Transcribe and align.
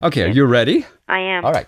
Okay, 0.00 0.22
are 0.22 0.28
you 0.28 0.46
ready? 0.46 0.86
I 1.08 1.18
am. 1.18 1.44
Alright. 1.44 1.66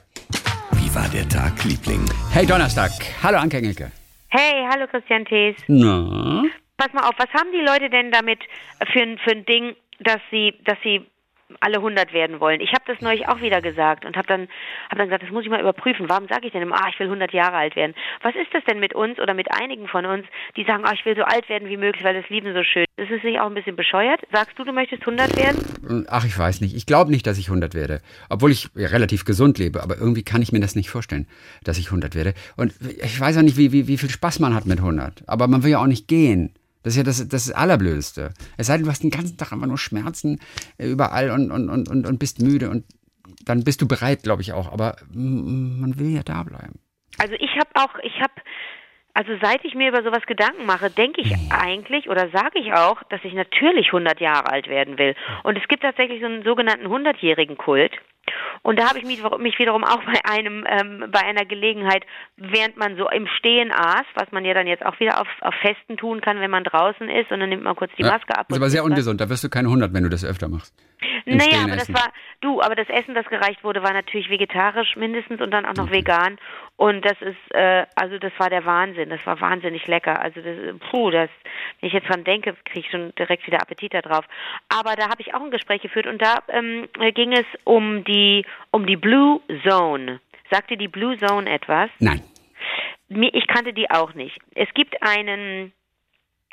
Wie 0.75 0.95
war 0.95 1.09
der 1.09 1.29
Tag, 1.29 1.65
Liebling? 1.65 2.09
Hey, 2.31 2.47
Donnerstag. 2.47 2.93
Hallo, 3.25 3.39
Anke 3.39 3.57
Engelke. 3.57 3.91
Hey, 4.29 4.65
hallo 4.71 4.87
Christian 4.87 5.25
Thees. 5.25 5.57
Na? 5.67 6.45
Pass 6.77 6.93
mal 6.93 7.09
auf, 7.09 7.15
was 7.19 7.29
haben 7.35 7.51
die 7.51 7.67
Leute 7.67 7.91
denn 7.91 8.13
damit 8.13 8.39
für 8.93 9.03
ein, 9.03 9.19
für 9.19 9.33
ein 9.33 9.45
Ding, 9.47 9.75
dass 9.99 10.21
sie, 10.31 10.55
dass 10.65 10.79
sie 10.85 11.05
alle 11.61 11.77
100 11.77 12.13
werden 12.13 12.41
wollen? 12.41 12.61
Ich 12.61 12.73
habe 12.73 12.85
das 12.87 13.01
neulich 13.01 13.29
auch 13.29 13.41
wieder 13.41 13.61
gesagt 13.61 14.05
und 14.05 14.17
habe 14.17 14.29
dann, 14.29 14.49
hab 14.89 14.99
dann 14.99 15.09
gesagt, 15.09 15.25
das 15.25 15.31
muss 15.31 15.45
ich 15.45 15.51
mal 15.51 15.61
überprüfen. 15.61 16.09
Warum 16.09 16.29
sage 16.29 16.47
ich 16.47 16.53
denn 16.53 16.63
immer, 16.63 16.77
ah, 16.77 16.89
ich 16.91 16.99
will 16.99 17.07
100 17.07 17.33
Jahre 17.33 17.57
alt 17.57 17.77
werden? 17.77 17.95
Was 18.23 18.35
ist 18.35 18.53
das 18.53 18.65
denn 18.65 18.81
mit 18.81 18.95
uns 18.95 19.19
oder 19.19 19.35
mit 19.35 19.49
einigen 19.53 19.89
von 19.89 20.07
uns, 20.07 20.27
die 20.57 20.65
sagen, 20.65 20.85
ah, 20.85 20.93
ich 20.95 21.05
will 21.05 21.17
so 21.17 21.23
alt 21.23 21.49
werden 21.49 21.69
wie 21.69 21.77
möglich, 21.77 22.05
weil 22.05 22.15
das 22.15 22.29
Leben 22.29 22.55
so 22.55 22.63
schön 22.63 22.85
ist? 22.97 23.11
Ist 23.11 23.11
es 23.11 23.23
nicht 23.25 23.41
auch 23.41 23.47
ein 23.47 23.55
bisschen 23.55 23.77
bescheuert? 23.77 24.21
Sagst 24.33 24.59
du, 24.59 24.65
du 24.65 24.73
möchtest 24.73 25.03
100 25.03 25.37
werden? 25.37 26.07
Ach, 26.09 26.25
ich 26.25 26.39
weiß 26.39 26.61
nicht. 26.61 26.77
Ich 26.77 26.87
glaube 26.87 27.11
nicht, 27.11 27.27
dass 27.27 27.39
ich 27.39 27.49
100 27.49 27.75
werde. 27.75 28.03
Obwohl 28.29 28.51
ich 28.51 28.69
relativ 28.77 29.25
gesund 29.25 29.59
lebe. 29.59 29.83
Aber 29.83 29.97
irgendwie 29.97 30.23
kann 30.23 30.43
ich 30.43 30.53
mir 30.53 30.61
das 30.61 30.77
nicht 30.77 30.91
vorstellen, 30.91 31.27
dass 31.65 31.79
ich 31.79 31.87
100 31.87 32.15
werde. 32.15 32.35
Und 32.57 32.75
ich 33.03 33.19
weiß 33.19 33.39
auch 33.39 33.43
nicht, 33.43 33.57
wie, 33.57 33.73
wie, 33.73 33.89
wie 33.89 33.99
viel 33.99 34.11
Spaß 34.11 34.39
man 34.41 34.55
hat 34.55 34.67
mit 34.67 34.79
100. 34.79 35.23
Aber 35.27 35.49
man 35.49 35.63
will 35.63 35.71
ja 35.71 35.79
auch 35.79 35.87
nicht 35.87 36.09
gehen. 36.09 36.53
Das 36.83 36.95
ist 36.95 36.97
ja 36.97 37.03
das, 37.03 37.29
das 37.29 37.51
Allerblödeste. 37.51 38.33
Es 38.57 38.69
sei 38.69 38.77
denn, 38.77 38.85
du 38.85 38.91
hast 38.91 39.03
den 39.03 39.11
ganzen 39.11 39.37
Tag 39.37 39.53
einfach 39.53 39.67
nur 39.67 39.79
Schmerzen 39.79 40.41
äh, 40.79 40.89
überall 40.89 41.31
und, 41.31 41.51
und, 41.51 41.69
und, 41.69 41.89
und, 41.89 42.07
und 42.07 42.19
bist 42.19 42.41
müde. 42.41 42.71
Und 42.71 42.85
dann 43.45 43.65
bist 43.65 43.83
du 43.83 43.89
bereit, 43.89 44.23
glaube 44.23 44.43
ich 44.43 44.53
auch. 44.53 44.73
Aber 44.73 44.97
man 45.13 45.99
will 45.99 46.11
ja 46.11 46.23
da 46.23 46.43
bleiben. 46.43 46.81
Also 47.19 47.35
ich 47.35 47.51
habe 47.59 47.71
auch, 47.75 47.95
ich 48.03 48.21
habe, 48.21 48.33
also 49.21 49.33
seit 49.43 49.63
ich 49.67 49.75
mir 49.75 49.89
über 49.91 50.03
sowas 50.03 50.25
Gedanken 50.27 50.65
mache, 50.65 50.89
denke 50.89 51.21
ich 51.21 51.35
eigentlich 51.51 52.09
oder 52.09 52.31
sage 52.31 52.59
ich 52.59 52.73
auch, 52.73 53.03
dass 53.11 53.21
ich 53.23 53.35
natürlich 53.35 53.89
100 53.89 54.19
Jahre 54.19 54.51
alt 54.51 54.67
werden 54.67 54.97
will. 54.97 55.15
Und 55.43 55.59
es 55.59 55.69
gibt 55.69 55.83
tatsächlich 55.83 56.21
so 56.21 56.27
einen 56.27 56.43
sogenannten 56.43 56.87
100-jährigen 56.87 57.59
Kult. 57.59 57.93
Und 58.63 58.79
da 58.79 58.89
habe 58.89 58.99
ich 58.99 59.05
mich, 59.05 59.21
mich 59.39 59.59
wiederum 59.59 59.85
auch 59.85 60.01
bei 60.05 60.21
einem, 60.25 60.65
ähm, 60.67 61.05
bei 61.11 61.21
einer 61.21 61.45
Gelegenheit, 61.45 62.05
während 62.39 62.79
man 62.79 62.97
so 62.97 63.11
im 63.11 63.27
Stehen 63.27 63.73
aß, 63.73 64.07
was 64.15 64.33
man 64.33 64.47
ja 64.47 64.55
dann 64.55 64.67
jetzt 64.67 64.87
auch 64.87 64.99
wieder 65.01 65.21
auf, 65.21 65.29
auf 65.43 65.55
Festen 65.57 65.99
tun 65.99 66.23
kann, 66.23 66.41
wenn 66.41 66.51
man 66.51 66.65
draußen 66.65 67.11
ist, 67.11 67.31
und 67.31 67.41
dann 67.41 67.49
nimmt 67.51 67.65
man 67.65 67.77
kurz 67.77 67.93
die 67.99 68.03
Ja, 68.03 68.13
Maske 68.13 68.35
ab. 68.39 68.47
ist 68.49 68.57
und 68.57 68.63
aber 68.63 68.71
sehr 68.71 68.85
ungesund. 68.85 69.21
Da 69.21 69.29
wirst 69.29 69.45
du 69.45 69.51
keine 69.51 69.69
100, 69.69 69.93
wenn 69.93 70.03
du 70.03 70.09
das 70.09 70.25
öfter 70.25 70.49
machst. 70.49 70.75
Naja, 71.37 71.65
aber 71.65 71.77
das 71.77 71.93
war, 71.93 72.13
du, 72.41 72.61
aber 72.61 72.75
das 72.75 72.89
Essen, 72.89 73.15
das 73.15 73.27
gereicht 73.27 73.63
wurde, 73.63 73.83
war 73.83 73.93
natürlich 73.93 74.31
vegetarisch 74.31 74.97
mindestens 74.97 75.41
und 75.41 75.51
dann 75.51 75.65
auch 75.65 75.75
noch 75.75 75.91
vegan. 75.91 76.39
Und 76.77 77.05
das 77.05 77.21
ist, 77.21 77.55
äh, 77.55 77.87
also 77.95 78.19
das 78.19 78.33
war 78.39 78.51
der 78.51 78.65
Wahnsinn. 78.65 79.11
Das 79.11 79.25
war 79.27 79.41
wahnsinnig 79.41 79.87
lecker. 79.87 80.21
Also 80.21 80.41
das, 80.41 80.57
puh, 80.91 81.11
das, 81.11 81.31
wenn 81.81 81.89
ich 81.89 81.93
jetzt 81.93 82.09
dran 82.09 82.25
denke, 82.25 82.57
kriege 82.65 82.81
ich 82.81 82.91
schon 82.91 83.15
direkt 83.15 83.47
wieder 83.47 83.61
Appetit 83.61 83.95
da 83.95 84.03
drauf. 84.03 84.25
Aber 84.69 84.97
da 84.97 85.05
habe 85.05 85.21
ich 85.21 85.35
auch 85.35 85.43
ein 85.43 85.51
Gespräch 85.51 85.83
geführt 85.83 86.07
und 86.07 86.21
da 86.21 86.39
ähm, 86.49 86.89
ging 87.15 87.33
es 87.33 87.47
um 87.65 88.05
die, 88.05 88.45
um 88.71 88.87
die 88.87 88.97
Blue 88.97 89.41
Zone. 89.67 90.21
Sagt 90.51 90.71
dir 90.71 90.77
die 90.77 90.89
Blue 90.89 91.17
Zone 91.17 91.49
etwas? 91.49 91.91
Nein. 91.99 92.23
Ich 93.09 93.47
kannte 93.47 93.73
die 93.73 93.91
auch 93.91 94.15
nicht. 94.15 94.39
Es 94.55 94.69
gibt 94.75 95.03
einen, 95.03 95.73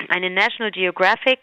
einen 0.08 0.34
National 0.34 0.72
Geographic, 0.72 1.38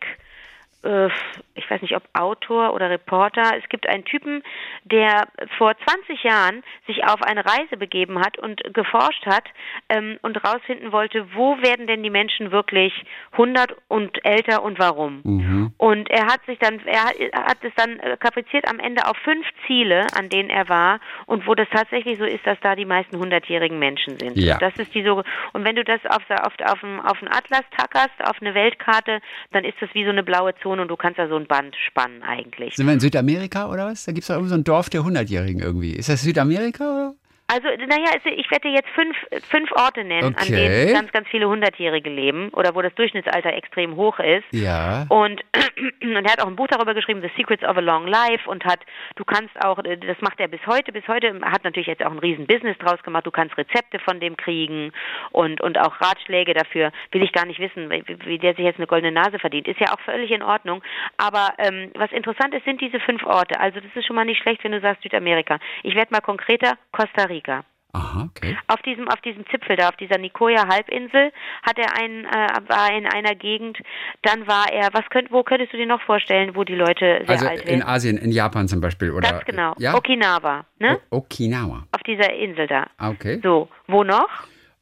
ich 1.56 1.70
weiß 1.70 1.82
nicht 1.82 1.96
ob 1.96 2.04
Autor 2.14 2.74
oder 2.74 2.90
Reporter, 2.90 3.58
es 3.58 3.68
gibt 3.70 3.88
einen 3.88 4.06
Typen, 4.06 4.44
der 4.84 5.28
vor 5.58 5.74
20 5.78 6.24
Jahren 6.24 6.64
sich 6.86 7.04
auf 7.06 7.22
eine 7.22 7.46
Reise 7.46 7.78
begeben 7.78 8.20
hat 8.20 8.38
und 8.38 8.62
geforscht 8.74 9.26
hat 9.26 9.46
ähm, 9.90 10.20
und 10.22 10.42
herausfinden 10.42 10.92
wollte, 10.92 11.34
wo 11.34 11.58
werden 11.62 11.88
denn 11.88 12.04
die 12.04 12.10
Menschen 12.10 12.52
wirklich 12.52 12.94
100 13.32 13.76
und 13.88 14.24
älter 14.24 14.64
und 14.64 14.80
warum. 14.80 15.22
Mhm. 15.24 15.74
Und 15.78 16.10
er 16.10 16.28
hat 16.28 16.46
sich 16.46 16.60
dann, 16.60 16.80
er 16.86 17.06
hat, 17.06 17.16
er 17.16 17.46
hat 17.46 17.58
es 17.64 17.74
dann 17.76 18.00
äh, 18.00 18.18
kapriziert 18.18 18.70
am 18.70 18.80
Ende 18.80 19.08
auf 19.08 19.18
fünf 19.18 19.46
Ziele, 19.66 20.06
an 20.16 20.30
denen 20.30 20.50
er 20.50 20.70
war 20.70 21.00
und 21.26 21.48
wo 21.48 21.56
das 21.56 21.68
tatsächlich 21.74 22.18
so 22.18 22.26
ist, 22.26 22.46
dass 22.46 22.60
da 22.62 22.76
die 22.76 22.86
meisten 22.86 23.18
hundertjährigen 23.18 23.80
Menschen 23.80 24.20
sind. 24.20 24.38
Ja. 24.38 24.54
Und 24.56 24.62
das 24.62 24.78
ist 24.78 24.94
die 24.94 25.04
so, 25.04 25.24
und 25.54 25.66
wenn 25.66 25.76
du 25.76 25.84
das 25.84 26.06
auf, 26.06 26.24
auf, 26.30 26.54
auf, 26.64 26.84
auf 26.84 27.22
einen 27.22 27.32
Atlas 27.32 27.64
tackerst, 27.78 28.14
auf 28.24 28.42
eine 28.42 28.54
Weltkarte, 28.54 29.20
dann 29.52 29.64
ist 29.64 29.82
das 29.82 29.90
wie 29.94 30.04
so 30.04 30.12
eine 30.12 30.24
blaue 30.24 30.54
Zone 30.56 30.75
und 30.80 30.88
du 30.88 30.96
kannst 30.96 31.20
da 31.20 31.28
so 31.28 31.36
ein 31.36 31.48
Band 31.48 31.76
spannen 31.76 32.24
eigentlich. 32.24 32.76
Sind 32.76 32.86
wir 32.86 32.94
in 32.94 33.00
Südamerika 33.00 33.70
oder 33.70 33.86
was? 33.86 34.06
Da 34.06 34.12
gibt 34.12 34.24
es 34.24 34.28
doch 34.28 34.36
irgendwie 34.36 34.50
so 34.50 34.56
ein 34.56 34.64
Dorf 34.64 34.90
der 34.90 35.02
100-Jährigen 35.02 35.62
irgendwie. 35.62 35.92
Ist 35.92 36.10
das 36.10 36.22
Südamerika 36.22 36.84
oder? 36.84 37.16
Also, 37.56 37.70
naja, 37.88 38.12
ich 38.26 38.52
werde 38.52 38.68
dir 38.68 38.76
jetzt 38.76 38.90
fünf, 38.90 39.16
fünf 39.50 39.72
Orte 39.72 40.04
nennen, 40.04 40.36
an 40.36 40.46
Okay. 40.46 40.56
denen 40.56 40.94
ganz, 40.94 41.12
ganz 41.14 41.26
viele 41.30 41.48
Hundertjährige 41.48 42.10
leben 42.10 42.50
oder 42.50 42.76
wo 42.76 42.82
das 42.82 42.94
Durchschnittsalter 42.96 43.54
extrem 43.54 43.96
hoch 43.96 44.20
ist. 44.20 44.44
Ja. 44.52 45.06
Und, 45.08 45.42
und 46.02 46.26
er 46.26 46.32
hat 46.34 46.42
auch 46.42 46.48
ein 46.48 46.58
Buch 46.58 46.68
darüber 46.68 46.94
geschrieben, 46.94 47.22
The 47.22 47.32
Secrets 47.38 47.64
of 47.64 47.78
a 47.78 47.80
Long 47.80 48.08
Life 48.08 48.50
und 48.50 48.66
hat, 48.66 48.82
du 49.16 49.24
kannst 49.24 49.56
auch, 49.64 49.80
äh, 49.86 49.96
das 49.96 50.18
macht 50.20 50.42
er 50.42 50.50
bis 50.50 50.60
heute, 50.68 50.92
bis 50.92 51.08
heute, 51.08 51.40
hat 51.44 51.64
natürlich 51.64 51.88
jetzt 51.88 52.06
auch 52.06 52.12
ein 52.12 52.20
riesen 52.20 52.46
Business 52.46 52.78
draus 52.80 53.02
gemacht, 53.04 53.26
du 53.26 53.32
kannst 53.32 53.58
Rezepte 53.58 54.00
von 54.00 54.20
dem 54.20 54.36
kriegen 54.36 54.92
und, 55.32 55.62
und 55.62 55.80
auch 55.80 56.02
Ratschläge 56.02 56.54
dafür, 56.54 56.92
will 57.12 57.24
ich 57.24 57.32
gar 57.32 57.46
nicht 57.46 57.62
wissen, 57.62 57.90
wie, 57.90 58.04
wie 58.26 58.38
der 58.38 58.56
sich 58.56 58.66
jetzt 58.66 58.80
eine 58.80 58.88
goldene 58.88 59.14
Nase 59.14 59.40
verdient, 59.40 59.70
ist 59.70 59.80
ja 59.80 59.94
auch 59.94 60.02
völlig 60.02 60.30
in 60.32 60.44
Ordnung, 60.44 60.84
aber 61.16 61.54
ähm, 61.58 61.90
was 61.96 62.12
interessant 62.12 62.54
ist, 62.54 62.66
sind 62.66 62.82
diese 62.82 63.00
fünf 63.00 63.24
Orte, 63.26 63.58
also 63.62 63.80
das 63.80 63.96
ist 63.96 64.06
schon 64.06 64.18
mal 64.18 64.26
nicht 64.26 64.42
schlecht, 64.42 64.62
wenn 64.66 64.74
du 64.74 64.82
sagst 64.82 65.04
Südamerika. 65.04 65.60
Ich 65.84 65.96
werde 65.96 66.12
mal 66.12 66.20
konkreter, 66.22 66.74
Costa 66.92 67.24
Rica. 67.30 67.45
Aha, 67.94 68.28
okay. 68.30 68.58
Auf 68.68 68.82
diesem, 68.82 69.08
auf 69.08 69.22
diesem 69.22 69.46
Zipfel 69.48 69.78
da, 69.78 69.88
auf 69.88 69.96
dieser 69.96 70.18
Nicoya-Halbinsel, 70.18 71.32
hat 71.64 71.78
er 71.80 71.98
einen, 71.98 72.26
äh, 72.26 72.48
war 72.68 72.92
in 72.92 73.06
einer 73.08 73.36
Gegend, 73.36 73.78
dann 74.24 74.46
war 74.48 74.66
er, 74.70 74.90
was 74.92 75.06
könnt, 75.10 75.32
wo 75.32 75.44
könntest 75.44 75.72
du 75.72 75.78
dir 75.78 75.86
noch 75.86 76.02
vorstellen, 76.02 76.56
wo 76.56 76.66
die 76.66 76.76
Leute 76.76 77.22
sehr 77.26 77.30
Also 77.30 77.48
alt 77.48 77.62
in 77.62 77.68
werden? 77.68 77.84
Asien, 77.84 78.18
in 78.18 78.32
Japan 78.34 78.68
zum 78.68 78.82
Beispiel, 78.82 79.12
oder? 79.12 79.30
Ganz 79.30 79.46
genau. 79.46 79.76
Ja? 79.78 79.94
Okinawa, 79.96 80.66
ne? 80.80 81.00
O 81.10 81.18
Okinawa. 81.20 81.88
Auf 81.94 82.04
dieser 82.04 82.34
Insel 82.34 82.68
da. 82.68 82.88
Ah, 82.98 83.12
Okay. 83.12 83.40
So, 83.42 83.70
wo 83.88 84.04
noch? 84.04 84.28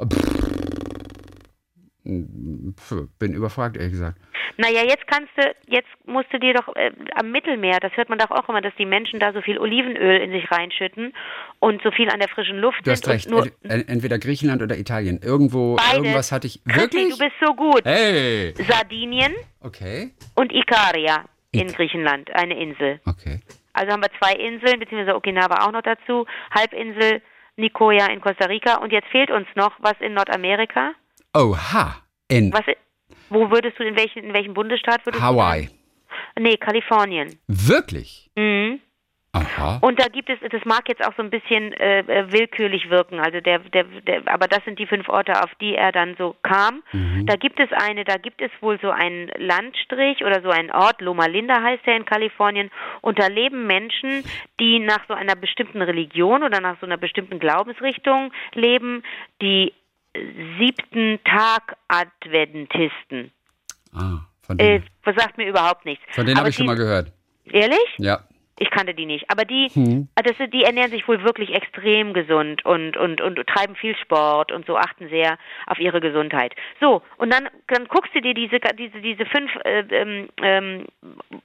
Pff, 0.02 0.53
bin 2.04 3.34
überfragt, 3.34 3.78
ehrlich 3.78 3.94
gesagt. 3.94 4.18
Naja, 4.58 4.82
jetzt 4.84 5.08
kannst 5.08 5.32
du, 5.36 5.42
jetzt 5.68 5.88
musst 6.06 6.32
du 6.32 6.38
dir 6.38 6.54
doch 6.54 6.76
äh, 6.76 6.92
am 7.16 7.32
Mittelmeer, 7.32 7.80
das 7.80 7.92
hört 7.98 8.10
man 8.10 8.20
doch 8.20 8.30
auch 8.30 8.48
immer, 8.50 8.62
dass 8.62 8.76
die 8.78 8.86
Menschen 8.86 9.20
da 9.20 9.34
so 9.34 9.42
viel 9.42 9.58
Olivenöl 9.58 10.22
in 10.22 10.32
sich 10.32 10.50
reinschütten 10.52 11.14
und 11.60 11.82
so 11.82 11.90
viel 11.92 12.10
an 12.10 12.20
der 12.20 12.30
frischen 12.30 12.60
Luft 12.60 12.86
Du 12.86 12.92
hast 12.92 13.06
sind 13.06 13.14
recht. 13.14 13.30
nur 13.30 13.48
Ent- 13.64 13.90
Entweder 13.90 14.20
Griechenland 14.20 14.62
oder 14.62 14.78
Italien. 14.78 15.20
Irgendwo, 15.24 15.76
Beides. 15.78 15.94
irgendwas 15.96 16.32
hatte 16.32 16.48
ich. 16.48 16.64
Christi, 16.66 16.80
Wirklich? 16.82 17.10
du 17.10 17.18
bist 17.18 17.36
so 17.42 17.54
gut. 17.56 17.82
Hey! 17.86 18.54
Sardinien 18.70 19.34
Okay. 19.62 20.12
und 20.36 20.52
Ikaria 20.54 21.26
in 21.52 21.68
Ik- 21.70 21.76
Griechenland, 21.76 22.30
eine 22.36 22.60
Insel. 22.62 23.00
Okay. 23.06 23.40
Also 23.74 23.92
haben 23.92 24.04
wir 24.04 24.10
zwei 24.20 24.34
Inseln, 24.34 24.80
beziehungsweise 24.80 25.16
Okinawa 25.16 25.66
auch 25.66 25.72
noch 25.72 25.82
dazu, 25.82 26.28
Halbinsel 26.54 27.22
Nicoya 27.56 28.08
in 28.12 28.22
Costa 28.22 28.46
Rica 28.46 28.78
und 28.78 28.92
jetzt 28.92 29.08
fehlt 29.08 29.32
uns 29.32 29.48
noch 29.56 29.72
was 29.80 29.94
in 30.00 30.14
Nordamerika. 30.14 30.92
Oha. 31.36 31.96
In 32.30 32.54
Was, 32.54 32.64
wo 33.30 33.50
würdest 33.50 33.80
du, 33.80 33.84
in 33.84 33.96
welchen, 33.96 34.24
in 34.24 34.34
welchem 34.34 34.54
Bundesstaat 34.54 35.06
würdest 35.06 35.24
Hawaii. 35.24 35.68
du? 35.68 36.42
Nee, 36.42 36.58
Kalifornien. 36.58 37.40
Wirklich? 37.48 38.30
Mhm. 38.36 38.80
Aha. 39.36 39.80
Und 39.82 40.00
da 40.00 40.10
gibt 40.10 40.30
es, 40.30 40.38
das 40.52 40.64
mag 40.64 40.88
jetzt 40.88 41.04
auch 41.04 41.14
so 41.18 41.24
ein 41.24 41.32
bisschen 41.32 41.74
äh, 41.74 42.02
äh, 42.02 42.32
willkürlich 42.32 42.92
wirken, 42.92 43.20
also 43.20 43.42
der, 43.42 43.58
der, 43.58 43.84
der, 43.86 44.22
aber 44.28 44.48
das 44.48 44.64
sind 44.64 44.78
die 44.78 44.86
fünf 44.86 45.10
Orte, 45.10 45.42
auf 45.42 45.50
die 45.60 45.74
er 45.74 45.92
dann 45.92 46.16
so 46.20 46.36
kam. 46.44 46.84
Da 47.26 47.36
gibt 47.36 47.60
es 47.60 47.70
eine, 47.72 48.04
da 48.04 48.18
gibt 48.18 48.44
es 48.44 48.52
wohl 48.62 48.80
so 48.80 48.92
einen 48.92 49.32
Landstrich 49.38 50.24
oder 50.24 50.44
so 50.44 50.50
einen 50.50 50.70
Ort, 50.70 51.02
Loma 51.02 51.26
Linda 51.26 51.64
heißt 51.64 51.82
er 51.86 51.96
in 51.96 52.06
Kalifornien, 52.06 52.70
und 53.02 53.18
da 53.18 53.26
leben 53.26 53.66
Menschen, 53.66 54.24
die 54.60 54.78
nach 54.78 55.04
so 55.08 55.16
einer 55.16 55.36
bestimmten 55.36 55.82
Religion 55.82 56.44
oder 56.44 56.62
nach 56.62 56.80
so 56.80 56.86
einer 56.86 56.98
bestimmten 56.98 57.40
Glaubensrichtung 57.40 58.32
leben, 58.54 59.02
die 59.42 59.74
siebten 60.60 61.20
Tag 61.24 61.76
Adventisten. 61.88 63.32
Ah, 63.94 64.20
von 64.46 64.60
Äh, 64.60 64.80
denen, 64.80 64.90
das 65.06 65.16
sagt 65.16 65.38
mir 65.38 65.48
überhaupt 65.48 65.86
nichts. 65.86 66.04
von 66.12 66.26
denen 66.26 66.38
habe 66.40 66.50
ich 66.50 66.56
schon 66.56 66.64
die- 66.66 66.68
mal 66.68 66.76
gehört. 66.78 67.12
Ehrlich? 67.46 67.88
Ja. 67.98 68.20
Ich 68.60 68.70
kannte 68.70 68.94
die 68.94 69.08
nicht. 69.08 69.30
Aber 69.32 69.46
die, 69.46 69.68
Hm. 69.74 70.08
das, 70.16 70.38
sind- 70.38 70.54
die 70.54 70.64
ernähren 70.64 70.92
sich 70.92 71.08
wohl 71.08 71.24
wirklich 71.24 71.54
extrem 71.56 72.14
gesund 72.14 72.64
und, 72.66 72.96
und, 72.98 73.20
und 73.20 73.36
treiben 73.48 73.76
viel 73.76 73.96
Sport 73.98 74.52
und 74.52 74.66
so 74.68 74.78
achten 74.78 75.10
sehr 75.10 75.38
auf 75.66 75.80
ihre 75.80 76.00
Gesundheit. 76.00 76.54
So, 76.80 77.02
und 77.18 77.34
dann, 77.34 77.50
dann 77.68 77.88
guckst 77.88 78.14
du 78.14 78.22
dir 78.22 78.36
diese, 78.36 78.60
diese, 78.78 79.02
diese 79.02 79.26
fünf 79.26 79.52
äh, 79.66 79.80
ähm, 79.90 80.30
ähm, 80.38 80.86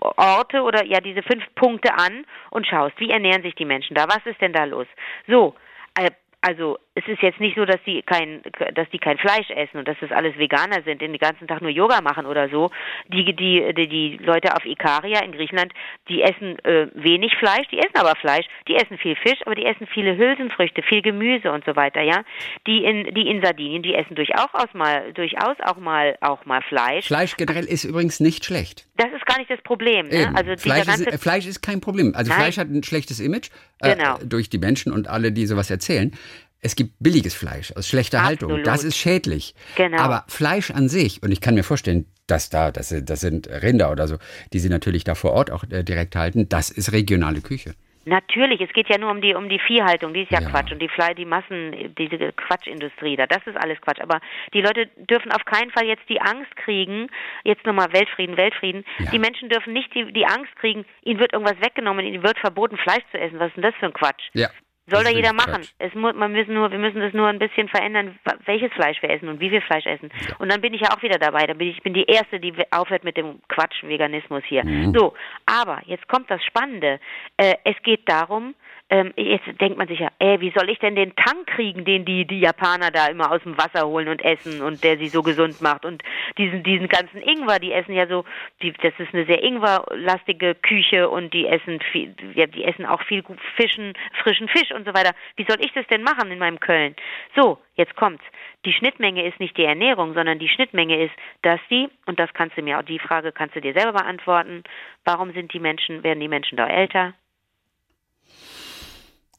Orte 0.00 0.60
oder 0.62 0.84
ja, 0.84 1.00
diese 1.00 1.22
fünf 1.22 1.42
Punkte 1.54 1.94
an 1.94 2.26
und 2.50 2.66
schaust, 2.66 2.94
wie 3.00 3.10
ernähren 3.10 3.42
sich 3.42 3.54
die 3.54 3.64
Menschen 3.64 3.94
da? 3.94 4.06
Was 4.06 4.24
ist 4.26 4.40
denn 4.42 4.52
da 4.52 4.64
los? 4.64 4.86
So, 5.26 5.56
äh, 5.98 6.10
also 6.42 6.78
es 6.98 7.06
ist 7.06 7.22
jetzt 7.22 7.38
nicht 7.38 7.56
so, 7.56 7.64
dass 7.64 7.78
die 7.86 8.02
kein, 8.02 8.42
dass 8.74 8.88
die 8.90 8.98
kein 8.98 9.18
Fleisch 9.18 9.48
essen 9.50 9.78
und 9.78 9.86
dass 9.86 9.96
das 10.00 10.10
alles 10.10 10.36
Veganer 10.36 10.82
sind, 10.84 11.00
den 11.00 11.16
ganzen 11.18 11.46
Tag 11.46 11.62
nur 11.62 11.70
Yoga 11.70 12.00
machen 12.00 12.26
oder 12.26 12.48
so. 12.48 12.70
Die, 13.06 13.24
die, 13.24 13.72
die, 13.74 13.88
die 13.88 14.18
Leute 14.22 14.54
auf 14.56 14.64
Ikaria 14.64 15.22
in 15.22 15.32
Griechenland, 15.32 15.72
die 16.08 16.22
essen 16.22 16.58
äh, 16.64 16.88
wenig 16.94 17.32
Fleisch, 17.38 17.68
die 17.70 17.78
essen 17.78 17.96
aber 17.96 18.14
Fleisch, 18.16 18.46
die 18.66 18.74
essen 18.74 18.98
viel 18.98 19.14
Fisch, 19.14 19.38
aber 19.46 19.54
die 19.54 19.64
essen 19.64 19.86
viele 19.86 20.16
Hülsenfrüchte, 20.16 20.82
viel 20.82 21.02
Gemüse 21.02 21.52
und 21.52 21.64
so 21.64 21.76
weiter, 21.76 22.02
ja. 22.02 22.24
Die 22.66 22.84
in, 22.84 23.14
die 23.14 23.28
in 23.28 23.42
Sardinien, 23.42 23.82
die 23.82 23.94
essen 23.94 24.16
durchaus 24.16 24.52
auch 24.52 24.74
mal, 24.74 25.12
durchaus 25.12 25.56
auch 25.64 25.76
mal, 25.76 26.16
auch 26.20 26.44
mal 26.46 26.62
Fleisch. 26.62 27.06
Fleisch 27.06 27.36
generell 27.36 27.64
ist 27.64 27.84
übrigens 27.84 28.18
nicht 28.18 28.44
schlecht. 28.44 28.86
Das 28.96 29.12
ist 29.16 29.24
gar 29.26 29.38
nicht 29.38 29.50
das 29.50 29.60
Problem. 29.62 30.08
Ne? 30.08 30.32
Also 30.34 30.56
Fleisch, 30.56 30.88
ist, 30.88 31.22
Fleisch 31.22 31.46
ist 31.46 31.62
kein 31.62 31.80
Problem. 31.80 32.12
Also 32.16 32.30
Nein. 32.30 32.40
Fleisch 32.40 32.58
hat 32.58 32.68
ein 32.68 32.82
schlechtes 32.82 33.20
Image 33.20 33.50
äh, 33.80 33.94
genau. 33.94 34.18
durch 34.24 34.50
die 34.50 34.58
Menschen 34.58 34.92
und 34.92 35.06
alle, 35.06 35.30
die 35.30 35.46
sowas 35.46 35.70
erzählen. 35.70 36.12
Es 36.60 36.74
gibt 36.74 36.94
billiges 36.98 37.34
Fleisch 37.34 37.72
aus 37.76 37.86
schlechter 37.88 38.18
Absolut. 38.18 38.40
Haltung. 38.40 38.62
Das 38.64 38.82
ist 38.82 38.96
schädlich. 38.96 39.54
Genau. 39.76 39.98
Aber 39.98 40.24
Fleisch 40.28 40.70
an 40.70 40.88
sich, 40.88 41.22
und 41.22 41.30
ich 41.30 41.40
kann 41.40 41.54
mir 41.54 41.62
vorstellen, 41.62 42.06
dass 42.26 42.50
da, 42.50 42.72
das, 42.72 42.94
das 43.04 43.20
sind 43.20 43.48
Rinder 43.48 43.90
oder 43.92 44.08
so, 44.08 44.18
die 44.52 44.58
sie 44.58 44.68
natürlich 44.68 45.04
da 45.04 45.14
vor 45.14 45.32
Ort 45.32 45.50
auch 45.50 45.64
äh, 45.70 45.84
direkt 45.84 46.16
halten, 46.16 46.48
das 46.48 46.70
ist 46.70 46.92
regionale 46.92 47.40
Küche. 47.40 47.74
Natürlich, 48.08 48.60
es 48.62 48.72
geht 48.72 48.88
ja 48.88 48.96
nur 48.96 49.10
um 49.10 49.20
die 49.20 49.34
um 49.34 49.50
die 49.50 49.58
Viehhaltung, 49.58 50.14
die 50.14 50.22
ist 50.22 50.32
ja, 50.32 50.40
ja. 50.40 50.48
Quatsch 50.48 50.72
und 50.72 50.80
die 50.80 50.88
Fle 50.88 51.14
die 51.14 51.26
Massen, 51.26 51.94
diese 51.98 52.32
Quatschindustrie 52.32 53.16
da, 53.16 53.26
das 53.26 53.46
ist 53.46 53.56
alles 53.56 53.78
Quatsch. 53.82 54.00
Aber 54.00 54.20
die 54.54 54.62
Leute 54.62 54.86
dürfen 55.10 55.30
auf 55.30 55.44
keinen 55.44 55.70
Fall 55.70 55.84
jetzt 55.84 56.08
die 56.08 56.20
Angst 56.20 56.56
kriegen, 56.56 57.08
jetzt 57.44 57.66
nochmal 57.66 57.92
Weltfrieden, 57.92 58.38
Weltfrieden. 58.38 58.84
Ja. 58.98 59.10
Die 59.10 59.18
Menschen 59.18 59.50
dürfen 59.50 59.74
nicht 59.74 59.94
die, 59.94 60.10
die 60.12 60.24
Angst 60.24 60.56
kriegen, 60.56 60.86
ihnen 61.02 61.20
wird 61.20 61.34
irgendwas 61.34 61.60
weggenommen, 61.60 62.06
ihnen 62.06 62.22
wird 62.22 62.38
verboten, 62.38 62.78
Fleisch 62.78 63.04
zu 63.10 63.18
essen. 63.18 63.38
Was 63.38 63.48
ist 63.48 63.56
denn 63.56 63.62
das 63.62 63.74
für 63.78 63.86
ein 63.86 63.92
Quatsch? 63.92 64.22
Ja. 64.32 64.48
Soll 64.90 65.04
da 65.04 65.10
jeder 65.10 65.32
machen. 65.32 65.66
Es 65.78 65.94
muss, 65.94 66.14
man 66.14 66.32
müssen 66.32 66.54
nur, 66.54 66.70
wir 66.70 66.78
müssen 66.78 67.00
das 67.00 67.12
nur 67.12 67.26
ein 67.26 67.38
bisschen 67.38 67.68
verändern, 67.68 68.18
welches 68.46 68.72
Fleisch 68.72 69.00
wir 69.02 69.10
essen 69.10 69.28
und 69.28 69.40
wie 69.40 69.50
wir 69.50 69.62
Fleisch 69.62 69.86
essen. 69.86 70.10
Ja. 70.28 70.36
Und 70.38 70.50
dann 70.50 70.60
bin 70.60 70.74
ich 70.74 70.80
ja 70.80 70.88
auch 70.90 71.02
wieder 71.02 71.18
dabei. 71.18 71.46
Dann 71.46 71.58
bin 71.58 71.68
ich, 71.68 71.82
bin 71.82 71.94
die 71.94 72.04
Erste, 72.04 72.40
die 72.40 72.54
aufhört 72.70 73.04
mit 73.04 73.16
dem 73.16 73.40
Quatsch 73.48 73.82
Veganismus 73.82 74.42
hier. 74.46 74.64
Mhm. 74.64 74.94
So, 74.94 75.14
aber 75.46 75.82
jetzt 75.86 76.08
kommt 76.08 76.30
das 76.30 76.42
Spannende. 76.44 77.00
Äh, 77.36 77.54
es 77.64 77.76
geht 77.82 78.08
darum, 78.08 78.54
ähm, 78.90 79.12
jetzt 79.16 79.46
denkt 79.60 79.76
man 79.76 79.86
sich 79.86 79.98
ja, 80.00 80.08
ey, 80.18 80.40
wie 80.40 80.52
soll 80.56 80.70
ich 80.70 80.78
denn 80.78 80.94
den 80.94 81.14
Tank 81.14 81.46
kriegen, 81.46 81.84
den 81.84 82.04
die, 82.04 82.24
die 82.24 82.40
Japaner 82.40 82.90
da 82.90 83.08
immer 83.08 83.30
aus 83.30 83.42
dem 83.42 83.58
Wasser 83.58 83.86
holen 83.86 84.08
und 84.08 84.24
essen 84.24 84.62
und 84.62 84.82
der 84.82 84.96
sie 84.96 85.08
so 85.08 85.22
gesund 85.22 85.60
macht 85.60 85.84
und 85.84 86.02
diesen, 86.38 86.62
diesen 86.62 86.88
ganzen 86.88 87.20
Ingwer, 87.20 87.58
die 87.58 87.72
essen 87.72 87.94
ja 87.94 88.06
so, 88.06 88.24
die, 88.62 88.72
das 88.72 88.94
ist 88.98 89.12
eine 89.12 89.26
sehr 89.26 89.42
Ingwerlastige 89.42 90.54
Küche 90.54 91.10
und 91.10 91.34
die 91.34 91.46
essen 91.46 91.80
viel, 91.92 92.14
ja, 92.34 92.46
die 92.46 92.64
essen 92.64 92.86
auch 92.86 93.02
viel 93.02 93.22
Fischen, 93.56 93.92
frischen 94.22 94.48
Fisch 94.48 94.72
und 94.72 94.86
so 94.86 94.94
weiter. 94.94 95.14
Wie 95.36 95.44
soll 95.46 95.58
ich 95.60 95.72
das 95.72 95.86
denn 95.88 96.02
machen 96.02 96.30
in 96.30 96.38
meinem 96.38 96.58
Köln? 96.58 96.96
So, 97.36 97.58
jetzt 97.74 97.94
kommt's. 97.94 98.24
Die 98.64 98.72
Schnittmenge 98.72 99.26
ist 99.26 99.38
nicht 99.38 99.56
die 99.56 99.64
Ernährung, 99.64 100.14
sondern 100.14 100.38
die 100.38 100.48
Schnittmenge 100.48 101.04
ist, 101.04 101.14
dass 101.42 101.60
die, 101.70 101.88
und 102.06 102.18
das 102.18 102.32
kannst 102.32 102.56
du 102.56 102.62
mir 102.62 102.78
auch, 102.78 102.82
die 102.82 102.98
Frage 102.98 103.32
kannst 103.32 103.54
du 103.54 103.60
dir 103.60 103.74
selber 103.74 103.92
beantworten, 103.92 104.64
warum 105.04 105.32
sind 105.32 105.52
die 105.52 105.60
Menschen, 105.60 106.02
werden 106.02 106.20
die 106.20 106.28
Menschen 106.28 106.56
da 106.56 106.66
älter? 106.66 107.14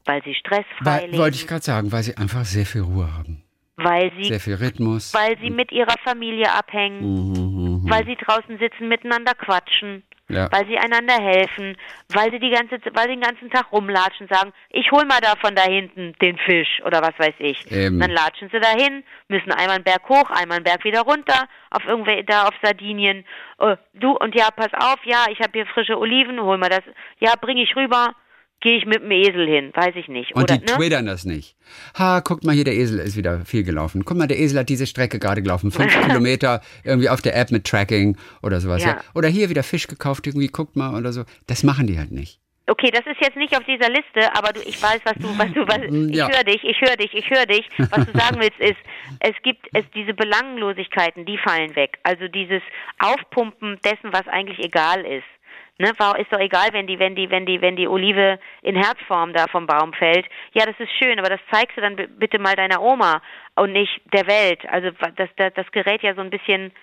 Weil 0.09 0.23
sie 0.23 0.33
stressfrei 0.33 1.06
leben. 1.06 1.19
Wollte 1.19 1.38
ich 1.38 1.45
gerade 1.45 1.61
sagen, 1.61 1.91
weil 1.91 2.01
sie 2.01 2.17
einfach 2.17 2.44
sehr 2.44 2.65
viel 2.65 2.81
Ruhe 2.81 3.13
haben. 3.15 3.44
Weil 3.77 4.11
sie, 4.17 4.25
sehr 4.25 4.39
viel 4.39 4.56
Rhythmus. 4.56 5.13
Weil 5.13 5.38
sie 5.38 5.51
mit 5.51 5.71
ihrer 5.71 5.95
Familie 6.03 6.51
abhängen. 6.51 7.00
Mhm, 7.00 7.33
mhm, 7.33 7.83
mhm. 7.83 7.89
weil 7.89 8.06
sie 8.06 8.15
draußen 8.15 8.57
sitzen, 8.57 8.88
miteinander 8.88 9.35
quatschen. 9.35 10.03
Ja. 10.27 10.47
Weil 10.51 10.67
sie 10.67 10.77
einander 10.77 11.15
helfen, 11.15 11.75
weil 12.13 12.29
sie 12.29 12.39
die 12.39 12.51
ganze, 12.51 12.77
weil 12.94 13.06
sie 13.06 13.15
den 13.15 13.21
ganzen 13.21 13.50
Tag 13.50 13.71
rumlatschen, 13.71 14.27
sagen, 14.27 14.53
ich 14.69 14.91
hol 14.91 15.03
mal 15.06 15.19
da 15.21 15.33
von 15.41 15.56
da 15.56 15.63
hinten 15.63 16.13
den 16.21 16.38
Fisch 16.38 16.81
oder 16.85 17.01
was 17.01 17.17
weiß 17.17 17.33
ich. 17.39 17.71
Eben. 17.71 18.00
Dann 18.00 18.11
latschen 18.11 18.47
sie 18.51 18.59
dahin, 18.59 19.03
müssen 19.27 19.51
einmal 19.51 19.77
einen 19.77 19.83
Berg 19.83 20.07
hoch, 20.07 20.29
einmal 20.29 20.57
einen 20.57 20.65
Berg 20.65 20.83
wieder 20.83 21.01
runter, 21.01 21.47
auf 21.71 21.83
irgendwelche 21.88 22.25
da 22.25 22.44
auf 22.44 22.53
Sardinien. 22.61 23.25
Uh, 23.59 23.75
du 23.95 24.11
und 24.17 24.35
ja, 24.35 24.50
pass 24.51 24.71
auf, 24.73 25.03
ja, 25.03 25.25
ich 25.31 25.39
habe 25.39 25.51
hier 25.53 25.65
frische 25.65 25.97
Oliven, 25.97 26.39
hol 26.39 26.59
mal 26.59 26.69
das, 26.69 26.83
ja, 27.19 27.33
bring 27.41 27.57
ich 27.57 27.75
rüber 27.75 28.13
gehe 28.61 28.77
ich 28.77 28.85
mit 28.85 29.01
dem 29.01 29.11
Esel 29.11 29.47
hin, 29.47 29.71
weiß 29.73 29.95
ich 29.95 30.07
nicht. 30.07 30.35
Und 30.35 30.44
Oder, 30.44 30.57
die 30.57 30.65
ne? 30.65 30.77
twittern 30.77 31.06
das 31.06 31.25
nicht. 31.25 31.56
Ha, 31.97 32.19
guckt 32.19 32.44
mal 32.44 32.53
hier, 32.53 32.63
der 32.63 32.75
Esel 32.75 33.00
ist 33.00 33.15
wieder 33.15 33.45
viel 33.45 33.63
gelaufen. 33.63 34.03
Guck 34.06 34.17
mal, 34.17 34.27
der 34.27 34.39
Esel 34.39 34.59
hat 34.59 34.69
diese 34.69 34.88
Strecke 34.88 35.19
gerade 35.19 35.41
gelaufen. 35.41 35.71
Fünf 35.71 35.94
Kilometer 36.07 36.61
irgendwie 36.83 37.09
auf 37.09 37.21
der 37.21 37.35
App 37.35 37.51
mit 37.51 37.65
Tracking 37.65 38.17
oder 38.41 38.59
sowas. 38.59 38.81
Ja. 38.83 38.89
ja. 38.89 39.01
Oder 39.15 39.29
hier 39.29 39.50
wieder 39.50 39.63
Fisch 39.63 39.88
gekauft, 39.88 40.27
irgendwie, 40.27 40.47
guckt 40.47 40.75
mal 40.75 40.97
oder 40.97 41.13
so. 41.13 41.23
Das 41.47 41.63
machen 41.63 41.88
die 41.88 41.97
halt 41.97 42.11
nicht. 42.11 42.39
Okay, 42.69 42.91
das 42.91 43.06
ist 43.07 43.19
jetzt 43.19 43.35
nicht 43.35 43.57
auf 43.57 43.63
dieser 43.63 43.89
Liste, 43.89 44.31
aber 44.35 44.53
du, 44.53 44.61
ich 44.61 44.81
weiß, 44.81 45.01
was 45.03 45.15
du, 45.15 45.35
was 45.39 45.51
du, 45.53 45.67
was, 45.67 45.79
ich 46.11 46.15
ja. 46.15 46.29
höre 46.29 46.44
dich, 46.44 46.63
ich 46.63 46.79
höre 46.79 46.95
dich, 46.97 47.13
ich 47.15 47.27
höre 47.29 47.47
dich. 47.47 47.67
Was 47.89 48.06
du 48.06 48.11
sagen 48.15 48.39
willst 48.39 48.59
ist, 48.59 48.77
es 49.21 49.33
gibt 49.41 49.67
es 49.73 49.85
diese 49.95 50.13
Belanglosigkeiten, 50.13 51.25
die 51.25 51.39
fallen 51.39 51.75
weg. 51.75 51.97
Also 52.03 52.27
dieses 52.27 52.61
Aufpumpen 53.00 53.79
dessen, 53.83 54.13
was 54.13 54.27
eigentlich 54.27 54.59
egal 54.59 55.03
ist. 55.03 55.25
Ne, 55.81 55.92
ist 55.92 56.31
doch 56.34 56.40
egal, 56.40 56.74
wenn 56.74 56.88
die, 56.88 57.00
wenn 57.00 57.16
die, 57.16 57.30
wenn 57.30 57.46
die, 57.46 57.62
wenn 57.62 57.78
die 57.78 57.88
Olive 57.88 58.38
in 58.64 58.76
Herzform 58.76 59.31
da 59.31 59.48
vom 59.48 59.66
Baum 59.66 59.94
fällt. 59.94 60.26
Ja, 60.52 60.66
das 60.66 60.78
ist 60.78 60.92
schön, 61.00 61.18
aber 61.18 61.30
das 61.30 61.40
zeigst 61.50 61.78
du 61.78 61.81
dann 61.81 61.96
bitte 61.96 62.38
mal 62.38 62.58
deiner 62.58 62.81
Oma 62.81 63.22
und 63.56 63.72
nicht 63.72 64.02
der 64.12 64.28
Welt. 64.28 64.60
Also 64.68 64.92
das, 65.16 65.30
das, 65.38 65.54
das 65.54 65.72
gerät 65.72 66.04
ja 66.04 66.14
so 66.16 66.22
ein 66.22 66.31
bisschen 66.31 66.74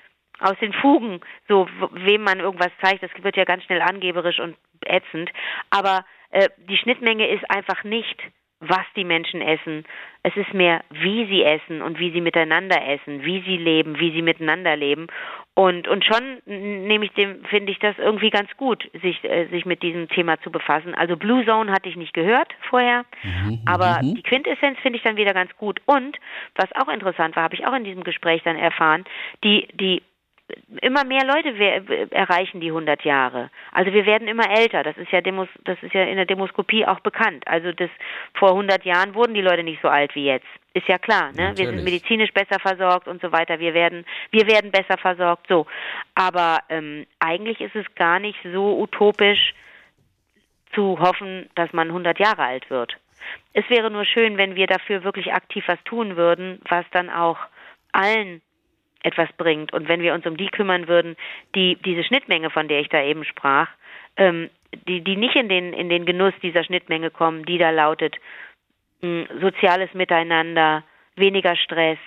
aus 0.41 0.59
den 0.63 0.73
Fugen, 0.73 1.21
so 1.47 1.69
wem 1.93 2.23
man 2.23 2.41
irgendwas 2.41 2.73
zeigt. 2.83 3.03
Das 3.03 3.11
wird 3.23 3.37
ja 3.37 3.45
ganz 3.45 3.65
schnell 3.65 3.83
angeberisch 3.83 4.41
und 4.41 4.57
ätzend. 4.87 5.31
Aber 5.69 6.07
äh, 6.31 6.49
die 6.57 6.79
Schnittmenge 6.79 7.29
ist 7.29 7.45
einfach 7.51 7.85
nicht 7.85 8.19
was 8.61 8.87
die 8.97 9.05
Menschen 9.05 9.43
essen. 9.43 9.85
Es 10.23 10.35
ist 10.37 10.55
mehr, 10.55 10.83
wie 10.91 11.27
sie 11.27 11.43
essen 11.43 11.83
und 11.83 11.99
wie 11.99 12.11
sie 12.11 12.23
miteinander 12.23 12.83
essen, 12.89 13.23
wie 13.23 13.43
sie 13.43 13.59
leben, 13.59 13.99
wie 14.01 14.13
sie 14.13 14.23
miteinander 14.23 14.77
leben. 14.77 15.09
Und, 15.59 15.89
und 15.89 16.05
schon 16.05 16.43
nehme 16.45 17.07
ich 17.07 17.13
dem, 17.13 17.43
finde 17.47 17.73
ich 17.73 17.79
das 17.79 17.97
irgendwie 17.97 18.29
ganz 18.29 18.55
gut, 18.59 18.91
sich, 19.01 19.25
äh, 19.25 19.47
sich 19.47 19.65
mit 19.65 19.83
diesem 19.83 20.07
Thema 20.07 20.39
zu 20.43 20.51
befassen. 20.51 20.95
Also 20.95 21.17
Blue 21.17 21.47
Zone 21.47 21.73
hatte 21.73 21.89
ich 21.89 21.97
nicht 21.97 22.13
gehört 22.13 22.55
vorher, 22.69 23.07
mhm, 23.23 23.61
aber 23.65 24.03
mhm. 24.03 24.17
die 24.17 24.23
Quintessenz 24.23 24.79
finde 24.81 24.99
ich 24.99 25.03
dann 25.03 25.17
wieder 25.17 25.33
ganz 25.33 25.57
gut. 25.57 25.81
Und 25.87 26.19
was 26.57 26.71
auch 26.75 26.93
interessant 26.93 27.37
war, 27.37 27.45
habe 27.45 27.55
ich 27.55 27.67
auch 27.67 27.73
in 27.73 27.85
diesem 27.85 28.05
Gespräch 28.05 28.43
dann 28.43 28.57
erfahren, 28.57 29.07
die, 29.45 29.67
die 29.73 30.03
immer 30.81 31.05
mehr 31.05 31.25
Leute 31.25 32.11
erreichen 32.11 32.61
die 32.61 32.69
100 32.69 33.03
Jahre. 33.05 33.51
Also 33.73 33.93
wir 33.93 34.07
werden 34.07 34.29
immer 34.29 34.49
älter. 34.51 34.83
Das 34.83 34.97
ist 34.97 35.11
ja 35.11 35.21
Demos, 35.21 35.49
das 35.65 35.77
ist 35.83 35.93
ja 35.93 36.05
in 36.05 36.17
der 36.17 36.27
Demoskopie 36.27 36.87
auch 36.87 37.01
bekannt. 37.01 37.47
Also 37.47 37.73
das 37.73 37.91
vor 38.35 38.51
100 38.51 38.85
Jahren 38.85 39.15
wurden 39.15 39.35
die 39.35 39.41
Leute 39.41 39.65
nicht 39.65 39.83
so 39.83 39.89
alt 39.89 40.15
wie 40.15 40.27
jetzt. 40.27 40.47
Ist 40.75 40.89
ja 40.89 40.99
klar, 40.99 41.33
ne? 41.33 41.53
Wir 41.57 41.67
sind 41.67 41.85
medizinisch 41.85 42.33
besser 42.33 42.61
versorgt 42.61 43.09
und 43.09 43.21
so 43.23 43.33
weiter. 43.33 43.59
Wir 43.59 43.75
werden, 43.75 44.05
wir 44.31 44.47
werden 44.47 44.71
besser 44.71 44.99
versorgt. 44.99 45.47
So, 45.49 45.67
aber 46.15 46.61
ähm, 46.69 47.07
eigentlich 47.19 47.61
ist 47.61 47.75
es 47.75 47.87
gar 47.95 48.21
nicht 48.21 48.39
so 48.53 48.79
utopisch 48.79 49.55
zu 50.75 50.99
hoffen, 51.01 51.49
dass 51.55 51.73
man 51.73 51.89
100 51.89 52.19
Jahre 52.19 52.43
alt 52.43 52.69
wird. 52.71 52.97
Es 53.55 53.69
wäre 53.71 53.91
nur 53.91 54.05
schön, 54.05 54.37
wenn 54.37 54.55
wir 54.55 54.67
dafür 54.67 55.03
wirklich 55.03 55.33
aktiv 55.33 55.65
was 55.67 55.83
tun 55.85 56.17
würden, 56.17 56.61
was 56.69 56.85
dann 56.93 57.09
auch 57.09 57.39
allen 57.93 58.43
etwas 59.07 59.33
bringt. 59.37 59.73
Und 59.73 59.89
wenn 59.89 60.03
wir 60.03 60.13
uns 60.13 60.27
um 60.27 60.37
die 60.37 60.49
kümmern 60.49 60.89
würden, 60.89 61.17
die 61.55 61.77
diese 61.77 62.05
Schnittmenge, 62.05 62.51
von 62.51 62.69
der 62.69 62.81
ich 62.81 62.89
da 62.89 63.03
eben 63.03 63.25
sprach, 63.25 63.69
ähm, 64.17 64.51
die, 64.89 65.03
die 65.03 65.17
nicht 65.17 65.37
in 65.37 65.49
den, 65.49 65.73
in 65.73 65.89
den 65.89 66.05
Genuss 66.05 66.35
dieser 66.43 66.65
Schnittmenge 66.65 67.11
kommen, 67.11 67.45
die 67.45 67.59
da 67.59 67.71
lautet, 67.71 68.17
mh, 69.01 69.29
hm, 69.29 69.41
soziales 69.41 69.95
Miteinander, 69.95 70.83
weniger 71.15 71.57
Stress, 71.57 71.99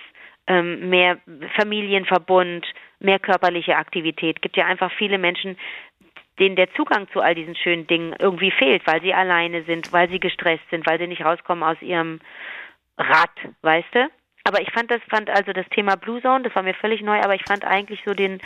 ähm, 0.46 0.90
mehr 0.90 1.18
Familienverbund, 1.56 2.66
mehr 2.98 3.18
körperliche 3.18 3.76
Aktivität. 3.76 4.42
Gibt 4.42 4.56
ja 4.56 4.66
einfach 4.66 4.92
viele 4.92 5.18
Menschen, 5.18 5.56
denen 6.38 6.56
der 6.56 6.72
Zugang 6.74 7.08
zu 7.12 7.20
all 7.20 7.34
diesen 7.34 7.56
schönen 7.56 7.86
Dingen 7.86 8.14
irgendwie 8.18 8.50
fehlt, 8.50 8.86
weil 8.86 9.00
sie 9.00 9.14
alleine 9.14 9.62
sind, 9.64 9.92
weil 9.92 10.08
sie 10.10 10.20
gestresst 10.20 10.68
sind, 10.70 10.86
weil 10.86 10.98
sie 10.98 11.06
nicht 11.06 11.24
rauskommen 11.24 11.64
aus 11.64 11.80
ihrem 11.80 12.20
Rad, 12.98 13.30
weißt 13.62 13.94
du? 13.94 14.10
Aber 14.44 14.60
ich 14.60 14.70
fand 14.72 14.90
das, 14.90 15.00
fand 15.08 15.28
also 15.28 15.52
das 15.52 15.66
Thema 15.68 15.96
Blue 15.96 16.20
Zone, 16.22 16.44
das 16.44 16.54
war 16.54 16.62
mir 16.62 16.74
völlig 16.74 17.02
neu, 17.02 17.20
aber 17.20 17.34
ich 17.34 17.42
fand 17.46 17.64
eigentlich 17.64 18.00
so 18.04 18.14
den, 18.14 18.40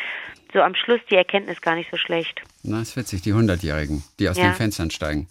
so 0.52 0.60
am 0.60 0.74
Schluss 0.74 1.00
die 1.10 1.14
Erkenntnis 1.14 1.60
gar 1.60 1.76
nicht 1.76 1.90
so 1.90 1.96
schlecht. 1.96 2.42
Na, 2.62 2.80
ist 2.80 2.96
witzig, 2.96 3.22
die 3.22 3.32
Hundertjährigen, 3.32 4.02
die 4.18 4.28
aus 4.28 4.36
ja. 4.36 4.44
den 4.44 4.54
Fenstern 4.54 4.90
steigen. 4.90 5.28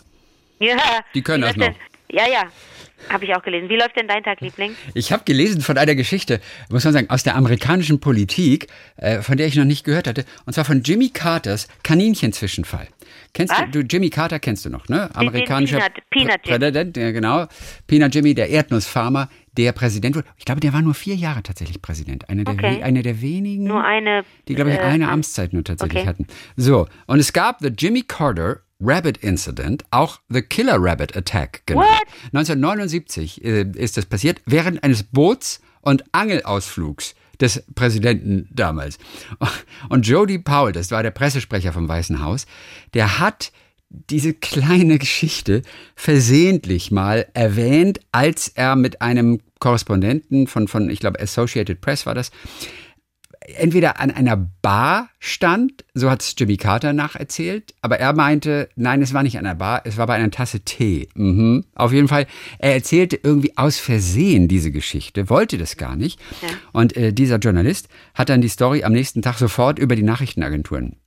Ja. 0.59 0.77
Die 1.13 1.21
können 1.21 1.41
das 1.41 1.55
noch. 1.55 1.65
Denn, 1.65 1.75
ja, 2.13 2.27
ja. 2.31 2.43
Habe 3.09 3.25
ich 3.25 3.35
auch 3.35 3.43
gelesen. 3.43 3.69
Wie 3.69 3.75
läuft 3.75 3.97
denn 3.97 4.07
dein 4.07 4.23
Tag, 4.23 4.39
Liebling? 4.39 4.75
Ich 4.93 5.11
habe 5.11 5.23
gelesen 5.25 5.61
von 5.61 5.77
einer 5.77 5.95
Geschichte, 5.95 6.39
muss 6.69 6.85
man 6.85 6.93
sagen, 6.93 7.09
aus 7.09 7.23
der 7.23 7.35
amerikanischen 7.35 7.99
Politik, 7.99 8.67
äh, 8.95 9.21
von 9.21 9.35
der 9.35 9.47
ich 9.47 9.55
noch 9.55 9.65
nicht 9.65 9.83
gehört 9.83 10.07
hatte, 10.07 10.23
und 10.45 10.53
zwar 10.53 10.63
von 10.63 10.83
Jimmy 10.83 11.09
Carters 11.09 11.67
Kaninchenzwischenfall. 11.83 12.87
Kennst 13.33 13.53
Was? 13.53 13.71
du, 13.71 13.79
Jimmy 13.79 14.09
Carter 14.09 14.39
kennst 14.39 14.63
du 14.65 14.69
noch, 14.69 14.87
ne? 14.87 15.09
Amerikanischer 15.15 15.79
Peanut, 16.11 16.41
Peanut 16.41 16.41
Präsident, 16.43 16.97
ja, 16.97 17.11
genau. 17.11 17.47
Peanut 17.87 18.13
Jimmy, 18.13 18.35
der 18.35 18.49
Erdnussfarmer, 18.49 19.27
der 19.57 19.71
Präsident 19.71 20.15
wurde. 20.15 20.27
Ich 20.37 20.45
glaube, 20.45 20.61
der 20.61 20.71
war 20.71 20.81
nur 20.81 20.93
vier 20.93 21.15
Jahre 21.15 21.43
tatsächlich 21.43 21.81
Präsident. 21.81 22.29
Eine 22.29 22.43
der, 22.43 22.53
okay. 22.53 22.83
eine 22.83 23.01
der 23.01 23.21
wenigen, 23.21 23.65
nur 23.65 23.83
eine, 23.83 24.23
die, 24.47 24.55
glaube 24.55 24.71
ich, 24.71 24.77
äh, 24.77 24.81
eine 24.81 25.09
Amtszeit 25.09 25.51
nur 25.51 25.63
tatsächlich 25.63 26.03
okay. 26.03 26.09
hatten. 26.09 26.27
So, 26.55 26.87
und 27.07 27.19
es 27.19 27.33
gab 27.33 27.59
the 27.59 27.69
Jimmy 27.75 28.03
Carter 28.03 28.61
Rabbit 28.83 29.17
Incident, 29.19 29.85
auch 29.91 30.19
The 30.29 30.41
Killer 30.41 30.77
Rabbit 30.79 31.15
Attack 31.15 31.65
genannt. 31.65 31.87
What? 31.87 32.07
1979 32.33 33.43
äh, 33.43 33.65
ist 33.75 33.97
das 33.97 34.05
passiert, 34.05 34.41
während 34.45 34.83
eines 34.83 35.03
Boots- 35.03 35.61
und 35.81 36.03
Angelausflugs 36.11 37.15
des 37.39 37.63
Präsidenten 37.75 38.47
damals. 38.51 38.97
Und 39.89 40.07
Jody 40.07 40.39
Powell, 40.39 40.71
das 40.71 40.91
war 40.91 41.03
der 41.03 41.11
Pressesprecher 41.11 41.73
vom 41.73 41.87
Weißen 41.87 42.21
Haus, 42.21 42.45
der 42.93 43.19
hat 43.19 43.51
diese 43.89 44.33
kleine 44.33 44.97
Geschichte 44.97 45.61
versehentlich 45.95 46.91
mal 46.91 47.27
erwähnt, 47.33 47.99
als 48.11 48.47
er 48.47 48.75
mit 48.75 49.01
einem 49.01 49.41
Korrespondenten 49.59 50.47
von, 50.47 50.67
von 50.67 50.89
ich 50.89 50.99
glaube, 50.99 51.19
Associated 51.19 51.79
Press 51.79 52.05
war 52.05 52.15
das, 52.15 52.31
entweder 53.55 53.99
an 53.99 54.11
einer 54.11 54.37
Bar 54.61 55.09
stand, 55.19 55.83
so 55.93 56.09
hat 56.09 56.21
es 56.21 56.35
Jimmy 56.37 56.57
Carter 56.57 56.93
nacherzählt, 56.93 57.73
aber 57.81 57.99
er 57.99 58.13
meinte, 58.13 58.69
nein, 58.75 59.01
es 59.01 59.13
war 59.13 59.23
nicht 59.23 59.37
an 59.37 59.45
einer 59.45 59.55
Bar, 59.55 59.81
es 59.85 59.97
war 59.97 60.07
bei 60.07 60.15
einer 60.15 60.31
Tasse 60.31 60.61
Tee. 60.61 61.09
Mhm. 61.15 61.65
Auf 61.75 61.93
jeden 61.93 62.07
Fall, 62.07 62.27
er 62.59 62.73
erzählte 62.73 63.19
irgendwie 63.21 63.57
aus 63.57 63.77
Versehen 63.77 64.47
diese 64.47 64.71
Geschichte, 64.71 65.29
wollte 65.29 65.57
das 65.57 65.77
gar 65.77 65.95
nicht. 65.95 66.19
Ja. 66.41 66.49
Und 66.71 66.95
äh, 66.95 67.13
dieser 67.13 67.37
Journalist 67.37 67.87
hat 68.13 68.29
dann 68.29 68.41
die 68.41 68.49
Story 68.49 68.83
am 68.83 68.93
nächsten 68.93 69.21
Tag 69.21 69.37
sofort 69.37 69.79
über 69.79 69.95
die 69.95 70.03
Nachrichtenagenturen 70.03 70.97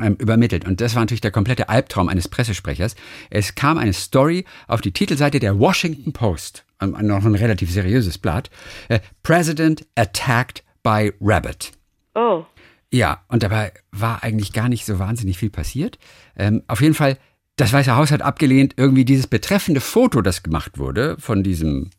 ähm, 0.00 0.16
übermittelt. 0.18 0.66
Und 0.66 0.80
das 0.80 0.94
war 0.94 1.02
natürlich 1.02 1.20
der 1.20 1.30
komplette 1.30 1.68
Albtraum 1.68 2.08
eines 2.08 2.28
Pressesprechers. 2.28 2.94
Es 3.30 3.54
kam 3.54 3.78
eine 3.78 3.92
Story 3.92 4.44
auf 4.66 4.80
die 4.80 4.92
Titelseite 4.92 5.38
der 5.38 5.58
Washington 5.58 6.12
Post, 6.12 6.64
ähm, 6.80 6.96
noch 7.02 7.24
ein 7.24 7.34
relativ 7.34 7.70
seriöses 7.70 8.18
Blatt. 8.18 8.50
Äh, 8.88 9.00
President 9.22 9.86
attacked 9.94 10.64
by 10.82 11.12
Rabbit. 11.20 11.72
Oh. 12.14 12.44
Ja, 12.90 13.24
und 13.28 13.42
dabei 13.42 13.72
war 13.90 14.22
eigentlich 14.22 14.52
gar 14.52 14.68
nicht 14.68 14.84
so 14.84 14.98
wahnsinnig 14.98 15.38
viel 15.38 15.50
passiert. 15.50 15.98
Ähm, 16.36 16.62
auf 16.66 16.82
jeden 16.82 16.94
Fall, 16.94 17.16
das 17.56 17.72
Weiße 17.72 17.96
Haus 17.96 18.10
hat 18.10 18.22
abgelehnt, 18.22 18.74
irgendwie 18.76 19.04
dieses 19.04 19.26
betreffende 19.26 19.80
Foto, 19.80 20.20
das 20.20 20.42
gemacht 20.42 20.78
wurde 20.78 21.16
von 21.18 21.42
diesem 21.42 21.90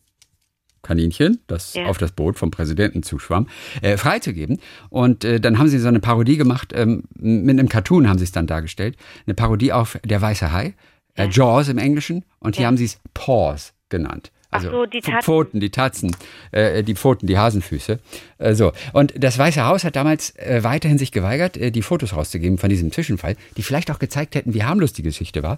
Kaninchen, 0.84 1.40
das 1.48 1.74
ja. 1.74 1.86
auf 1.86 1.98
das 1.98 2.12
Boot 2.12 2.38
vom 2.38 2.52
Präsidenten 2.52 3.02
zuschwamm, 3.02 3.48
äh, 3.82 3.98
freizugeben. 3.98 4.60
Und 4.90 5.24
äh, 5.24 5.40
dann 5.40 5.58
haben 5.58 5.70
sie 5.70 5.80
so 5.80 5.88
eine 5.88 6.00
Parodie 6.00 6.38
gemacht, 6.38 6.74
ähm, 6.76 7.06
mit 7.16 7.58
einem 7.58 7.70
Cartoon 7.70 8.08
haben 8.08 8.20
sie 8.20 8.26
es 8.26 8.32
dann 8.32 8.48
dargestellt, 8.48 8.98
eine 9.26 9.34
Parodie 9.34 9.72
auf 9.72 9.98
Der 10.04 10.22
Weiße 10.22 10.52
Hai, 10.52 10.76
äh, 11.16 11.28
Jaws 11.30 11.70
im 11.70 11.78
Englischen, 11.78 12.26
und 12.40 12.58
hier 12.58 12.68
haben 12.68 12.78
sie 12.78 12.86
es 12.86 13.00
Paws 13.14 13.74
genannt. 13.90 14.32
Also 14.54 14.68
Ach 14.68 14.72
so, 14.72 14.86
die 14.86 15.02
Tatzen. 15.02 15.22
Pfoten, 15.22 15.60
die 15.60 15.70
Tatzen, 15.70 16.16
äh, 16.52 16.84
die 16.84 16.96
Pfoten, 16.96 17.28
die 17.28 17.38
Hasenfüße. 17.38 18.00
Äh, 18.38 18.54
so. 18.56 18.72
Und 18.92 19.14
das 19.18 19.38
Weiße 19.38 19.66
Haus 19.66 19.84
hat 19.84 19.96
damals 19.96 20.36
äh, 20.38 20.64
weiterhin 20.64 20.98
sich 20.98 21.12
geweigert, 21.12 21.58
äh, 21.58 21.72
die 21.72 21.82
Fotos 21.82 22.14
rauszugeben 22.14 22.58
von 22.58 22.70
diesem 22.70 22.92
Zwischenfall, 22.92 23.36
die 23.58 23.64
vielleicht 23.64 23.90
auch 23.92 24.00
gezeigt 24.00 24.36
hätten, 24.36 24.54
wie 24.54 24.64
harmlos 24.64 24.94
die 24.94 25.04
Geschichte 25.04 25.44
war. 25.44 25.58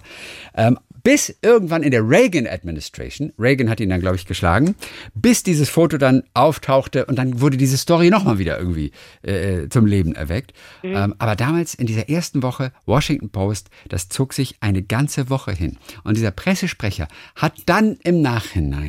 Ähm, 0.56 0.78
bis 1.02 1.36
irgendwann 1.42 1.82
in 1.82 1.92
der 1.92 2.08
Reagan-Administration, 2.08 3.32
Reagan 3.38 3.70
hat 3.70 3.78
ihn 3.78 3.90
dann, 3.90 4.00
glaube 4.00 4.16
ich, 4.16 4.26
geschlagen, 4.26 4.74
bis 5.14 5.42
dieses 5.42 5.68
Foto 5.68 5.98
dann 5.98 6.24
auftauchte 6.34 7.06
und 7.06 7.16
dann 7.16 7.40
wurde 7.40 7.56
diese 7.56 7.76
Story 7.76 8.10
nochmal 8.10 8.38
wieder 8.38 8.58
irgendwie 8.58 8.90
äh, 9.22 9.68
zum 9.68 9.86
Leben 9.86 10.14
erweckt. 10.14 10.52
Mhm. 10.82 10.96
Ähm, 10.96 11.14
aber 11.18 11.36
damals 11.36 11.74
in 11.74 11.86
dieser 11.86 12.08
ersten 12.08 12.42
Woche, 12.42 12.72
Washington 12.86 13.30
Post, 13.30 13.70
das 13.88 14.08
zog 14.08 14.32
sich 14.32 14.56
eine 14.60 14.82
ganze 14.82 15.30
Woche 15.30 15.52
hin. 15.52 15.78
Und 16.02 16.16
dieser 16.16 16.32
Pressesprecher 16.32 17.08
hat 17.36 17.54
dann 17.66 17.98
im 18.02 18.20
Nachhinein 18.20 18.85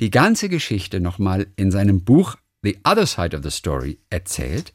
die 0.00 0.10
ganze 0.10 0.48
Geschichte 0.48 1.00
nochmal 1.00 1.46
in 1.56 1.70
seinem 1.70 2.04
Buch 2.04 2.36
The 2.62 2.78
Other 2.84 3.06
Side 3.06 3.36
of 3.36 3.42
the 3.42 3.50
Story 3.50 3.98
erzählt 4.08 4.72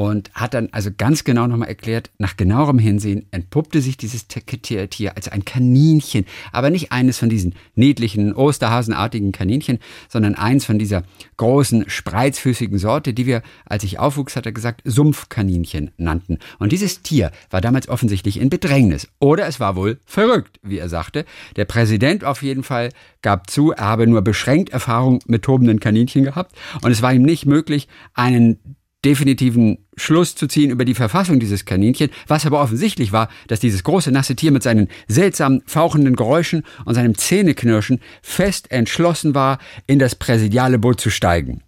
und 0.00 0.30
hat 0.32 0.54
dann 0.54 0.70
also 0.72 0.88
ganz 0.96 1.24
genau 1.24 1.46
nochmal 1.46 1.68
erklärt, 1.68 2.10
nach 2.16 2.38
genauerem 2.38 2.78
Hinsehen 2.78 3.26
entpuppte 3.32 3.82
sich 3.82 3.98
dieses 3.98 4.26
Tier 4.28 5.14
als 5.14 5.28
ein 5.28 5.44
Kaninchen, 5.44 6.24
aber 6.52 6.70
nicht 6.70 6.90
eines 6.90 7.18
von 7.18 7.28
diesen 7.28 7.54
niedlichen, 7.74 8.34
osterhasenartigen 8.34 9.30
Kaninchen, 9.30 9.78
sondern 10.08 10.36
eins 10.36 10.64
von 10.64 10.78
dieser 10.78 11.02
großen, 11.36 11.84
spreizfüßigen 11.90 12.78
Sorte, 12.78 13.12
die 13.12 13.26
wir, 13.26 13.42
als 13.66 13.84
ich 13.84 13.98
aufwuchs, 13.98 14.36
hat 14.36 14.46
er 14.46 14.52
gesagt, 14.52 14.80
Sumpfkaninchen 14.86 15.90
nannten. 15.98 16.38
Und 16.58 16.72
dieses 16.72 17.02
Tier 17.02 17.30
war 17.50 17.60
damals 17.60 17.86
offensichtlich 17.86 18.40
in 18.40 18.48
Bedrängnis. 18.48 19.06
Oder 19.18 19.48
es 19.48 19.60
war 19.60 19.76
wohl 19.76 20.00
verrückt, 20.06 20.60
wie 20.62 20.78
er 20.78 20.88
sagte. 20.88 21.26
Der 21.56 21.66
Präsident 21.66 22.24
auf 22.24 22.42
jeden 22.42 22.62
Fall 22.62 22.88
gab 23.20 23.50
zu, 23.50 23.72
er 23.72 23.84
habe 23.84 24.06
nur 24.06 24.22
beschränkt 24.22 24.70
Erfahrung 24.70 25.18
mit 25.26 25.42
tobenden 25.42 25.78
Kaninchen 25.78 26.24
gehabt 26.24 26.56
und 26.80 26.90
es 26.90 27.02
war 27.02 27.12
ihm 27.12 27.22
nicht 27.22 27.44
möglich, 27.44 27.86
einen 28.14 28.58
definitiven 29.04 29.86
Schluss 29.96 30.34
zu 30.34 30.46
ziehen 30.46 30.70
über 30.70 30.84
die 30.84 30.94
Verfassung 30.94 31.40
dieses 31.40 31.64
Kaninchen, 31.64 32.10
was 32.26 32.46
aber 32.46 32.60
offensichtlich 32.60 33.12
war, 33.12 33.28
dass 33.48 33.60
dieses 33.60 33.82
große 33.82 34.12
nasse 34.12 34.36
Tier 34.36 34.50
mit 34.50 34.62
seinen 34.62 34.88
seltsamen 35.08 35.62
fauchenden 35.66 36.16
Geräuschen 36.16 36.64
und 36.84 36.94
seinem 36.94 37.16
Zähneknirschen 37.16 38.00
fest 38.22 38.70
entschlossen 38.70 39.34
war, 39.34 39.58
in 39.86 39.98
das 39.98 40.14
präsidiale 40.14 40.78
Boot 40.78 41.00
zu 41.00 41.10
steigen. 41.10 41.62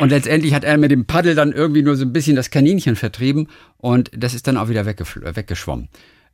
Und 0.00 0.10
letztendlich 0.10 0.54
hat 0.54 0.64
er 0.64 0.76
mit 0.76 0.90
dem 0.90 1.06
Paddel 1.06 1.34
dann 1.34 1.52
irgendwie 1.52 1.82
nur 1.82 1.96
so 1.96 2.04
ein 2.04 2.12
bisschen 2.12 2.36
das 2.36 2.50
Kaninchen 2.50 2.96
vertrieben 2.96 3.48
und 3.78 4.10
das 4.16 4.34
ist 4.34 4.46
dann 4.46 4.56
auch 4.56 4.68
wieder 4.68 4.86
weggeschwommen. 4.86 5.88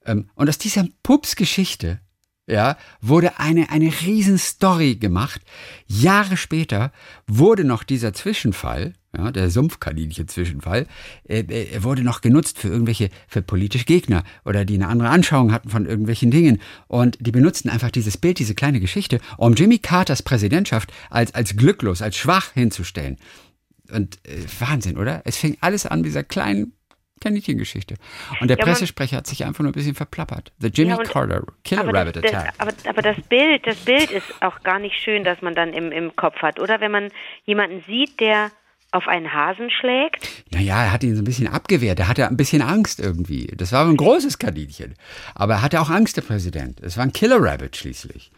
Ähm, 0.04 0.30
und 0.34 0.48
aus 0.48 0.58
dieser 0.58 0.86
Pups-Geschichte 1.02 2.00
ja, 2.46 2.76
wurde 3.00 3.38
eine, 3.38 3.70
eine 3.70 3.92
Riesenstory 4.02 4.96
gemacht. 4.96 5.40
Jahre 5.86 6.36
später 6.36 6.92
wurde 7.26 7.64
noch 7.64 7.84
dieser 7.84 8.12
Zwischenfall, 8.12 8.94
ja, 9.16 9.32
der 9.32 9.50
Sumpfkaninchen-Zwischenfall, 9.50 10.86
äh, 11.28 11.40
äh, 11.40 11.82
wurde 11.82 12.02
noch 12.02 12.20
genutzt 12.20 12.58
für 12.58 12.68
irgendwelche, 12.68 13.10
für 13.26 13.42
politische 13.42 13.84
Gegner 13.84 14.22
oder 14.44 14.64
die 14.64 14.74
eine 14.74 14.88
andere 14.88 15.08
Anschauung 15.08 15.52
hatten 15.52 15.68
von 15.68 15.86
irgendwelchen 15.86 16.30
Dingen. 16.30 16.60
Und 16.86 17.18
die 17.20 17.32
benutzten 17.32 17.70
einfach 17.70 17.90
dieses 17.90 18.16
Bild, 18.16 18.38
diese 18.38 18.54
kleine 18.54 18.78
Geschichte, 18.78 19.20
um 19.36 19.54
Jimmy 19.54 19.78
Carters 19.78 20.22
Präsidentschaft 20.22 20.92
als, 21.10 21.34
als 21.34 21.56
glücklos, 21.56 22.02
als 22.02 22.16
schwach 22.16 22.52
hinzustellen. 22.52 23.18
Und 23.90 24.18
äh, 24.26 24.44
Wahnsinn, 24.60 24.96
oder? 24.96 25.22
Es 25.24 25.36
fing 25.36 25.56
alles 25.60 25.86
an 25.86 26.00
mit 26.00 26.06
dieser 26.06 26.22
kleinen 26.22 26.74
Kaninchengeschichte. 27.20 27.96
Und 28.40 28.48
der 28.48 28.56
ja, 28.56 28.64
Pressesprecher 28.64 29.18
hat 29.18 29.26
sich 29.26 29.44
einfach 29.44 29.60
nur 29.60 29.70
ein 29.70 29.74
bisschen 29.74 29.94
verplappert. 29.94 30.52
The 30.58 30.68
Jimmy 30.68 30.90
ja, 30.90 30.96
Carter 30.96 31.42
Killer 31.64 31.92
Rabbit 31.92 32.16
das, 32.16 32.24
Attack. 32.24 32.54
aber, 32.58 32.72
aber 32.88 33.02
das 33.02 33.20
Bild, 33.28 33.66
das 33.66 33.76
Bild 33.76 34.10
ist 34.10 34.24
auch 34.40 34.62
gar 34.62 34.78
nicht 34.78 34.94
schön, 34.94 35.24
dass 35.24 35.42
man 35.42 35.54
dann 35.54 35.72
im, 35.74 35.92
im 35.92 36.16
Kopf 36.16 36.36
hat, 36.36 36.58
oder? 36.60 36.80
Wenn 36.80 36.92
man 36.92 37.10
jemanden 37.44 37.82
sieht, 37.86 38.20
der 38.20 38.50
auf 38.92 39.06
einen 39.06 39.32
Hasen 39.32 39.70
schlägt? 39.70 40.28
Naja, 40.52 40.84
er 40.84 40.92
hat 40.92 41.04
ihn 41.04 41.14
so 41.14 41.22
ein 41.22 41.24
bisschen 41.24 41.48
abgewehrt. 41.48 41.98
Er 42.00 42.08
hatte 42.08 42.26
ein 42.26 42.36
bisschen 42.36 42.62
Angst 42.62 43.00
irgendwie. 43.00 43.46
Das 43.56 43.72
war 43.72 43.86
ein 43.86 43.96
großes 43.96 44.38
Kaninchen. 44.38 44.94
Aber 45.34 45.54
er 45.54 45.62
hatte 45.62 45.80
auch 45.80 45.90
Angst, 45.90 46.16
der 46.16 46.22
Präsident. 46.22 46.80
Es 46.80 46.96
war 46.96 47.04
ein 47.04 47.12
Killer 47.12 47.40
Rabbit 47.40 47.76
schließlich. 47.76 48.30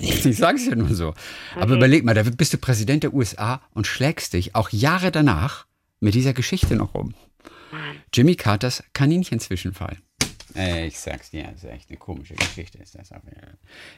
Ich, 0.00 0.26
ich 0.26 0.36
sag's 0.36 0.66
ja 0.66 0.74
nur 0.74 0.88
so. 0.88 1.08
Okay. 1.08 1.18
Aber 1.60 1.74
überleg 1.74 2.04
mal, 2.04 2.14
da 2.14 2.22
bist 2.22 2.52
du 2.52 2.58
Präsident 2.58 3.02
der 3.02 3.14
USA 3.14 3.62
und 3.74 3.86
schlägst 3.86 4.34
dich 4.34 4.54
auch 4.54 4.70
Jahre 4.70 5.10
danach 5.10 5.66
mit 6.00 6.14
dieser 6.14 6.34
Geschichte 6.34 6.76
noch 6.76 6.94
um. 6.94 7.14
Jimmy 8.12 8.36
Carters 8.36 8.84
Kaninchen-Zwischenfall. 8.94 9.96
Ich 10.86 10.98
sag's 10.98 11.30
dir, 11.30 11.44
das 11.44 11.62
ist 11.62 11.70
echt 11.70 11.90
eine 11.90 11.98
komische 11.98 12.34
Geschichte. 12.34 12.78
Ist 12.78 12.94
das 12.94 13.10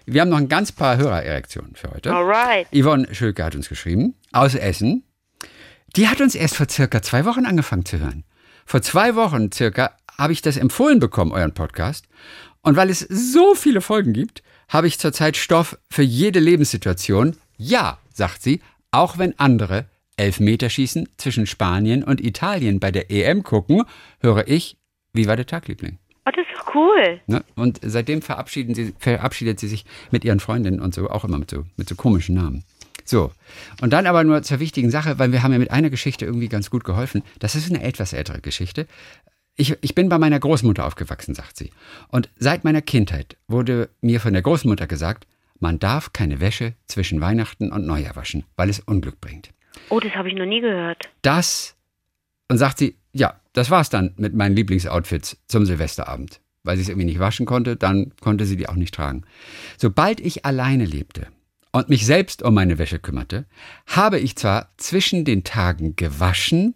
Wir 0.05 0.21
haben 0.21 0.29
noch 0.29 0.39
ein 0.39 0.49
ganz 0.49 0.73
paar 0.73 0.97
Hörererektionen 0.97 1.75
für 1.75 1.91
heute. 1.91 2.13
Alright. 2.13 2.67
Yvonne 2.75 3.15
Schülke 3.15 3.45
hat 3.45 3.55
uns 3.55 3.69
geschrieben, 3.69 4.15
aus 4.33 4.55
Essen. 4.55 5.05
Die 5.97 6.09
hat 6.09 6.21
uns 6.21 6.35
erst 6.35 6.57
vor 6.57 6.69
circa 6.69 7.03
zwei 7.03 7.25
Wochen 7.25 7.47
angefangen 7.47 7.85
zu 7.85 7.99
hören. 7.99 8.25
Vor 8.65 8.83
zwei 8.83 9.17
Wochen 9.17 9.51
circa 9.51 9.97
habe 10.17 10.33
ich 10.33 10.43
das 10.43 10.57
empfohlen 10.57 11.01
bekommen, 11.01 11.33
euren 11.33 11.55
Podcast. 11.55 12.07
Und 12.63 12.77
weil 12.77 12.91
es 12.91 13.01
so 13.01 13.55
viele 13.55 13.81
Folgen 13.81 14.13
gibt, 14.13 14.43
habe 14.69 14.87
ich 14.87 14.99
zurzeit 14.99 15.37
Stoff 15.37 15.79
für 15.91 16.03
jede 16.03 16.39
Lebenssituation. 16.39 17.37
Ja, 17.57 17.99
sagt 18.13 18.43
sie, 18.43 18.61
auch 18.93 19.19
wenn 19.19 19.37
andere 19.39 19.87
Elfmeterschießen 20.17 21.09
zwischen 21.17 21.47
Spanien 21.47 22.05
und 22.05 22.21
Italien 22.21 22.79
bei 22.79 22.93
der 22.93 23.11
EM 23.11 23.43
gucken, 23.43 23.83
höre 24.21 24.47
ich, 24.47 24.77
wie 25.13 25.27
war 25.27 25.37
der 25.37 25.47
Tag, 25.47 25.67
Liebling? 25.67 25.99
Oh, 26.27 26.31
das 26.31 26.47
ist 26.47 26.61
doch 26.61 26.75
cool. 26.75 27.21
Ne? 27.27 27.43
Und 27.57 27.81
seitdem 27.83 28.23
verabschieden 28.23 28.75
sie, 28.75 28.95
verabschiedet 28.99 29.59
sie 29.59 29.69
sich 29.69 29.85
mit 30.11 30.25
ihren 30.25 30.39
Freundinnen 30.39 30.81
und 30.81 30.95
so, 30.95 31.09
auch 31.11 31.25
immer 31.25 31.39
mit 31.39 31.51
so, 31.51 31.65
mit 31.77 31.89
so 31.89 31.97
komischen 31.97 32.37
Namen. 32.37 32.65
So, 33.05 33.33
und 33.81 33.93
dann 33.93 34.07
aber 34.07 34.25
nur 34.25 34.43
zur 34.43 34.61
wichtigen 34.61 34.91
Sache, 34.91 35.19
weil 35.19 35.33
wir 35.33 35.43
haben 35.43 35.53
ja 35.53 35.59
mit 35.59 35.71
einer 35.71 35.91
Geschichte 35.91 36.25
irgendwie 36.25 36.49
ganz 36.49 36.71
gut 36.71 36.85
geholfen. 36.85 37.23
Das 37.39 37.55
ist 37.55 37.71
eine 37.71 37.83
etwas 37.83 38.13
ältere 38.13 38.41
Geschichte. 38.41 38.87
Ich, 39.57 39.77
ich 39.83 39.95
bin 39.95 40.09
bei 40.09 40.19
meiner 40.19 40.41
Großmutter 40.41 40.87
aufgewachsen, 40.87 41.35
sagt 41.35 41.57
sie. 41.57 41.71
Und 42.09 42.31
seit 42.37 42.65
meiner 42.65 42.83
Kindheit 42.83 43.37
wurde 43.47 43.91
mir 44.01 44.21
von 44.21 44.33
der 44.33 44.43
Großmutter 44.43 44.87
gesagt, 44.87 45.27
man 45.59 45.79
darf 45.79 46.13
keine 46.13 46.41
Wäsche 46.41 46.75
zwischen 46.87 47.21
Weihnachten 47.21 47.71
und 47.71 47.87
Neujahr 47.87 48.17
waschen, 48.17 48.45
weil 48.57 48.71
es 48.71 48.81
Unglück 48.81 49.21
bringt. 49.21 49.51
Oh, 49.91 50.01
das 50.01 50.15
habe 50.15 50.29
ich 50.29 50.35
noch 50.35 50.47
nie 50.47 50.61
gehört. 50.61 51.11
Das, 51.23 51.77
und 52.49 52.57
sagt 52.59 52.79
sie, 52.79 52.97
ja, 53.13 53.39
das 53.53 53.71
war's 53.71 53.91
dann 53.91 54.15
mit 54.17 54.35
meinen 54.35 54.57
Lieblingsoutfits 54.57 55.39
zum 55.49 55.67
Silvesterabend. 55.67 56.41
Weil 56.63 56.77
sie 56.77 56.83
es 56.83 56.89
irgendwie 56.89 57.07
nicht 57.07 57.19
waschen 57.19 57.47
konnte, 57.47 57.77
dann 57.77 58.13
konnte 58.21 58.45
sie 58.45 58.57
die 58.57 58.69
auch 58.69 58.75
nicht 58.75 58.95
tragen. 58.95 59.25
Sobald 59.79 60.21
ich 60.21 60.45
alleine 60.45 60.85
lebte 60.85 61.27
und 61.73 61.89
mich 61.89 62.07
selbst 62.07 62.43
um 62.43 62.55
meine 62.55 62.79
Wäsche 62.79 62.99
kümmerte, 62.99 63.47
habe 63.87 64.19
ich 64.19 64.37
zwar 64.37 64.73
zwischen 64.77 65.25
den 65.25 65.45
Tagen 65.45 65.97
gewaschen, 65.97 66.75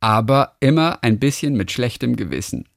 aber 0.00 0.56
immer 0.60 1.02
ein 1.02 1.18
bisschen 1.18 1.54
mit 1.54 1.72
schlechtem 1.72 2.16
Gewissen. 2.16 2.68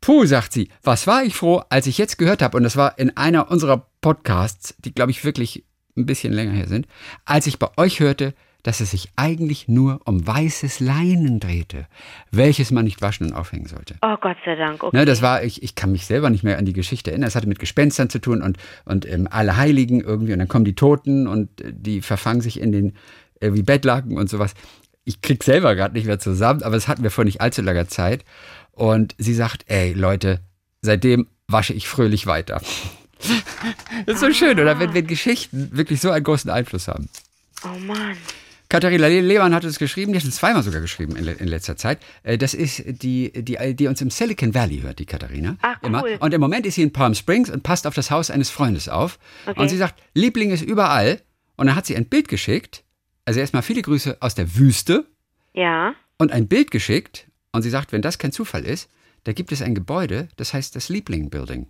Puh, 0.00 0.26
sagt 0.26 0.52
sie, 0.52 0.68
was 0.82 1.06
war 1.06 1.24
ich 1.24 1.34
froh, 1.34 1.62
als 1.68 1.86
ich 1.86 1.98
jetzt 1.98 2.18
gehört 2.18 2.42
habe, 2.42 2.56
und 2.56 2.62
das 2.62 2.76
war 2.76 2.98
in 2.98 3.16
einer 3.16 3.50
unserer 3.50 3.88
Podcasts, 4.00 4.74
die, 4.78 4.94
glaube 4.94 5.10
ich, 5.10 5.24
wirklich 5.24 5.64
ein 5.96 6.06
bisschen 6.06 6.32
länger 6.32 6.52
her 6.52 6.68
sind, 6.68 6.86
als 7.24 7.46
ich 7.46 7.58
bei 7.58 7.68
euch 7.76 8.00
hörte, 8.00 8.34
dass 8.66 8.80
es 8.80 8.90
sich 8.90 9.10
eigentlich 9.14 9.68
nur 9.68 10.00
um 10.06 10.26
weißes 10.26 10.80
Leinen 10.80 11.38
drehte, 11.38 11.86
welches 12.32 12.72
man 12.72 12.84
nicht 12.84 13.00
waschen 13.00 13.28
und 13.28 13.32
aufhängen 13.32 13.66
sollte. 13.66 13.94
Oh 14.02 14.16
Gott 14.20 14.38
sei 14.44 14.56
Dank. 14.56 14.82
Okay. 14.82 14.96
Ne, 14.96 15.04
das 15.04 15.22
war, 15.22 15.44
ich, 15.44 15.62
ich 15.62 15.76
kann 15.76 15.92
mich 15.92 16.04
selber 16.04 16.30
nicht 16.30 16.42
mehr 16.42 16.58
an 16.58 16.64
die 16.64 16.72
Geschichte 16.72 17.12
erinnern. 17.12 17.28
Es 17.28 17.36
hatte 17.36 17.46
mit 17.46 17.60
Gespenstern 17.60 18.10
zu 18.10 18.18
tun 18.18 18.42
und, 18.42 18.58
und 18.84 19.08
ähm, 19.08 19.28
alle 19.30 19.56
Heiligen 19.56 20.00
irgendwie 20.00 20.32
und 20.32 20.40
dann 20.40 20.48
kommen 20.48 20.64
die 20.64 20.74
Toten 20.74 21.28
und 21.28 21.60
äh, 21.60 21.72
die 21.72 22.02
verfangen 22.02 22.40
sich 22.40 22.60
in 22.60 22.72
den 22.72 22.96
äh, 23.38 23.52
wie 23.52 23.62
Bettlaken 23.62 24.18
und 24.18 24.28
sowas. 24.28 24.54
Ich 25.04 25.22
krieg 25.22 25.44
selber 25.44 25.76
gerade 25.76 25.94
nicht 25.94 26.06
mehr 26.06 26.18
zusammen, 26.18 26.64
aber 26.64 26.74
das 26.74 26.88
hatten 26.88 27.04
wir 27.04 27.12
vor 27.12 27.24
nicht 27.24 27.40
allzu 27.40 27.62
langer 27.62 27.86
Zeit. 27.86 28.24
Und 28.72 29.14
sie 29.16 29.34
sagt, 29.34 29.64
ey 29.68 29.92
Leute, 29.92 30.40
seitdem 30.80 31.28
wasche 31.46 31.72
ich 31.72 31.86
fröhlich 31.86 32.26
weiter. 32.26 32.60
das 34.06 34.16
ist 34.16 34.20
so 34.22 34.32
schön, 34.32 34.58
oder? 34.58 34.80
Wenn, 34.80 34.92
wenn 34.92 35.06
Geschichten 35.06 35.68
wirklich 35.70 36.00
so 36.00 36.10
einen 36.10 36.24
großen 36.24 36.50
Einfluss 36.50 36.88
haben. 36.88 37.08
Oh 37.64 37.78
Mann. 37.78 38.16
Katharina 38.68 39.06
Lehmann 39.06 39.54
hat 39.54 39.64
es 39.64 39.78
geschrieben, 39.78 40.12
die 40.12 40.18
hat 40.18 40.26
es 40.26 40.36
zweimal 40.36 40.62
sogar 40.62 40.80
geschrieben 40.80 41.14
in, 41.16 41.26
in, 41.26 41.48
letzter 41.48 41.76
Zeit. 41.76 41.98
Äh, 42.22 42.36
das 42.36 42.52
ist 42.52 42.82
die, 42.86 43.32
die, 43.32 43.74
die 43.74 43.86
uns 43.86 44.00
im 44.00 44.10
Silicon 44.10 44.54
Valley 44.54 44.80
hört, 44.80 44.98
die 44.98 45.06
Katharina. 45.06 45.56
Ach, 45.62 45.78
cool. 45.82 45.88
Immer. 45.88 46.04
Und 46.22 46.34
im 46.34 46.40
Moment 46.40 46.66
ist 46.66 46.74
sie 46.74 46.82
in 46.82 46.92
Palm 46.92 47.14
Springs 47.14 47.48
und 47.48 47.62
passt 47.62 47.86
auf 47.86 47.94
das 47.94 48.10
Haus 48.10 48.30
eines 48.30 48.50
Freundes 48.50 48.88
auf. 48.88 49.18
Okay. 49.46 49.60
Und 49.60 49.68
sie 49.68 49.76
sagt, 49.76 50.02
Liebling 50.14 50.50
ist 50.50 50.62
überall. 50.62 51.20
Und 51.56 51.66
dann 51.68 51.76
hat 51.76 51.86
sie 51.86 51.96
ein 51.96 52.06
Bild 52.06 52.28
geschickt. 52.28 52.82
Also 53.24 53.40
erstmal 53.40 53.62
viele 53.62 53.82
Grüße 53.82 54.18
aus 54.20 54.34
der 54.34 54.56
Wüste 54.56 55.06
Ja. 55.52 55.94
und 56.18 56.32
ein 56.32 56.48
Bild 56.48 56.70
geschickt. 56.70 57.26
Und 57.52 57.62
sie 57.62 57.70
sagt, 57.70 57.92
wenn 57.92 58.02
das 58.02 58.18
kein 58.18 58.32
Zufall 58.32 58.64
ist, 58.64 58.90
da 59.24 59.32
gibt 59.32 59.50
es 59.52 59.62
ein 59.62 59.74
Gebäude, 59.74 60.28
das 60.36 60.52
heißt 60.54 60.76
das 60.76 60.88
Liebling 60.88 61.30
Building. 61.30 61.66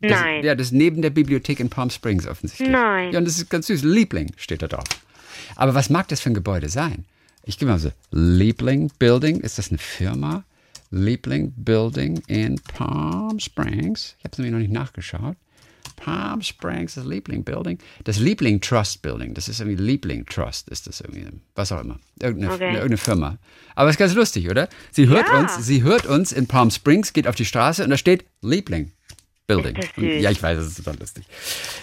Das, 0.00 0.12
Nein. 0.12 0.44
Ja, 0.44 0.54
das 0.54 0.68
ist 0.68 0.72
neben 0.72 1.02
der 1.02 1.10
Bibliothek 1.10 1.58
in 1.58 1.70
Palm 1.70 1.90
Springs 1.90 2.26
offensichtlich. 2.26 2.68
Nein. 2.68 3.12
Ja, 3.12 3.18
und 3.18 3.24
das 3.24 3.38
ist 3.38 3.50
ganz 3.50 3.66
süß. 3.66 3.82
Liebling 3.82 4.32
steht 4.36 4.62
da 4.62 4.68
drauf. 4.68 4.84
Aber 5.58 5.74
was 5.74 5.90
mag 5.90 6.06
das 6.08 6.20
für 6.20 6.30
ein 6.30 6.34
Gebäude 6.34 6.68
sein? 6.68 7.04
Ich 7.44 7.58
gebe 7.58 7.70
mal 7.70 7.78
so, 7.78 7.90
Liebling 8.12 8.90
Building, 8.98 9.40
ist 9.40 9.58
das 9.58 9.68
eine 9.70 9.78
Firma? 9.78 10.44
Liebling 10.90 11.52
Building 11.56 12.22
in 12.28 12.54
Palm 12.74 13.38
Springs. 13.40 14.14
Ich 14.18 14.24
habe 14.24 14.32
es 14.32 14.38
nämlich 14.38 14.52
noch 14.52 14.60
nicht 14.60 14.72
nachgeschaut. 14.72 15.36
Palm 15.96 16.42
Springs, 16.42 16.94
das 16.94 17.04
Liebling 17.04 17.42
Building. 17.42 17.78
Das 18.04 18.20
Liebling 18.20 18.60
Trust 18.60 19.02
Building, 19.02 19.34
das 19.34 19.48
ist 19.48 19.58
irgendwie 19.60 19.82
Liebling 19.82 20.24
Trust, 20.26 20.68
ist 20.68 20.86
das 20.86 21.00
irgendwie, 21.00 21.26
was 21.56 21.72
auch 21.72 21.80
immer. 21.80 21.98
Irgendeine, 22.22 22.54
Okay. 22.54 22.64
irgendeine 22.66 22.96
Firma. 22.96 23.38
Aber 23.74 23.90
es 23.90 23.94
ist 23.96 23.98
ganz 23.98 24.14
lustig, 24.14 24.48
oder? 24.48 24.68
Sie 24.92 25.08
hört 25.08 25.28
Ja. 25.28 25.40
uns, 25.40 25.56
sie 25.66 25.82
hört 25.82 26.06
uns 26.06 26.30
in 26.30 26.46
Palm 26.46 26.70
Springs, 26.70 27.12
geht 27.12 27.26
auf 27.26 27.34
die 27.34 27.44
Straße 27.44 27.82
und 27.82 27.90
da 27.90 27.96
steht 27.96 28.24
Liebling 28.42 28.92
Building. 29.48 29.76
Und, 29.96 30.04
ja, 30.20 30.30
ich 30.30 30.40
weiß, 30.42 30.56
das 30.58 30.66
ist 30.68 30.76
total 30.76 30.98
lustig. 31.00 31.24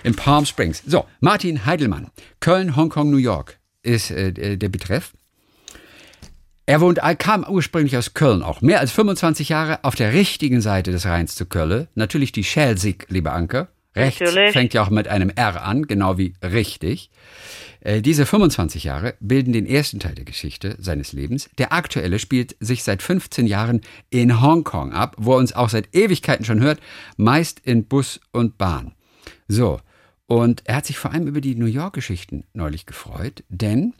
In 0.03 0.15
Palm 0.15 0.46
Springs. 0.46 0.82
So, 0.88 1.05
Martin 1.20 1.65
Heidelmann. 1.65 2.10
Köln, 2.39 2.75
Hongkong, 2.77 3.10
New 3.12 3.17
York 3.17 3.60
ist 3.85 4.11
äh, 4.11 4.57
der 4.57 4.69
Betreff. 4.69 5.13
Er 6.67 6.81
wohnt, 6.81 6.99
kam 7.19 7.45
ursprünglich 7.47 7.95
aus 7.95 8.15
Köln 8.15 8.41
auch. 8.41 8.61
Mehr 8.61 8.79
als 8.79 8.91
25 8.91 9.49
Jahre 9.49 9.83
auf 9.83 9.93
der 9.93 10.13
richtigen 10.13 10.61
Seite 10.61 10.91
des 10.91 11.05
Rheins 11.05 11.35
zu 11.35 11.45
Köln. 11.45 11.87
Natürlich 11.93 12.31
die 12.31 12.43
Schelsig, 12.43 13.05
liebe 13.09 13.31
Anke. 13.31 13.67
Rechts 13.95 14.19
Natürlich. 14.19 14.51
fängt 14.51 14.73
ja 14.73 14.83
auch 14.83 14.89
mit 14.89 15.07
einem 15.07 15.29
R 15.29 15.63
an, 15.63 15.87
genau 15.87 16.17
wie 16.17 16.33
richtig. 16.43 17.11
Äh, 17.79 18.01
Diese 18.01 18.25
25 18.25 18.83
Jahre 18.83 19.13
bilden 19.19 19.53
den 19.53 19.65
ersten 19.65 19.99
Teil 19.99 20.15
der 20.15 20.25
Geschichte 20.25 20.75
seines 20.79 21.13
Lebens. 21.13 21.49
Der 21.59 21.71
aktuelle 21.71 22.19
spielt 22.19 22.55
sich 22.59 22.83
seit 22.83 23.01
15 23.01 23.47
Jahren 23.47 23.81
in 24.09 24.41
Hongkong 24.41 24.91
ab, 24.91 25.15
wo 25.17 25.33
er 25.33 25.37
uns 25.37 25.53
auch 25.53 25.69
seit 25.69 25.95
Ewigkeiten 25.95 26.45
schon 26.45 26.61
hört, 26.61 26.79
meist 27.15 27.59
in 27.59 27.85
Bus 27.85 28.19
und 28.31 28.57
Bahn. 28.57 28.93
So, 29.47 29.79
und 30.27 30.62
er 30.65 30.75
hat 30.77 30.86
sich 30.86 30.98
vor 30.98 31.12
allem 31.12 31.27
über 31.27 31.41
die 31.41 31.55
New 31.55 31.65
York-Geschichten 31.65 32.46
neulich 32.53 32.86
gefreut, 32.86 33.44
denn 33.50 33.94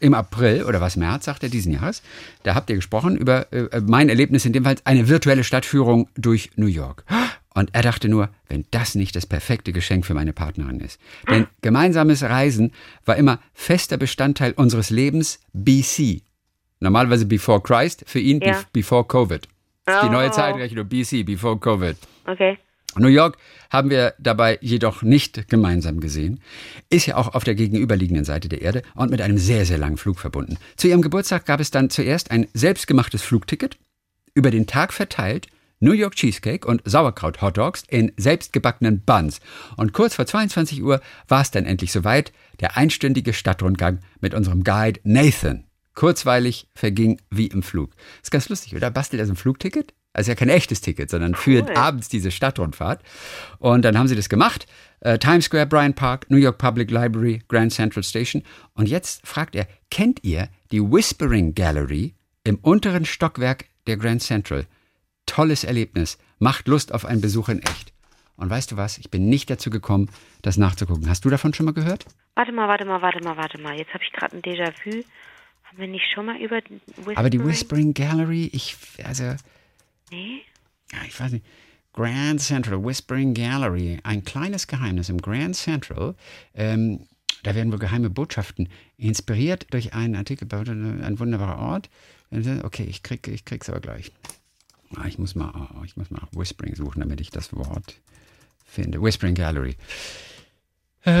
im 0.00 0.12
April 0.12 0.64
oder 0.64 0.80
was 0.80 0.96
März, 0.96 1.24
sagt 1.24 1.42
er, 1.44 1.48
diesen 1.48 1.72
Jahres, 1.72 2.02
da 2.42 2.54
habt 2.54 2.68
ihr 2.68 2.76
gesprochen 2.76 3.16
über 3.16 3.52
äh, 3.52 3.80
mein 3.80 4.08
Erlebnis, 4.08 4.44
in 4.44 4.52
dem 4.52 4.64
Fall 4.64 4.74
eine 4.84 5.08
virtuelle 5.08 5.44
Stadtführung 5.44 6.08
durch 6.16 6.50
New 6.56 6.66
York. 6.66 7.04
Und 7.54 7.70
er 7.72 7.82
dachte 7.82 8.08
nur, 8.08 8.28
wenn 8.48 8.64
das 8.72 8.96
nicht 8.96 9.14
das 9.14 9.26
perfekte 9.26 9.72
Geschenk 9.72 10.04
für 10.04 10.12
meine 10.14 10.32
Partnerin 10.32 10.80
ist. 10.80 11.00
Denn 11.30 11.46
gemeinsames 11.62 12.24
Reisen 12.24 12.72
war 13.04 13.14
immer 13.16 13.38
fester 13.54 13.96
Bestandteil 13.96 14.52
unseres 14.52 14.90
Lebens 14.90 15.38
BC. 15.52 16.22
Normalerweise 16.80 17.24
before 17.26 17.60
Christ, 17.62 18.02
für 18.08 18.18
ihn 18.18 18.40
Ja. 18.40 18.54
bef- 18.58 18.64
before 18.72 19.04
Covid. 19.06 19.46
Ist 19.86 20.02
die 20.02 20.08
neue 20.10 20.28
Oh. 20.28 20.32
Zeitrechnung, 20.32 20.88
BC, 20.88 21.22
before 21.22 21.56
Covid. 21.58 21.96
Okay. 22.26 22.58
New 22.98 23.08
York 23.08 23.36
haben 23.70 23.90
wir 23.90 24.14
dabei 24.18 24.58
jedoch 24.60 25.02
nicht 25.02 25.48
gemeinsam 25.48 26.00
gesehen, 26.00 26.40
ist 26.90 27.06
ja 27.06 27.16
auch 27.16 27.34
auf 27.34 27.44
der 27.44 27.54
gegenüberliegenden 27.54 28.24
Seite 28.24 28.48
der 28.48 28.62
Erde 28.62 28.82
und 28.94 29.10
mit 29.10 29.20
einem 29.20 29.38
sehr, 29.38 29.66
sehr 29.66 29.78
langen 29.78 29.96
Flug 29.96 30.18
verbunden. 30.18 30.58
Zu 30.76 30.88
ihrem 30.88 31.02
Geburtstag 31.02 31.46
gab 31.46 31.60
es 31.60 31.70
dann 31.70 31.90
zuerst 31.90 32.30
ein 32.30 32.46
selbstgemachtes 32.54 33.22
Flugticket, 33.22 33.78
über 34.34 34.50
den 34.50 34.66
Tag 34.66 34.92
verteilt, 34.92 35.48
New 35.80 35.92
York 35.92 36.14
Cheesecake 36.14 36.66
und 36.66 36.82
Sauerkraut 36.84 37.42
Hot 37.42 37.58
Dogs 37.58 37.82
in 37.88 38.12
selbstgebackenen 38.16 39.02
Buns. 39.04 39.40
Und 39.76 39.92
kurz 39.92 40.14
vor 40.14 40.26
22 40.26 40.82
Uhr 40.82 41.00
war 41.28 41.42
es 41.42 41.50
dann 41.50 41.66
endlich 41.66 41.92
soweit, 41.92 42.32
der 42.60 42.76
einstündige 42.76 43.32
Stadtrundgang 43.32 43.98
mit 44.20 44.34
unserem 44.34 44.64
Guide 44.64 45.00
Nathan. 45.04 45.64
Kurzweilig 45.94 46.68
verging 46.74 47.20
wie 47.30 47.46
im 47.46 47.62
Flug. 47.62 47.92
Ist 48.22 48.30
ganz 48.30 48.48
lustig, 48.48 48.74
oder? 48.74 48.90
Bastelt 48.90 49.20
er 49.20 49.26
so 49.26 49.32
ein 49.32 49.36
Flugticket? 49.36 49.94
Also 50.14 50.30
ja 50.30 50.36
kein 50.36 50.48
echtes 50.48 50.80
Ticket, 50.80 51.10
sondern 51.10 51.34
für 51.34 51.62
Cool. 51.64 51.74
abends 51.76 52.08
diese 52.08 52.30
Stadtrundfahrt. 52.30 53.02
Und 53.58 53.84
dann 53.84 53.98
haben 53.98 54.08
sie 54.08 54.16
das 54.16 54.28
gemacht. 54.28 54.66
Äh, 55.00 55.18
Times 55.18 55.44
Square, 55.46 55.66
Bryant 55.66 55.96
Park, 55.96 56.30
New 56.30 56.36
York 56.38 56.56
Public 56.56 56.90
Library, 56.90 57.42
Grand 57.48 57.72
Central 57.72 58.02
Station. 58.04 58.42
Und 58.74 58.88
jetzt 58.88 59.26
fragt 59.26 59.54
er, 59.56 59.66
kennt 59.90 60.24
ihr 60.24 60.48
die 60.70 60.80
Whispering 60.80 61.54
Gallery 61.54 62.14
im 62.44 62.56
unteren 62.56 63.04
Stockwerk 63.04 63.66
der 63.86 63.96
Grand 63.96 64.22
Central? 64.22 64.66
Tolles 65.26 65.64
Erlebnis. 65.64 66.16
Macht 66.38 66.68
Lust 66.68 66.92
auf 66.94 67.04
einen 67.04 67.20
Besuch 67.20 67.48
in 67.48 67.60
echt. 67.60 67.92
Und 68.36 68.50
weißt 68.50 68.72
du 68.72 68.76
was? 68.76 68.98
Ich 68.98 69.10
bin 69.10 69.28
nicht 69.28 69.50
dazu 69.50 69.70
gekommen, 69.70 70.10
das 70.42 70.56
nachzugucken. 70.56 71.08
Hast 71.08 71.24
du 71.24 71.30
davon 71.30 71.54
schon 71.54 71.66
mal 71.66 71.72
gehört? 71.72 72.06
Warte 72.34 72.52
mal, 72.52 72.68
warte 72.68 72.84
mal, 72.84 73.00
warte 73.02 73.22
mal, 73.22 73.36
warte 73.36 73.60
mal. 73.60 73.76
Jetzt 73.76 73.94
habe 73.94 74.02
ich 74.04 74.12
gerade 74.12 74.36
ein 74.36 74.42
Déjà-vu. 74.42 75.04
Haben 75.64 75.78
wir 75.78 75.86
nicht 75.88 76.04
schon 76.12 76.26
mal 76.26 76.36
über 76.40 76.56
Whispering? 76.56 77.16
Aber 77.16 77.30
die 77.30 77.44
Whispering 77.44 77.94
Gallery, 77.94 78.50
ich, 78.52 78.76
also, 79.04 79.34
Nee? 80.14 80.42
ich 81.06 81.18
weiß 81.18 81.32
nicht. 81.32 81.44
Grand 81.92 82.40
Central, 82.40 82.84
Whispering 82.84 83.34
Gallery, 83.34 83.98
ein 84.02 84.24
kleines 84.24 84.66
Geheimnis 84.66 85.08
im 85.08 85.18
Grand 85.20 85.54
Central. 85.54 86.14
Ähm, 86.54 87.06
da 87.44 87.54
werden 87.54 87.70
wohl 87.72 87.78
geheime 87.78 88.10
Botschaften 88.10 88.68
inspiriert 88.96 89.66
durch 89.70 89.92
einen 89.92 90.16
Artikel, 90.16 90.48
ein 90.52 91.18
wunderbarer 91.18 91.58
Ort. 91.58 91.90
Okay, 92.62 92.84
ich 92.84 93.02
krieg, 93.02 93.28
ich 93.28 93.44
krieg's 93.44 93.68
aber 93.68 93.80
gleich. 93.80 94.10
Ah, 94.96 95.06
ich 95.06 95.18
muss 95.18 95.34
mal, 95.34 95.52
oh, 95.54 95.84
ich 95.84 95.96
muss 95.96 96.10
mal 96.10 96.22
Whispering 96.32 96.74
suchen, 96.74 97.00
damit 97.00 97.20
ich 97.20 97.30
das 97.30 97.52
Wort 97.52 97.94
finde. 98.64 99.00
Whispering 99.00 99.34
Gallery. 99.34 99.76
Äh, 101.04 101.12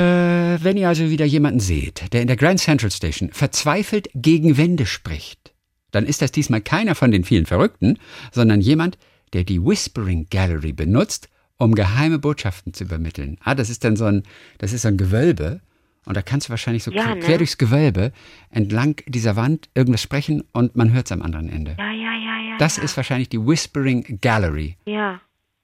wenn 0.62 0.76
ihr 0.76 0.88
also 0.88 1.10
wieder 1.10 1.24
jemanden 1.26 1.60
seht, 1.60 2.12
der 2.12 2.22
in 2.22 2.26
der 2.26 2.36
Grand 2.36 2.58
Central 2.58 2.90
Station 2.90 3.30
verzweifelt 3.32 4.08
gegen 4.14 4.56
Wände 4.56 4.86
spricht, 4.86 5.53
dann 5.94 6.06
ist 6.06 6.22
das 6.22 6.32
diesmal 6.32 6.60
keiner 6.60 6.94
von 6.94 7.10
den 7.10 7.24
vielen 7.24 7.46
Verrückten, 7.46 7.98
sondern 8.32 8.60
jemand, 8.60 8.98
der 9.32 9.44
die 9.44 9.62
Whispering 9.62 10.26
Gallery 10.30 10.72
benutzt, 10.72 11.28
um 11.56 11.74
geheime 11.74 12.18
Botschaften 12.18 12.74
zu 12.74 12.84
übermitteln. 12.84 13.38
Ah, 13.42 13.54
das 13.54 13.70
ist 13.70 13.84
dann 13.84 13.96
so 13.96 14.04
ein, 14.04 14.22
das 14.58 14.72
ist 14.72 14.82
so 14.82 14.88
ein 14.88 14.96
Gewölbe 14.96 15.60
und 16.04 16.16
da 16.16 16.22
kannst 16.22 16.48
du 16.48 16.50
wahrscheinlich 16.50 16.82
so 16.82 16.90
Ja, 16.90 17.04
quer, 17.04 17.14
ne? 17.14 17.20
quer 17.20 17.38
durchs 17.38 17.58
Gewölbe 17.58 18.12
entlang 18.50 18.96
dieser 19.06 19.36
Wand 19.36 19.68
irgendwas 19.74 20.02
sprechen 20.02 20.42
und 20.52 20.76
man 20.76 20.92
hört 20.92 21.06
es 21.06 21.12
am 21.12 21.22
anderen 21.22 21.48
Ende. 21.48 21.76
Ja, 21.78 21.92
ja, 21.92 22.12
ja, 22.12 22.50
ja. 22.50 22.56
Das 22.58 22.76
ja. 22.76 22.82
ist 22.82 22.96
wahrscheinlich 22.96 23.28
die 23.28 23.40
Whispering 23.40 24.18
Gallery. 24.20 24.76
Ja. 24.86 25.20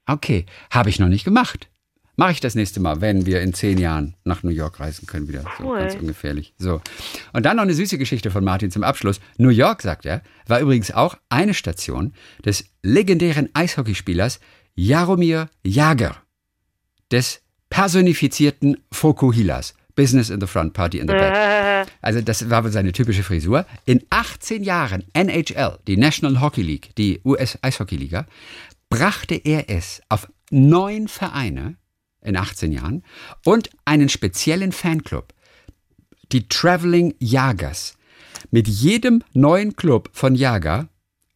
Okay, 0.06 0.46
habe 0.70 0.90
ich 0.90 0.98
noch 0.98 1.08
nicht 1.08 1.24
gemacht. 1.24 1.69
Mache 2.20 2.32
ich 2.32 2.40
das 2.40 2.54
nächste 2.54 2.80
Mal, 2.80 3.00
wenn 3.00 3.24
wir 3.24 3.40
in 3.40 3.54
zehn 3.54 3.78
Jahren 3.78 4.14
nach 4.24 4.42
New 4.42 4.50
York 4.50 4.78
reisen 4.78 5.06
können 5.06 5.26
wieder. 5.26 5.42
So 5.56 5.64
Cool. 5.64 5.78
ganz 5.78 5.94
ungefährlich. 5.94 6.52
So. 6.58 6.82
Und 7.32 7.46
dann 7.46 7.56
noch 7.56 7.62
eine 7.62 7.72
süße 7.72 7.96
Geschichte 7.96 8.30
von 8.30 8.44
Martin 8.44 8.70
zum 8.70 8.82
Abschluss. 8.84 9.20
New 9.38 9.48
York, 9.48 9.80
sagt 9.80 10.04
er, 10.04 10.20
war 10.46 10.60
übrigens 10.60 10.90
auch 10.90 11.16
eine 11.30 11.54
Station 11.54 12.12
des 12.44 12.66
legendären 12.82 13.48
Eishockeyspielers 13.54 14.38
Jaromir 14.74 15.48
Jagr, 15.64 16.14
des 17.10 17.40
personifizierten 17.70 18.76
Fokuhilas. 18.92 19.72
Business 19.96 20.28
in 20.28 20.42
the 20.42 20.46
front, 20.46 20.74
party 20.74 20.98
in 20.98 21.08
the 21.08 21.14
back. 21.14 21.88
Also 22.02 22.20
das 22.20 22.50
war 22.50 22.64
wohl 22.64 22.70
seine 22.70 22.92
typische 22.92 23.22
Frisur. 23.22 23.64
In 23.86 24.02
18 24.10 24.62
Jahren 24.62 25.04
NHL, 25.14 25.78
die 25.86 25.96
National 25.96 26.42
Hockey 26.42 26.60
League, 26.60 26.94
die 26.96 27.22
US-Eishockey-Liga, 27.24 28.26
brachte 28.90 29.36
er 29.36 29.70
es 29.70 30.02
auf 30.10 30.28
neun 30.50 31.08
Vereine 31.08 31.76
in 32.22 32.36
18 32.36 32.72
Jahren 32.72 33.02
und 33.44 33.70
einen 33.84 34.08
speziellen 34.08 34.72
Fanclub, 34.72 35.32
die 36.32 36.48
Traveling 36.48 37.14
Jagers. 37.18 37.96
Mit 38.50 38.68
jedem 38.68 39.22
neuen 39.32 39.76
Club 39.76 40.10
von 40.12 40.34
Jager 40.34 40.88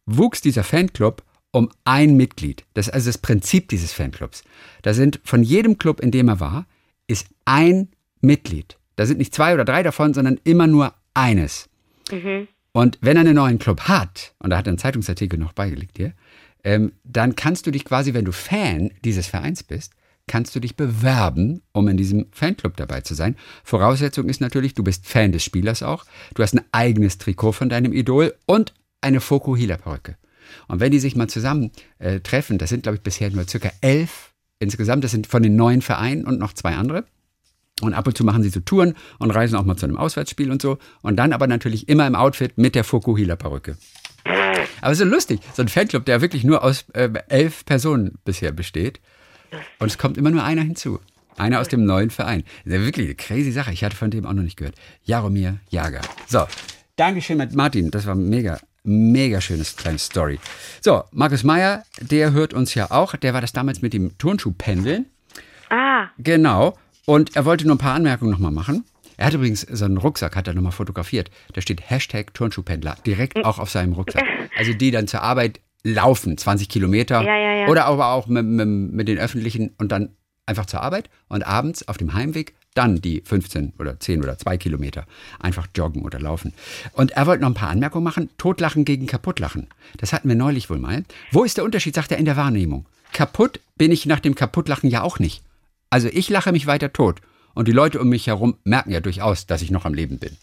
wuchs 0.05 0.41
dieser 0.41 0.63
Fanclub 0.63 1.23
um 1.51 1.71
ein 1.85 2.17
Mitglied. 2.17 2.65
Das 2.73 2.87
ist 2.87 2.93
also 2.93 3.09
das 3.09 3.17
Prinzip 3.17 3.69
dieses 3.69 3.93
Fanclubs. 3.93 4.43
Da 4.81 4.93
sind 4.93 5.21
von 5.23 5.41
jedem 5.41 5.77
Club, 5.77 6.01
in 6.01 6.11
dem 6.11 6.27
er 6.27 6.39
war, 6.39 6.65
ist 7.07 7.27
ein 7.45 7.89
Mitglied. 8.21 8.77
Da 8.95 9.05
sind 9.05 9.19
nicht 9.19 9.33
zwei 9.33 9.53
oder 9.53 9.65
drei 9.65 9.83
davon, 9.83 10.13
sondern 10.13 10.39
immer 10.43 10.67
nur 10.67 10.93
eines. 11.13 11.69
Mhm. 12.11 12.47
Und 12.73 12.97
wenn 13.01 13.15
er 13.15 13.21
einen 13.21 13.35
neuen 13.35 13.59
Club 13.59 13.81
hat, 13.81 14.33
und 14.39 14.49
da 14.49 14.57
hat 14.57 14.67
er 14.67 14.71
einen 14.71 14.77
Zeitungsartikel 14.77 15.39
noch 15.39 15.53
beigelegt 15.53 15.97
hier, 15.97 16.13
ähm, 16.65 16.91
dann 17.03 17.35
kannst 17.35 17.65
du 17.67 17.71
dich 17.71 17.85
quasi, 17.85 18.13
wenn 18.13 18.25
du 18.25 18.33
Fan 18.33 18.91
dieses 19.05 19.27
Vereins 19.27 19.63
bist, 19.63 19.93
kannst 20.27 20.55
du 20.55 20.59
dich 20.59 20.75
bewerben, 20.75 21.61
um 21.71 21.87
in 21.87 21.97
diesem 21.97 22.27
Fanclub 22.31 22.75
dabei 22.77 23.01
zu 23.01 23.13
sein. 23.13 23.35
Voraussetzung 23.63 24.27
ist 24.27 24.41
natürlich, 24.41 24.73
du 24.73 24.83
bist 24.83 25.07
Fan 25.07 25.31
des 25.31 25.43
Spielers 25.43 25.83
auch, 25.83 26.05
du 26.33 26.43
hast 26.43 26.55
ein 26.55 26.65
eigenes 26.71 27.17
Trikot 27.17 27.51
von 27.51 27.69
deinem 27.69 27.93
Idol 27.93 28.33
und 28.45 28.73
eine 29.01 29.21
Fokuhila-Perücke. 29.21 30.17
Und 30.67 30.79
wenn 30.79 30.91
die 30.91 30.99
sich 30.99 31.15
mal 31.15 31.27
zusammen 31.27 31.71
äh, 31.99 32.19
treffen, 32.19 32.57
das 32.57 32.69
sind, 32.69 32.83
glaube 32.83 32.97
ich, 32.97 33.01
bisher 33.01 33.29
nur 33.29 33.47
circa 33.47 33.71
elf 33.81 34.33
insgesamt, 34.59 35.03
das 35.03 35.11
sind 35.11 35.27
von 35.27 35.43
den 35.43 35.55
neuen 35.55 35.81
Vereinen 35.81 36.25
und 36.25 36.39
noch 36.39 36.53
zwei 36.53 36.75
andere. 36.75 37.05
Und 37.81 37.93
ab 37.93 38.07
und 38.07 38.17
zu 38.17 38.23
machen 38.23 38.41
sie 38.41 38.49
so 38.49 38.61
Touren 38.61 38.95
und 39.19 39.31
reisen 39.31 39.57
auch 39.57 39.65
mal 39.65 39.75
zu 39.75 39.85
einem 39.85 39.97
Auswärtsspiel 39.97 40.49
und 40.49 40.61
so. 40.61 40.77
Und 41.01 41.17
dann 41.17 41.33
aber 41.33 41.45
natürlich 41.45 41.89
immer 41.89 42.07
im 42.07 42.15
Outfit 42.15 42.57
mit 42.57 42.73
der 42.73 42.85
Fokuhila-Perücke. 42.85 43.77
Aber 44.81 44.95
so 44.95 45.03
lustig, 45.03 45.41
so 45.53 45.61
ein 45.61 45.67
Fanclub, 45.67 46.05
der 46.05 46.21
wirklich 46.21 46.43
nur 46.43 46.63
aus 46.63 46.85
äh, 46.93 47.09
elf 47.27 47.65
Personen 47.65 48.17
bisher 48.23 48.51
besteht. 48.51 49.01
Und 49.79 49.87
es 49.87 49.97
kommt 49.97 50.17
immer 50.17 50.31
nur 50.31 50.43
einer 50.43 50.61
hinzu. 50.61 50.99
Einer 51.37 51.59
aus 51.59 51.67
dem 51.67 51.83
neuen 51.85 52.09
Verein. 52.11 52.43
Das 52.63 52.73
ist 52.73 52.79
ja 52.79 52.85
wirklich 52.85 53.05
eine 53.07 53.15
crazy 53.15 53.51
Sache. 53.51 53.73
Ich 53.73 53.83
hatte 53.83 53.95
von 53.95 54.09
dem 54.09 54.25
auch 54.25 54.33
noch 54.33 54.43
nicht 54.43 54.55
gehört. 54.57 54.75
Jaromir 55.03 55.59
Jager. 55.69 56.01
So, 56.27 56.45
Dankeschön 56.95 57.45
Martin. 57.53 57.91
Das 57.91 58.05
war 58.05 58.15
mega, 58.15 58.57
mega 58.83 59.41
schönes 59.41 59.75
kleines 59.75 60.05
Story. 60.05 60.39
So, 60.81 61.03
Markus 61.11 61.43
Meyer, 61.43 61.83
der 61.99 62.31
hört 62.31 62.53
uns 62.53 62.73
ja 62.73 62.89
auch. 62.91 63.15
Der 63.17 63.33
war 63.33 63.41
das 63.41 63.51
damals 63.51 63.81
mit 63.81 63.91
dem 63.93 64.17
Turnschuhpendeln. 64.17 65.07
Ah, 65.69 66.07
Genau. 66.17 66.77
Und 67.05 67.35
er 67.35 67.45
wollte 67.45 67.65
nur 67.67 67.75
ein 67.75 67.79
paar 67.79 67.93
Anmerkungen 67.95 68.31
nochmal 68.31 68.51
machen. 68.51 68.83
Er 69.17 69.27
hat 69.27 69.33
übrigens 69.33 69.61
so 69.61 69.85
einen 69.85 69.97
Rucksack, 69.97 70.35
hat 70.35 70.47
er 70.47 70.53
nochmal 70.53 70.71
fotografiert. 70.71 71.29
Da 71.53 71.61
steht 71.61 71.89
Hashtag 71.89 72.33
Turnschuhpendler 72.33 72.95
direkt 73.05 73.43
auch 73.45 73.59
auf 73.59 73.69
seinem 73.69 73.93
Rucksack. 73.93 74.23
Also 74.57 74.73
die 74.73 74.91
dann 74.91 75.07
zur 75.07 75.21
Arbeit 75.21 75.59
laufen, 75.85 76.37
20 76.37 76.67
Kilometer. 76.67 77.21
Ja, 77.21 77.37
ja, 77.37 77.53
ja. 77.53 77.67
Oder 77.67 77.85
aber 77.85 78.07
auch 78.09 78.27
mit, 78.27 78.45
mit, 78.45 78.67
mit 78.67 79.07
den 79.07 79.17
Öffentlichen 79.19 79.73
und 79.77 79.91
dann 79.91 80.09
einfach 80.45 80.65
zur 80.65 80.81
Arbeit 80.81 81.09
und 81.27 81.45
abends 81.45 81.87
auf 81.87 81.97
dem 81.97 82.13
Heimweg 82.13 82.53
dann 82.73 82.99
die 83.01 83.21
15 83.21 83.73
oder 83.79 83.99
10 83.99 84.21
oder 84.21 84.37
2 84.37 84.57
Kilometer 84.57 85.05
einfach 85.39 85.67
joggen 85.75 86.01
oder 86.03 86.19
laufen. 86.19 86.53
Und 86.91 87.11
er 87.11 87.25
wollte 87.25 87.41
noch 87.41 87.49
ein 87.49 87.53
paar 87.53 87.69
Anmerkungen 87.69 88.03
machen. 88.03 88.29
Totlachen 88.37 88.83
gegen 88.83 89.05
Kaputtlachen. 89.07 89.67
Das 89.97 90.11
hatten 90.11 90.27
wir 90.27 90.35
neulich 90.35 90.69
wohl 90.69 90.79
mal. 90.79 91.03
Wo 91.31 91.43
ist 91.45 91.57
der 91.57 91.63
Unterschied, 91.63 91.95
sagt 91.95 92.11
er, 92.11 92.17
in 92.17 92.25
der 92.25 92.35
Wahrnehmung? 92.35 92.85
Kaputt 93.13 93.61
bin 93.77 93.91
ich 93.91 94.05
nach 94.05 94.19
dem 94.19 94.35
Kaputtlachen 94.35 94.89
ja 94.89 95.03
auch 95.03 95.19
nicht. 95.19 95.41
Also 95.89 96.09
ich 96.11 96.29
lache 96.29 96.51
mich 96.51 96.67
weiter 96.67 96.91
tot. 96.91 97.21
Und 97.53 97.69
die 97.69 97.71
Leute 97.71 98.01
um 98.01 98.09
mich 98.09 98.27
herum 98.27 98.57
merken 98.65 98.91
ja 98.91 98.99
durchaus, 98.99 99.45
dass 99.47 99.61
ich 99.61 99.71
noch 99.71 99.85
am 99.85 99.93
Leben 99.93 100.19
bin. 100.19 100.35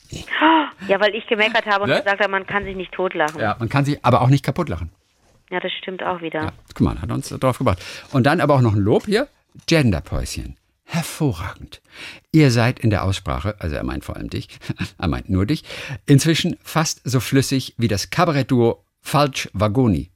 ja, 0.88 0.98
weil 1.00 1.14
ich 1.14 1.26
gemeckert 1.26 1.66
habe 1.66 1.84
und 1.84 1.90
Ne? 1.90 1.98
gesagt 1.98 2.20
habe, 2.20 2.30
man 2.30 2.46
kann 2.46 2.64
sich 2.64 2.74
nicht 2.76 2.92
totlachen. 2.92 3.38
Ja, 3.40 3.56
man 3.58 3.68
kann 3.68 3.84
sich 3.84 4.02
aber 4.02 4.22
auch 4.22 4.28
nicht 4.28 4.42
kaputt 4.44 4.70
lachen. 4.70 4.90
Ja, 5.52 5.60
das 5.60 5.72
stimmt 5.72 6.02
auch 6.02 6.22
wieder. 6.22 6.44
Ja, 6.44 6.52
guck 6.68 6.80
mal, 6.80 7.00
hat 7.02 7.12
uns 7.12 7.28
drauf 7.28 7.58
gebracht. 7.58 7.84
Und 8.10 8.24
dann 8.24 8.40
aber 8.40 8.54
auch 8.54 8.62
noch 8.62 8.74
ein 8.74 8.80
Lob 8.80 9.04
hier. 9.04 9.28
Genderpäuschen. 9.66 10.56
Hervorragend. 10.84 11.82
Ihr 12.32 12.50
seid 12.50 12.80
in 12.80 12.88
der 12.88 13.04
Aussprache, 13.04 13.56
also 13.58 13.76
er 13.76 13.84
meint 13.84 14.02
vor 14.02 14.16
allem 14.16 14.30
dich, 14.30 14.48
er 14.98 15.08
meint 15.08 15.28
nur 15.28 15.44
dich, 15.44 15.64
inzwischen 16.06 16.56
fast 16.62 17.02
so 17.04 17.20
flüssig 17.20 17.74
wie 17.76 17.88
das 17.88 18.08
Kabarettduo 18.08 18.82
Falsch 19.02 19.50
Vagoni. 19.52 20.10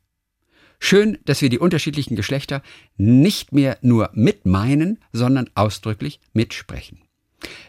Schön, 0.79 1.18
dass 1.27 1.42
wir 1.42 1.51
die 1.51 1.59
unterschiedlichen 1.59 2.16
Geschlechter 2.16 2.62
nicht 2.96 3.53
mehr 3.53 3.77
nur 3.83 4.09
mitmeinen, 4.14 5.01
sondern 5.12 5.51
ausdrücklich 5.55 6.18
mitsprechen. 6.33 7.03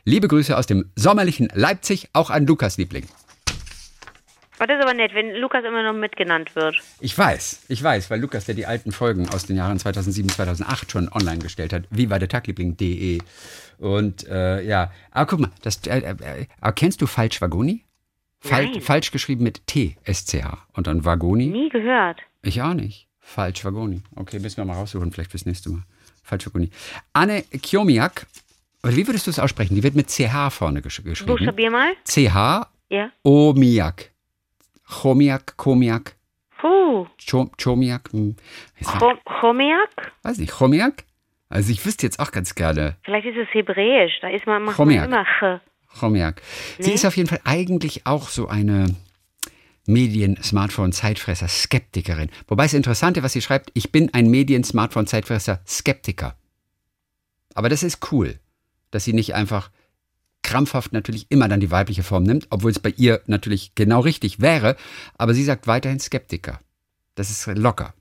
Liebe 0.05 0.29
Grüße 0.29 0.55
aus 0.55 0.67
dem 0.67 0.89
sommerlichen 0.95 1.49
Leipzig, 1.53 2.07
auch 2.13 2.29
an 2.29 2.47
Lukas 2.47 2.77
Liebling. 2.77 3.07
Das 4.59 4.69
ist 4.69 4.81
aber 4.81 4.93
nett, 4.93 5.13
wenn 5.13 5.35
Lukas 5.35 5.63
immer 5.63 5.83
noch 5.83 5.93
mitgenannt 5.97 6.55
wird. 6.55 6.77
Ich 6.99 7.17
weiß, 7.17 7.65
ich 7.67 7.81
weiß, 7.81 8.09
weil 8.09 8.19
Lukas, 8.19 8.45
der 8.45 8.55
die 8.55 8.65
alten 8.65 8.91
Folgen 8.91 9.29
aus 9.29 9.45
den 9.45 9.55
Jahren 9.55 9.77
2007, 9.77 10.29
2008 10.29 10.91
schon 10.91 11.09
online 11.09 11.39
gestellt 11.39 11.73
hat, 11.73 11.83
wie 11.89 12.09
war 12.09 12.19
der 12.19 12.27
Tagliebling.de. 12.27 13.19
Und 13.77 14.27
äh, 14.27 14.61
ja, 14.63 14.91
aber 15.11 15.25
guck 15.27 15.39
mal, 15.39 15.51
das, 15.61 15.85
äh, 15.85 15.99
äh, 15.99 16.71
kennst 16.73 17.01
du 17.01 17.07
Falsch 17.07 17.39
Vagoni? 17.39 17.83
Fal 18.39 18.65
Nein. 18.65 18.81
Falsch 18.81 19.11
geschrieben 19.11 19.43
mit 19.43 19.65
T, 19.67 19.97
S-C-H. 20.03 20.57
Und 20.73 20.87
dann 20.87 21.05
Vagoni? 21.05 21.47
Nie 21.47 21.69
gehört. 21.69 22.19
Ich 22.41 22.61
auch 22.61 22.73
nicht. 22.73 23.07
Falsch 23.19 23.63
Vagoni. 23.63 24.01
Okay, 24.15 24.39
müssen 24.39 24.57
wir 24.57 24.65
mal 24.65 24.73
raussuchen, 24.73 25.11
vielleicht 25.11 25.31
fürs 25.31 25.45
nächste 25.45 25.69
Mal. 25.69 25.83
Falsch 26.23 26.45
Vagoni. 26.45 26.69
Anne 27.13 27.43
Kiomiak, 27.43 28.25
oder 28.83 28.95
wie 28.95 29.07
würdest 29.07 29.27
du 29.27 29.31
es 29.31 29.39
aussprechen? 29.39 29.75
Die 29.75 29.83
wird 29.83 29.95
mit 29.95 30.09
CH 30.09 30.49
vorne 30.51 30.81
gesch 30.81 31.03
geschrieben. 31.03 31.27
Buchstabier 31.27 31.71
mal. 31.71 31.93
CH 32.05 32.67
Ja. 32.89 33.11
Omiak. 33.23 34.11
Chomiak, 34.89 35.57
Komiak, 35.57 36.15
Puh. 36.59 37.05
Cho- 37.19 37.51
Chomiak. 37.61 38.09
hm. 38.11 38.35
Chom 38.99 39.17
Chomiak? 39.41 40.11
Weiß 40.23 40.37
nicht, 40.39 40.51
Chomiak? 40.53 41.03
Also 41.49 41.71
ich 41.71 41.85
wüsste 41.85 42.05
jetzt 42.05 42.19
auch 42.19 42.31
ganz 42.31 42.55
gerne 42.55 42.97
Vielleicht 43.03 43.25
ist 43.27 43.37
es 43.37 43.47
hebräisch. 43.53 44.13
Da 44.21 44.29
ist 44.29 44.45
man, 44.47 44.63
macht 44.63 44.77
man 44.77 44.87
Chomiak. 44.87 45.05
immer 45.05 45.23
Ch. 45.25 45.61
Chomiak. 45.99 46.41
Sie 46.79 46.89
Nee. 46.89 46.95
ist 46.95 47.05
auf 47.05 47.15
jeden 47.17 47.29
Fall 47.29 47.39
eigentlich 47.45 48.05
auch 48.05 48.27
so 48.29 48.47
eine 48.47 48.95
Medien-Smartphone-Zeitfresser, 49.85 51.47
Skeptikerin. 51.47 52.29
Wobei 52.47 52.63
das 52.63 52.73
Interessante, 52.73 53.23
was 53.23 53.33
sie 53.33 53.41
schreibt, 53.41 53.71
ich 53.73 53.91
bin 53.91 54.13
ein 54.13 54.29
Medien-Smartphone-Zeitfresser, 54.29 55.61
Skeptiker. 55.67 56.35
Aber 57.53 57.69
das 57.69 57.83
ist 57.83 58.11
cool, 58.11 58.39
dass 58.91 59.05
sie 59.05 59.13
nicht 59.13 59.33
einfach 59.35 59.69
krampfhaft 60.47 60.93
natürlich 60.93 61.27
immer 61.29 61.49
dann 61.49 61.59
die 61.59 61.71
weibliche 61.71 62.03
Form 62.03 62.23
nimmt, 62.23 62.47
obwohl 62.49 62.71
es 62.71 62.79
bei 62.79 62.93
ihr 62.95 63.21
natürlich 63.27 63.75
genau 63.75 63.99
richtig 63.99 64.39
wäre. 64.39 64.77
Aber 65.17 65.33
sie 65.33 65.43
sagt 65.43 65.67
weiterhin 65.67 65.99
Skeptiker. 65.99 66.61
Das 67.15 67.29
ist 67.29 67.45
locker. 67.47 67.93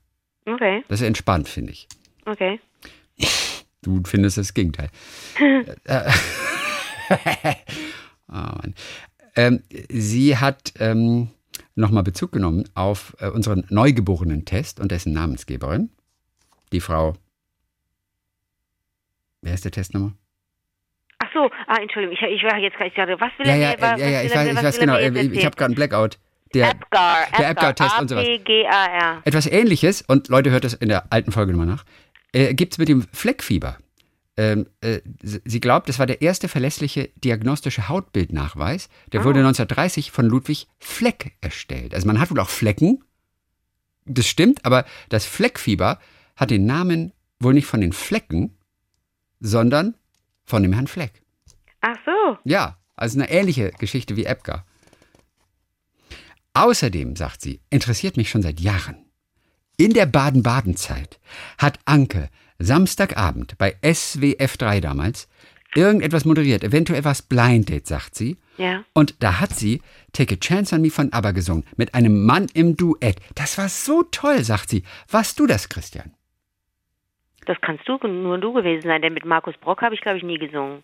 Okay, 0.45 0.81
Das 0.87 1.01
ist 1.01 1.07
entspannt, 1.07 1.47
finde 1.49 1.73
ich. 1.73 1.87
okay. 2.25 2.59
Du 3.83 4.01
findest 4.05 4.37
das 4.37 4.53
Gegenteil. 4.53 4.89
Äh, 5.85 6.11
oh 8.27 8.33
Mann. 8.33 8.73
Ähm, 9.37 9.63
sie 9.89 10.35
hat 10.35 10.73
ähm, 10.79 11.29
nochmal 11.75 12.03
Bezug 12.03 12.33
genommen 12.33 12.65
auf 12.73 13.15
äh, 13.19 13.29
unseren 13.29 13.63
Neugeborenen-Test 13.69 14.81
und 14.81 14.91
dessen 14.91 15.13
Namensgeberin, 15.13 15.89
die 16.73 16.81
Frau. 16.81 17.13
Wer 19.41 19.53
ist 19.53 19.63
der 19.63 19.71
Test? 19.71 19.95
Ach 19.95 20.11
so, 21.37 21.49
ah, 21.67 21.77
Entschuldigung, 21.81 22.15
ich, 22.15 22.21
ich 22.21 22.43
war 22.43 22.57
jetzt 22.57 22.77
gerade, 22.77 23.19
was 23.19 23.31
will 23.37 23.47
Ja, 23.47 23.53
er 23.53 23.59
ja, 23.59 23.69
mir, 23.69 23.81
was, 23.81 23.99
ja, 23.99 24.07
ja, 24.07 24.21
ich 24.23 24.35
weiß, 24.35 24.49
ich 24.49 24.63
weiß 24.63 24.79
genau. 24.79 24.97
jetzt 24.97 25.15
Ich 25.15 25.45
habe 25.45 25.55
gerade 25.55 25.65
einen 25.65 25.75
Blackout. 25.75 26.17
Der, 26.53 26.69
Apgar, 26.69 27.27
der 27.37 27.49
Apgar-Test 27.49 27.99
und 27.99 28.07
sowas. 28.07 28.23
A-P-G-A-R. 28.23 29.21
Etwas 29.25 29.47
ähnliches, 29.47 30.01
und 30.01 30.29
Leute, 30.29 30.49
hört 30.51 30.63
das 30.63 30.73
in 30.73 30.87
der 30.87 31.11
alten 31.11 31.31
Folge 31.31 31.51
nochmal 31.51 31.67
nach, 31.67 31.83
äh, 32.31 32.53
gibt 32.53 32.73
es 32.73 32.77
mit 32.77 32.87
dem 32.87 33.01
Fleckfieber. 33.01 33.77
Ähm, 34.37 34.67
äh, 34.81 34.99
sie 35.21 35.41
sie 35.43 35.59
glaubt, 35.59 35.89
das 35.89 35.99
war 35.99 36.05
der 36.05 36.21
erste 36.21 36.47
verlässliche 36.47 37.09
diagnostische 37.15 37.89
Hautbildnachweis. 37.89 38.87
Der 39.11 39.25
wurde 39.25 39.39
1930 39.39 40.11
von 40.11 40.27
Ludwig 40.27 40.67
Fleck 40.79 41.33
erstellt. 41.41 41.93
Also 41.95 42.07
man 42.07 42.19
hat 42.19 42.29
wohl 42.31 42.39
auch 42.39 42.49
Flecken, 42.49 43.03
das 44.05 44.27
stimmt, 44.27 44.63
aber 44.63 44.85
das 45.09 45.25
Fleckfieber 45.25 45.99
hat 46.35 46.51
den 46.51 46.65
Namen 46.65 47.13
wohl 47.39 47.53
nicht 47.53 47.65
von 47.65 47.81
den 47.81 47.93
Flecken, 47.93 48.55
sondern 49.39 49.95
von 50.45 50.63
dem 50.63 50.73
Herrn 50.73 50.87
Fleck. 50.87 51.23
Ach 51.81 51.97
so, 52.05 52.37
Ja, 52.43 52.77
also 52.95 53.19
eine 53.19 53.29
ähnliche 53.29 53.71
Geschichte 53.71 54.15
wie 54.15 54.25
Epgar. 54.25 54.65
Außerdem, 56.53 57.15
sagt 57.15 57.41
sie, 57.41 57.61
interessiert 57.69 58.17
mich 58.17 58.29
schon 58.29 58.41
seit 58.41 58.59
Jahren. 58.59 59.05
In 59.77 59.93
der 59.93 60.07
Baden-Baden-Zeit 60.07 61.19
hat 61.59 61.79
Anke 61.85 62.29
Samstagabend 62.57 63.57
bei 63.59 63.75
SWF3 63.83 64.81
damals 64.81 65.29
irgendetwas 65.75 66.25
moderiert, 66.25 66.63
eventuell 66.63 67.03
was 67.05 67.21
Blind 67.21 67.69
Date, 67.69 67.85
sagt 67.85 68.15
sie. 68.15 68.37
ja. 68.57 68.83
Und 68.93 69.21
da 69.21 69.39
hat 69.39 69.53
sie 69.53 69.81
Take 70.13 70.33
a 70.33 70.37
Chance 70.37 70.73
on 70.73 70.81
Me 70.81 70.89
von 70.89 71.13
ABBA 71.13 71.31
gesungen, 71.33 71.63
mit 71.75 71.93
einem 71.93 72.25
Mann 72.25 72.47
im 72.55 72.75
Duett. 72.75 73.19
Das 73.35 73.59
war 73.59 73.69
so 73.69 74.01
toll, 74.03 74.43
sagt 74.43 74.69
sie. 74.69 74.83
Warst 75.11 75.39
du 75.39 75.45
das, 75.45 75.69
Christian? 75.69 76.15
Das 77.45 77.57
kannst 77.61 77.87
du, 77.87 77.97
nur 78.07 78.39
du 78.39 78.53
gewesen 78.53 78.87
sein, 78.87 79.03
denn 79.03 79.13
mit 79.13 79.25
Markus 79.25 79.55
Brock 79.57 79.83
habe 79.83 79.93
ich, 79.93 80.01
glaube 80.01 80.17
ich, 80.17 80.23
nie 80.23 80.39
gesungen. 80.39 80.83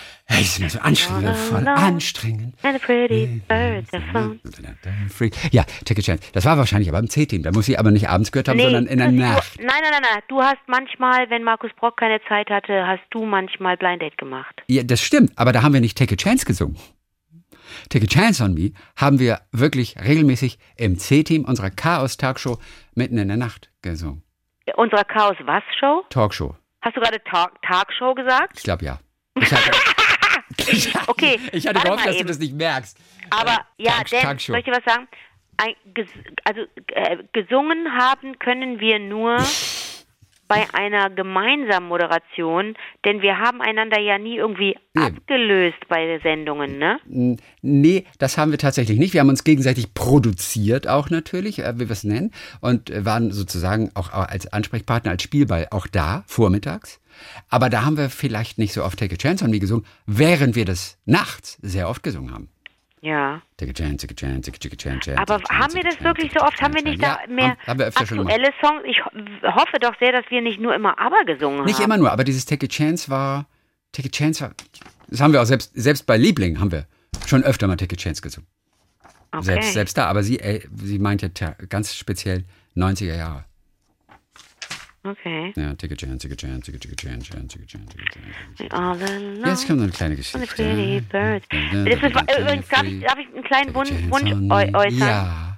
And 0.31 0.47
the 2.73 2.79
pretty 2.79 3.41
birds 3.47 3.91
have 3.91 4.03
flown. 4.11 4.39
Free. 5.09 5.29
Ja, 5.51 5.63
Take 5.85 5.99
a 5.99 6.01
Chance. 6.01 6.31
Das 6.33 6.45
war 6.45 6.57
wahrscheinlich 6.57 6.89
aber 6.89 6.99
im 6.99 7.09
C-Team. 7.09 7.43
Da 7.43 7.51
muss 7.51 7.67
ich 7.67 7.77
aber 7.77 7.91
nicht 7.91 8.07
abends 8.07 8.31
gehört 8.31 8.47
haben, 8.47 8.59
sondern 8.59 8.85
in 8.85 8.99
der 8.99 9.09
du, 9.09 9.15
Nacht. 9.15 9.57
Nein, 9.57 9.67
nein, 9.67 9.91
nein, 9.91 10.01
nein. 10.01 10.21
Du 10.29 10.41
hast 10.41 10.61
manchmal, 10.67 11.29
wenn 11.29 11.43
Markus 11.43 11.71
Brock 11.77 11.97
keine 11.97 12.19
Zeit 12.29 12.49
hatte, 12.49 12.87
hast 12.87 13.03
du 13.09 13.25
manchmal 13.25 13.75
Blind 13.77 14.01
Date 14.01 14.17
gemacht. 14.17 14.61
Ja, 14.67 14.83
das 14.83 15.01
stimmt, 15.01 15.31
aber 15.35 15.51
da 15.51 15.63
haben 15.63 15.73
wir 15.73 15.81
nicht 15.81 15.97
Take 15.97 16.13
a 16.13 16.17
Chance 16.17 16.45
gesungen. 16.45 16.77
Take 17.89 18.05
a 18.05 18.07
Chance 18.07 18.43
on 18.43 18.53
Me 18.53 18.71
haben 18.95 19.19
wir 19.19 19.41
wirklich 19.51 19.95
regelmäßig 19.97 20.59
im 20.77 20.97
C-Team 20.97 21.45
unserer 21.45 21.69
Chaos-Talkshow 21.69 22.57
mitten 22.95 23.17
in 23.17 23.27
der 23.27 23.37
Nacht 23.37 23.69
gesungen. 23.81 24.23
Unserer 24.75 25.03
Chaos 25.03 25.35
was 25.45 25.63
Show? 25.79 26.03
Talkshow. 26.09 26.55
Hast 26.81 26.95
du 26.95 27.01
gerade 27.01 27.21
Talk, 27.23 27.61
Talkshow 27.61 28.13
gesagt? 28.15 28.57
Ich 28.57 28.63
glaube 28.63 28.85
ja. 28.85 28.99
Ich 29.35 29.51
hatte, 29.51 29.71
Okay. 31.07 31.39
ich 31.51 31.67
hatte 31.67 31.79
gehofft, 31.81 32.05
dass 32.05 32.13
du 32.13 32.19
eben. 32.19 32.27
das 32.27 32.39
nicht 32.39 32.53
merkst. 32.53 32.97
Aber 33.29 33.51
Äh, 33.77 33.83
ja, 33.83 33.91
Tag- 33.93 34.09
denn, 34.09 34.21
Talkshow. 34.21 34.51
soll 34.53 34.59
ich 34.59 34.65
dir 34.65 34.71
was 34.73 34.93
sagen? 34.93 35.07
Ein, 35.57 35.75
ges, 35.93 36.07
also 36.43 36.61
äh, 36.87 37.17
gesungen 37.33 37.91
haben 37.97 38.39
können 38.39 38.79
wir 38.79 38.99
nur 38.99 39.37
bei 40.51 40.67
einer 40.73 41.09
gemeinsamen 41.09 41.87
Moderation, 41.87 42.75
denn 43.05 43.21
wir 43.21 43.37
haben 43.37 43.61
einander 43.61 43.99
ja 43.99 44.17
nie 44.17 44.35
irgendwie 44.35 44.75
Nee. 44.93 45.03
abgelöst 45.03 45.77
bei 45.87 46.19
Sendungen, 46.21 46.77
ne? 46.77 46.99
Nee, 47.61 48.05
das 48.19 48.37
haben 48.37 48.51
wir 48.51 48.57
tatsächlich 48.57 48.99
nicht. 48.99 49.13
Wir 49.13 49.21
haben 49.21 49.29
uns 49.29 49.45
gegenseitig 49.45 49.93
produziert 49.93 50.87
auch 50.89 51.09
natürlich, 51.09 51.59
äh, 51.59 51.73
wie 51.75 51.87
wir 51.87 51.91
es 51.91 52.03
nennen, 52.03 52.31
und 52.59 52.89
äh, 52.89 53.05
waren 53.05 53.31
sozusagen 53.31 53.91
auch 53.95 54.11
als 54.11 54.51
Ansprechpartner, 54.51 55.11
als 55.11 55.23
Spielball 55.23 55.67
auch 55.71 55.87
da, 55.87 56.23
vormittags. 56.27 56.99
Aber 57.49 57.69
da 57.69 57.85
haben 57.85 57.97
wir 57.97 58.09
vielleicht 58.09 58.57
nicht 58.57 58.73
so 58.73 58.83
oft 58.83 58.99
Take 58.99 59.15
a 59.15 59.17
Chance 59.17 59.45
on 59.45 59.51
Me 59.51 59.59
gesungen, 59.59 59.85
während 60.05 60.55
wir 60.55 60.65
das 60.65 60.97
nachts 61.05 61.57
sehr 61.61 61.87
oft 61.87 62.03
gesungen 62.03 62.33
haben. 62.33 62.49
Ja. 63.01 63.41
Take 63.57 63.71
a 63.71 63.73
chance, 63.73 63.97
take 63.97 64.13
a 64.13 64.15
chance, 64.15 64.45
take 64.45 64.55
a, 64.55 64.59
take 64.59 64.73
a 64.73 64.77
chance, 64.77 65.05
chance. 65.05 65.19
Aber 65.19 65.41
haben 65.49 65.73
wir 65.73 65.83
das 65.83 65.99
wirklich 66.01 66.31
so 66.33 66.39
oft? 66.39 66.61
Haben 66.61 66.75
wir 66.75 66.83
nicht 66.83 67.01
da 67.01 67.17
mehr 67.27 67.57
aktuelle 67.67 68.51
Songs? 68.61 68.83
Ich 68.85 69.03
ho 69.03 69.09
hoffe 69.55 69.79
doch 69.79 69.97
sehr, 69.99 70.11
dass 70.11 70.25
wir 70.29 70.41
nicht 70.41 70.59
nur 70.59 70.75
immer 70.75 70.97
Aber 70.99 71.25
gesungen 71.25 71.65
Nicht 71.65 71.77
haben. 71.77 71.85
immer 71.85 71.97
nur, 71.97 72.11
aber 72.11 72.23
dieses 72.23 72.45
Take 72.45 72.67
a 72.67 72.69
Chance 72.69 73.09
war, 73.09 73.47
Take 73.91 74.07
a 74.07 74.11
Chance 74.11 74.41
war, 74.41 74.51
das 75.07 75.19
haben 75.19 75.33
wir 75.33 75.41
auch 75.41 75.45
selbst, 75.45 75.71
selbst 75.73 76.05
bei 76.05 76.15
Liebling 76.15 76.59
haben 76.59 76.71
wir 76.71 76.85
schon 77.25 77.43
öfter 77.43 77.67
mal 77.67 77.75
Take 77.75 77.95
a 77.95 77.97
Chance 77.97 78.21
gesungen. 78.21 78.47
Okay. 79.31 79.45
Selbst, 79.45 79.73
selbst 79.73 79.97
da, 79.97 80.05
aber 80.05 80.21
sie, 80.21 80.39
äh, 80.39 80.61
sie 80.75 80.99
meint 80.99 81.21
ja 81.21 81.29
ganz 81.69 81.95
speziell 81.95 82.43
90er 82.75 83.15
Jahre. 83.15 83.45
Okay. 84.07 84.09
Ja, 84.09 84.09
Take 84.09 84.09
a 84.09 84.19
Chance, 84.19 84.49
take 84.49 84.57
a 84.57 84.69
Chance, 84.69 84.90
take 85.03 85.57
a, 85.57 85.75
take 85.75 85.91
a 85.93 85.95
Chance, 85.95 86.27
chance, 86.35 86.65
take 86.65 86.75
a 86.75 86.95
Chance, 86.95 87.29
take 87.47 87.63
a 87.63 87.65
Chance. 87.65 87.95
All 88.71 89.01
alone. 89.01 89.41
Jetzt 89.45 89.67
kommt 89.67 89.81
eine 89.81 89.91
kleine 89.91 90.15
Geschichte. 90.15 90.47
pretty 90.47 91.01
birds. 91.01 91.45
Das 91.49 91.59
ist, 91.63 92.39
übrigens, 92.39 92.67
darf 92.69 92.83
ich, 92.83 92.99
darf 93.01 93.17
ich 93.17 93.27
einen 93.33 93.43
kleinen 93.43 93.73
Wunsch, 93.73 93.91
Wunsch 94.09 94.31
äu- 94.51 94.75
äußern? 94.75 94.99
Ja. 95.07 95.57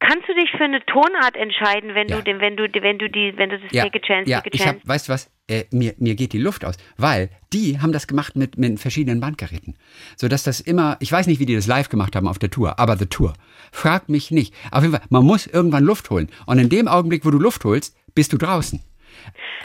Kannst 0.00 0.28
du 0.28 0.34
dich 0.34 0.50
für 0.52 0.64
eine 0.64 0.84
Tonart 0.86 1.36
entscheiden, 1.36 1.94
wenn 1.94 2.08
Ja. 2.08 2.20
du 2.20 2.40
wenn 2.40 2.56
du, 2.56 2.68
wenn 2.80 2.98
du 2.98 3.10
die, 3.10 3.32
wenn 3.36 3.50
du 3.50 3.58
das 3.58 3.72
Ja, 3.72 3.84
Take 3.84 3.98
a 3.98 4.06
Chance, 4.06 4.30
ja 4.30 4.38
Take 4.38 4.50
a 4.50 4.54
ich 4.54 4.60
Chance. 4.62 4.80
hab, 4.80 4.88
weißt 4.88 5.08
du 5.08 5.12
was? 5.12 5.30
Äh, 5.48 5.64
mir, 5.70 5.94
mir 5.98 6.14
geht 6.14 6.32
die 6.34 6.38
Luft 6.38 6.64
aus, 6.64 6.76
weil 6.98 7.30
die 7.54 7.80
haben 7.80 7.90
das 7.92 8.06
gemacht 8.06 8.36
mit, 8.36 8.58
mit 8.58 8.78
verschiedenen 8.78 9.20
Bandgeräten. 9.20 9.76
Sodass 10.16 10.42
das 10.42 10.60
immer, 10.60 10.96
ich 11.00 11.10
weiß 11.10 11.26
nicht, 11.26 11.40
wie 11.40 11.46
die 11.46 11.54
das 11.56 11.66
live 11.66 11.88
gemacht 11.88 12.14
haben 12.14 12.28
auf 12.28 12.38
der 12.38 12.50
Tour, 12.50 12.78
aber 12.78 12.96
The 12.98 13.06
Tour. 13.06 13.32
Frag 13.72 14.08
mich 14.10 14.30
nicht. 14.30 14.54
Auf 14.70 14.82
jeden 14.82 14.94
Fall, 14.94 15.04
man 15.08 15.24
muss 15.24 15.46
irgendwann 15.46 15.84
Luft 15.84 16.10
holen. 16.10 16.28
Und 16.46 16.58
in 16.58 16.68
dem 16.68 16.86
Augenblick, 16.86 17.24
wo 17.24 17.30
du 17.30 17.38
Luft 17.38 17.64
holst, 17.64 17.96
bist 18.14 18.32
du 18.32 18.36
draußen. 18.38 18.82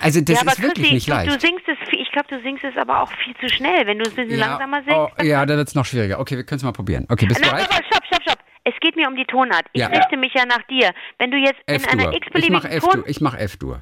Also 0.01 0.21
das 0.21 0.35
ja, 0.35 0.41
aber 0.41 0.51
ist 0.53 0.61
wirklich 0.61 0.83
Chrissy, 0.85 0.93
nicht 0.95 1.07
du, 1.07 1.11
leicht. 1.11 1.35
du 1.35 1.39
singst 1.39 1.65
es, 1.67 1.89
viel- 1.89 2.01
ich 2.01 2.11
glaube, 2.11 2.27
du 2.29 2.41
singst 2.41 2.63
es 2.63 2.75
aber 2.77 3.01
auch 3.01 3.11
viel 3.23 3.35
zu 3.41 3.53
schnell. 3.53 3.85
Wenn 3.85 3.99
du 3.99 4.03
es 4.05 4.11
ein 4.17 4.27
bisschen 4.27 4.39
langsamer 4.39 4.77
singst. 4.83 4.97
oh, 5.19 5.23
ja, 5.23 5.45
da 5.45 5.55
wird 5.57 5.67
es 5.67 5.75
noch 5.75 5.85
schwieriger. 5.85 6.19
Okay, 6.19 6.37
wir 6.37 6.43
können 6.45 6.57
es 6.57 6.63
mal 6.63 6.71
probieren. 6.71 7.05
Okay, 7.09 7.25
bist 7.25 7.39
du 7.39 7.45
Nein, 7.49 7.57
bereit? 7.57 7.69
aber 7.71 7.85
stopp, 7.85 8.05
stopp, 8.07 8.21
stopp. 8.23 8.39
Es 8.65 8.73
geht 8.79 8.95
mir 8.95 9.07
um 9.07 9.15
die 9.15 9.25
Tonart. 9.25 9.65
Ich 9.73 9.81
Ja. 9.81 9.87
richte 9.87 10.15
mich 10.17 10.33
ja 10.33 10.45
nach 10.45 10.63
dir. 10.69 10.91
Wenn 11.19 11.31
du 11.31 11.37
jetzt 11.37 11.59
in 11.67 11.85
einer 11.99 12.13
x-beliebigen 12.13 12.79
Ton... 12.79 13.03
Ich 13.07 13.19
mach 13.21 13.35
F-Dur. 13.35 13.81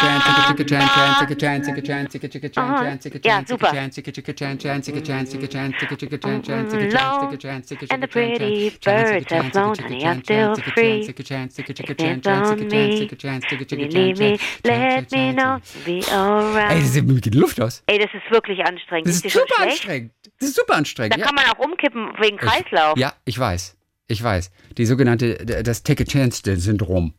chance, 8.76 9.04
chance, 9.04 9.14
birds 9.16 9.26
take 9.26 9.40
a 9.40 9.44
have 9.44 9.52
flown, 9.52 9.76
chance, 9.76 9.84
take 9.84 9.86
a 9.86 9.90
honey, 9.90 10.06
I'm 10.06 10.22
chance, 10.22 10.24
still 10.24 10.56
take 10.56 10.68
a 10.68 10.72
free. 10.72 10.84
chance, 10.84 11.08
take 11.08 11.20
a 11.20 11.24
chance, 11.24 11.56
take 11.56 11.70
a, 11.70 11.74
take 11.74 11.90
a 11.90 11.94
Depends 11.96 12.26
chance, 12.26 12.50
on 12.50 12.58
take 12.58 12.62
a 12.62 12.64
me. 12.64 12.70
chance, 12.72 13.00
take 13.00 13.12
a 13.12 13.16
chance, 13.16 13.46
take 13.50 13.62
a, 13.62 13.66
take 13.66 13.80
When 13.80 13.90
a 13.90 13.92
you 13.92 14.06
leave 14.08 14.20
me, 14.20 14.38
chance, 14.38 14.62
let 14.64 15.12
me 15.12 15.34
know, 15.34 15.60
be 15.86 16.04
alright. 16.12 16.72
Ey, 16.72 16.82
das 16.82 16.96
ist, 16.96 17.06
mir 17.06 17.14
geht 17.16 17.34
die 17.34 17.38
Luft 17.38 17.60
aus. 17.62 17.84
Ey, 17.88 17.98
das 18.00 18.10
ist 18.14 18.32
wirklich 18.32 18.60
anstrengend. 18.66 19.08
Das 19.08 19.16
Ist 19.16 19.26
ist 19.26 19.26
dir 19.26 19.30
schon 19.32 19.42
super 19.48 19.56
schlecht? 19.64 19.72
anstrengend. 19.80 20.12
Das 20.40 20.50
ist 20.50 20.56
super 20.56 20.74
Da 20.74 20.78
anstrengend. 20.78 21.18
ja. 21.18 21.26
kann 21.26 21.36
man 21.36 21.46
auch 21.46 21.60
umkippen 21.60 22.10
wegen 22.20 22.38
Kreislauf. 22.38 22.98
Ja, 22.98 23.14
ich 23.26 23.38
weiß. 23.40 23.76
Ich 24.08 24.22
weiß. 24.22 24.52
Die 24.78 24.86
sogenannte, 24.86 25.36
das 25.64 25.84
Take-a-Chance-Syndrom. 25.84 27.14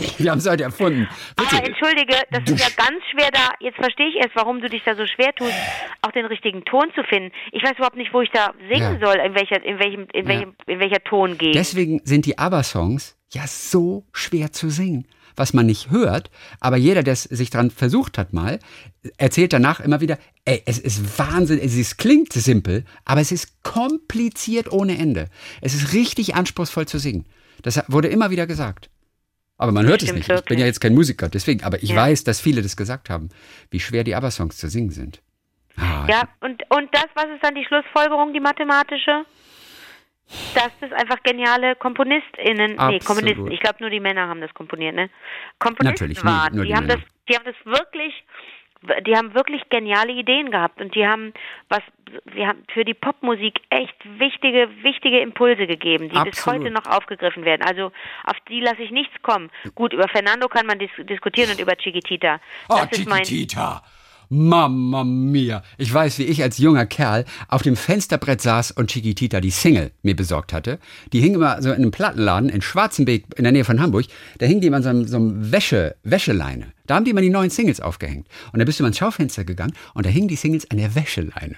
Wir 0.18 0.30
haben 0.30 0.38
es 0.38 0.48
heute 0.48 0.64
erfunden. 0.64 1.08
Aber 1.36 1.48
Bitte. 1.48 1.62
entschuldige, 1.62 2.14
das 2.30 2.42
ist 2.50 2.60
ja 2.60 2.68
ganz 2.84 3.02
schwer 3.10 3.30
da, 3.32 3.50
jetzt 3.60 3.76
verstehe 3.76 4.08
ich 4.08 4.16
erst, 4.16 4.34
warum 4.34 4.60
du 4.60 4.68
dich 4.68 4.82
da 4.84 4.94
so 4.94 5.06
schwer 5.06 5.34
tust, 5.34 5.52
auch 6.02 6.12
den 6.12 6.26
richtigen 6.26 6.64
Ton 6.64 6.86
zu 6.94 7.02
finden. 7.04 7.32
Ich 7.52 7.62
weiß 7.62 7.72
überhaupt 7.76 7.96
nicht, 7.96 8.12
wo 8.12 8.20
ich 8.22 8.30
da 8.30 8.52
singen 8.68 8.98
Ja. 9.00 9.06
soll, 9.06 9.16
in 9.24 9.34
welcher, 9.34 9.62
in 9.64 9.78
welchem, 9.78 10.06
in 10.12 10.26
welchem, 10.28 10.54
in 10.66 10.80
welcher 10.80 11.02
Tongegend. 11.04 11.54
Deswegen 11.54 12.00
sind 12.04 12.26
die 12.26 12.38
ABBA-Songs 12.38 13.16
ja 13.32 13.46
so 13.46 14.04
schwer 14.12 14.52
zu 14.52 14.70
singen. 14.70 15.06
Was 15.36 15.54
man 15.54 15.64
nicht 15.64 15.90
hört, 15.90 16.28
aber 16.58 16.76
jeder, 16.76 17.02
der 17.04 17.12
es 17.12 17.22
sich 17.22 17.50
dran 17.50 17.70
versucht 17.70 18.18
hat 18.18 18.32
mal, 18.32 18.58
erzählt 19.16 19.52
danach 19.52 19.78
immer 19.80 20.00
wieder, 20.00 20.18
ey, 20.44 20.60
es 20.66 20.78
ist 20.78 21.18
Wahnsinn, 21.18 21.60
es 21.62 21.76
ist, 21.76 21.98
klingt 21.98 22.32
simpel, 22.32 22.84
aber 23.04 23.20
es 23.20 23.30
ist 23.30 23.62
kompliziert 23.62 24.70
ohne 24.72 24.98
Ende. 24.98 25.28
Es 25.62 25.72
ist 25.72 25.94
richtig 25.94 26.34
anspruchsvoll 26.34 26.86
zu 26.86 26.98
singen. 26.98 27.26
Das 27.62 27.80
wurde 27.88 28.08
immer 28.08 28.30
wieder 28.30 28.46
gesagt. 28.48 28.90
Aber 29.60 29.72
man 29.72 29.86
hört 29.86 30.02
es 30.02 30.12
nicht. 30.12 30.22
Ich 30.22 30.26
bin 30.28 30.36
wirklich. 30.36 30.58
ja 30.60 30.66
jetzt 30.66 30.80
kein 30.80 30.94
Musiker, 30.94 31.28
deswegen, 31.28 31.62
aber 31.64 31.82
ich 31.82 31.90
Ja. 31.90 31.96
weiß, 31.96 32.24
dass 32.24 32.40
viele 32.40 32.62
das 32.62 32.76
gesagt 32.76 33.10
haben, 33.10 33.28
wie 33.70 33.78
schwer 33.78 34.04
die 34.04 34.14
ABBA-Songs 34.14 34.56
zu 34.56 34.68
singen 34.68 34.90
sind. 34.90 35.20
Ah, 35.76 36.06
ja, 36.08 36.22
und, 36.40 36.62
und 36.70 36.88
das, 36.92 37.06
was 37.14 37.26
ist 37.26 37.44
dann 37.44 37.54
die 37.54 37.64
Schlussfolgerung, 37.66 38.32
die 38.32 38.40
mathematische? 38.40 39.24
Dass 40.54 40.70
das 40.80 40.92
einfach 40.92 41.22
geniale 41.24 41.74
KomponistInnen, 41.76 42.72
nee, 42.72 42.76
Absolut. 42.78 43.04
Komponisten, 43.04 43.50
ich 43.50 43.60
glaube 43.60 43.76
nur 43.80 43.90
die 43.90 44.00
Männer 44.00 44.28
haben 44.28 44.40
das 44.40 44.52
komponiert, 44.54 44.94
ne? 44.94 45.10
Komponisten 45.58 46.04
Natürlich, 46.06 46.22
nee, 46.22 46.30
waren. 46.30 46.54
nur 46.54 46.64
die, 46.64 46.70
die 46.70 46.76
haben 46.76 46.86
Männer. 46.86 47.00
das, 47.00 47.10
die 47.28 47.34
haben 47.36 47.44
das 47.44 47.56
wirklich, 47.66 48.14
die 49.06 49.16
haben 49.16 49.34
wirklich 49.34 49.68
geniale 49.68 50.12
Ideen 50.12 50.50
gehabt 50.50 50.80
und 50.80 50.94
die 50.94 51.06
haben 51.06 51.34
was, 51.68 51.82
wir 52.24 52.46
haben 52.46 52.64
für 52.72 52.84
die 52.84 52.94
Popmusik 52.94 53.60
echt 53.68 53.94
wichtige, 54.18 54.68
wichtige 54.82 55.20
Impulse 55.20 55.66
gegeben, 55.66 56.08
die 56.08 56.18
bis 56.20 56.38
Absolut. 56.38 56.60
heute 56.60 56.70
noch 56.70 56.86
aufgegriffen 56.86 57.44
werden. 57.44 57.62
Also 57.62 57.92
auf 58.24 58.36
die 58.48 58.60
lasse 58.60 58.82
ich 58.82 58.90
nichts 58.90 59.14
kommen. 59.22 59.50
Gut, 59.74 59.92
über 59.92 60.08
Fernando 60.08 60.48
kann 60.48 60.66
man 60.66 60.78
dis 60.78 60.90
diskutieren 60.98 61.50
und 61.50 61.60
über 61.60 61.76
Chiquitita. 61.76 62.40
Oh, 62.68 62.78
Das 62.90 63.04
mein, 63.04 63.22
Chiquitita. 63.24 63.82
Mamma 64.32 65.02
mia. 65.02 65.62
Ich 65.76 65.92
weiß, 65.92 66.18
wie 66.18 66.24
ich 66.24 66.42
als 66.42 66.58
junger 66.58 66.86
Kerl 66.86 67.24
auf 67.48 67.62
dem 67.62 67.76
Fensterbrett 67.76 68.40
saß 68.40 68.70
und 68.70 68.90
Chiquitita, 68.90 69.40
die 69.40 69.50
Single, 69.50 69.90
mir 70.02 70.14
besorgt 70.14 70.52
hatte. 70.52 70.78
Die 71.12 71.20
hing 71.20 71.34
immer 71.34 71.60
so 71.60 71.70
in 71.70 71.76
einem 71.76 71.90
Plattenladen 71.90 72.48
in 72.48 72.62
Schwarzenbeek 72.62 73.26
in 73.36 73.42
der 73.42 73.52
Nähe 73.52 73.64
von 73.64 73.80
Hamburg. 73.80 74.06
Da 74.38 74.46
hing 74.46 74.60
die 74.60 74.68
immer 74.68 74.76
an 74.76 74.82
so 74.84 74.88
einem, 74.88 75.08
so 75.08 75.16
einem 75.16 75.50
Wäsche, 75.50 75.96
Wäscheleine. 76.04 76.72
Da 76.86 76.94
haben 76.94 77.04
die 77.04 77.10
immer 77.10 77.22
die 77.22 77.30
neuen 77.30 77.50
Singles 77.50 77.80
aufgehängt. 77.80 78.28
Und 78.52 78.60
da 78.60 78.64
bist 78.64 78.78
du 78.78 78.84
mal 78.84 78.88
ins 78.88 78.98
Schaufenster 78.98 79.44
gegangen 79.44 79.74
und 79.94 80.06
da 80.06 80.10
hingen 80.10 80.28
die 80.28 80.36
Singles 80.36 80.70
an 80.70 80.78
der 80.78 80.94
Wäscheleine. 80.94 81.56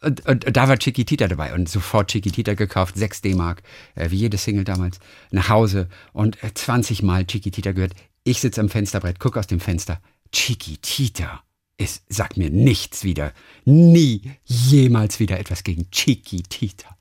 Und, 0.00 0.24
und, 0.26 0.44
und 0.44 0.56
da 0.56 0.68
war 0.68 0.78
Chiquitita 0.78 1.26
dabei 1.26 1.54
und 1.54 1.68
sofort 1.68 2.12
Chiquitita 2.12 2.54
gekauft, 2.54 2.96
6 2.96 3.22
D-Mark, 3.22 3.62
äh, 3.96 4.10
wie 4.10 4.16
jede 4.16 4.38
Single 4.38 4.62
damals, 4.62 5.00
nach 5.32 5.48
Hause 5.48 5.88
und 6.12 6.40
äh, 6.44 6.54
20 6.54 7.02
Mal 7.02 7.26
Chiquitita 7.26 7.72
gehört. 7.72 7.94
Ich 8.22 8.40
sitze 8.40 8.60
am 8.60 8.68
Fensterbrett, 8.68 9.18
guck 9.18 9.36
aus 9.36 9.48
dem 9.48 9.58
Fenster. 9.58 10.00
Chiquitita. 10.32 11.42
Es 11.78 12.04
sagt 12.08 12.36
mir 12.36 12.50
nichts 12.50 13.04
wieder. 13.04 13.32
Nie, 13.64 14.22
jemals 14.44 15.20
wieder 15.20 15.38
etwas 15.38 15.62
gegen 15.62 15.90
Chiquitita. 15.90 16.96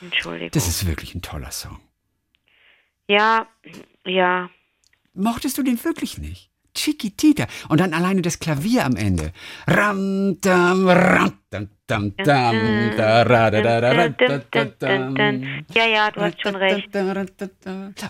Entschuldigung. 0.00 0.50
Das 0.52 0.66
ist 0.66 0.86
wirklich 0.86 1.14
ein 1.14 1.22
toller 1.22 1.52
Song. 1.52 1.78
Ja, 3.08 3.46
ja. 4.04 4.50
Mochtest 5.14 5.58
du 5.58 5.62
den 5.62 5.82
wirklich 5.84 6.18
nicht? 6.18 6.50
Chiquitita. 6.74 7.46
Und 7.68 7.80
dann 7.80 7.94
alleine 7.94 8.20
das 8.20 8.38
Klavier 8.38 8.84
am 8.84 8.96
Ende. 8.96 9.32
Ram, 9.66 10.38
dam, 10.40 10.88
ram, 10.88 11.38
dam, 11.48 11.70
dam, 11.86 12.14
dam, 12.16 12.96
da, 12.96 13.22
ra, 13.22 13.50
da, 13.50 13.62
da, 13.62 13.80
da, 13.80 14.08
da, 14.08 14.38
da, 14.38 14.64
da, 14.64 15.10
dam. 15.10 15.64
Ja, 15.72 15.86
ja, 15.86 16.10
du 16.10 16.20
hast 16.20 16.42
schon 16.42 16.56
recht. 16.56 16.88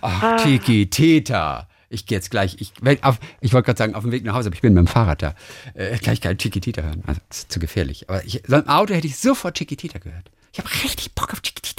Ach, 0.00 0.42
Chiquitita. 0.42 1.68
Ich 1.88 2.06
gehe 2.06 2.16
jetzt 2.16 2.30
gleich, 2.30 2.56
ich, 2.58 2.72
auf, 3.02 3.18
ich 3.40 3.52
wollte 3.52 3.66
gerade 3.66 3.78
sagen, 3.78 3.94
auf 3.94 4.02
dem 4.02 4.12
Weg 4.12 4.24
nach 4.24 4.34
Hause, 4.34 4.48
aber 4.48 4.56
ich 4.56 4.62
bin 4.62 4.74
mit 4.74 4.84
dem 4.84 4.88
Fahrrad 4.88 5.22
da. 5.22 5.34
Äh, 5.74 5.96
gleich 5.98 6.20
geil 6.20 6.36
Chiquitita 6.36 6.82
hören. 6.82 7.02
Also, 7.06 7.20
das 7.28 7.38
ist 7.38 7.52
zu 7.52 7.60
gefährlich. 7.60 8.08
Aber 8.08 8.24
ich, 8.24 8.42
so 8.46 8.56
im 8.56 8.68
Auto 8.68 8.94
hätte 8.94 9.06
ich 9.06 9.16
sofort 9.16 9.56
Chiquitita 9.56 9.98
gehört. 9.98 10.30
Ich 10.52 10.58
habe 10.58 10.68
richtig 10.84 11.14
Bock 11.14 11.32
auf 11.32 11.42
Chiquitita. 11.42 11.76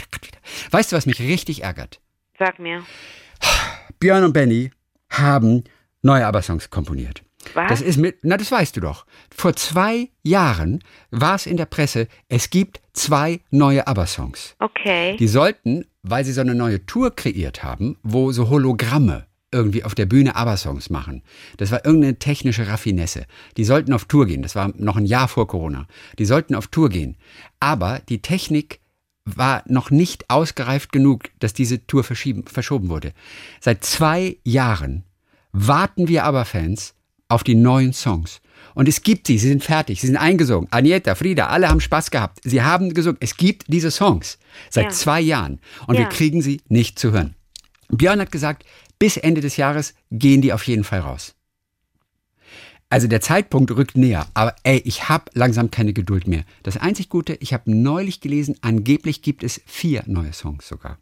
Weißt 0.72 0.92
du, 0.92 0.96
was 0.96 1.06
mich 1.06 1.20
richtig 1.20 1.64
ärgert? 1.64 2.00
Sag 2.40 2.60
mir. 2.60 2.84
Björn 4.00 4.24
und 4.24 4.34
Benny 4.34 4.72
haben 5.10 5.64
neue 6.02 6.26
ABBA-Songs 6.26 6.70
komponiert. 6.70 7.24
Was? 7.54 7.70
Das 7.70 7.82
ist 7.82 7.98
mit, 7.98 8.18
na, 8.24 8.38
das 8.38 8.52
weißt 8.52 8.76
du 8.76 8.82
doch. 8.82 9.06
Vor 9.34 9.56
zwei 9.56 10.10
Jahren 10.24 10.84
war 11.12 11.36
es 11.36 11.46
in 11.46 11.58
der 11.58 11.66
Presse, 11.66 12.08
es 12.28 12.50
gibt 12.50 12.82
zwei 12.94 13.40
neue 13.52 13.88
ABBA-Songs. 13.88 14.56
Okay. 14.60 15.16
Die 15.18 15.28
sollten, 15.28 15.86
weil 16.04 16.26
sie 16.26 16.34
so 16.34 16.42
eine 16.42 16.56
neue 16.56 16.86
Tour 16.86 17.16
kreiert 17.16 17.64
haben, 17.64 17.98
wo 18.04 18.32
so 18.32 18.50
Hologramme 18.50 19.28
irgendwie 19.58 19.84
auf 19.84 19.96
der 19.96 20.06
Bühne 20.06 20.36
ABBA-Songs 20.36 20.90
machen. 20.90 21.24
Das 21.58 21.72
war 21.72 21.84
irgendeine 21.86 22.20
technische 22.20 22.68
Raffinesse. 22.68 23.26
Die 23.58 23.66
sollten 23.66 23.94
auf 23.94 24.06
Tour 24.06 24.26
gehen. 24.28 24.42
Das 24.42 24.56
war 24.56 24.72
noch 24.78 24.96
ein 24.96 25.06
Jahr 25.06 25.28
vor 25.28 25.48
Corona. 25.48 25.88
Die 26.20 26.26
sollten 26.26 26.56
auf 26.56 26.68
Tour 26.68 26.90
gehen. 26.90 27.18
Aber 27.60 28.00
die 28.08 28.22
Technik 28.22 28.80
war 29.26 29.64
noch 29.68 29.92
nicht 29.92 30.30
ausgereift 30.30 30.92
genug, 30.94 31.24
dass 31.40 31.54
diese 31.54 31.86
Tour 31.86 32.04
verschoben 32.06 32.90
wurde. 32.90 33.14
Seit 33.60 33.84
zwei 33.84 34.38
Jahren 34.46 35.04
warten 35.52 36.08
wir 36.08 36.24
aber 36.24 36.46
Fans 36.46 36.94
auf 37.28 37.44
die 37.44 37.56
neuen 37.56 37.92
Songs. 37.92 38.40
Und 38.74 38.88
es 38.88 39.02
gibt 39.02 39.28
sie, 39.28 39.38
sie 39.38 39.50
sind 39.50 39.64
fertig, 39.64 40.00
sie 40.00 40.08
sind 40.08 40.18
eingesungen. 40.18 40.72
Anieta, 40.72 41.16
Frieda, 41.16 41.48
alle 41.48 41.68
haben 41.68 41.82
Spaß 41.82 42.12
gehabt. 42.12 42.40
Sie 42.44 42.62
haben 42.62 42.94
gesungen. 42.94 43.18
Es 43.20 43.36
gibt 43.36 43.66
diese 43.68 43.92
Songs 43.92 44.38
seit 44.70 44.86
Ja. 44.86 44.90
zwei 44.92 45.20
Jahren 45.20 45.60
und 45.88 45.96
wir 45.96 46.04
Ja. 46.04 46.10
kriegen 46.10 46.42
sie 46.42 46.62
nicht 46.70 46.98
zu 47.00 47.12
hören. 47.12 47.34
Björn 47.90 48.20
hat 48.20 48.32
gesagt, 48.32 48.66
bis 49.00 49.18
Ende 49.18 49.42
des 49.42 49.58
Jahres 49.58 49.96
gehen 50.12 50.42
die 50.42 50.54
auf 50.54 50.64
jeden 50.64 50.84
Fall 50.84 51.00
raus. 51.00 51.36
Also 52.90 53.08
der 53.08 53.20
Zeitpunkt 53.20 53.72
rückt 53.72 53.98
näher, 53.98 54.28
aber 54.34 54.56
ey, 54.64 54.82
ich 54.86 55.10
habe 55.10 55.26
langsam 55.34 55.72
keine 55.72 55.92
Geduld 55.92 56.26
mehr. 56.26 56.44
Das 56.64 56.78
einzig 56.78 57.10
Gute, 57.10 57.34
ich 57.42 57.54
habe 57.54 57.70
neulich 57.70 58.22
gelesen, 58.22 58.56
angeblich 58.62 59.22
gibt 59.22 59.44
es 59.44 59.62
vier 59.66 60.04
neue 60.08 60.32
Songs 60.32 60.68
sogar. 60.68 60.98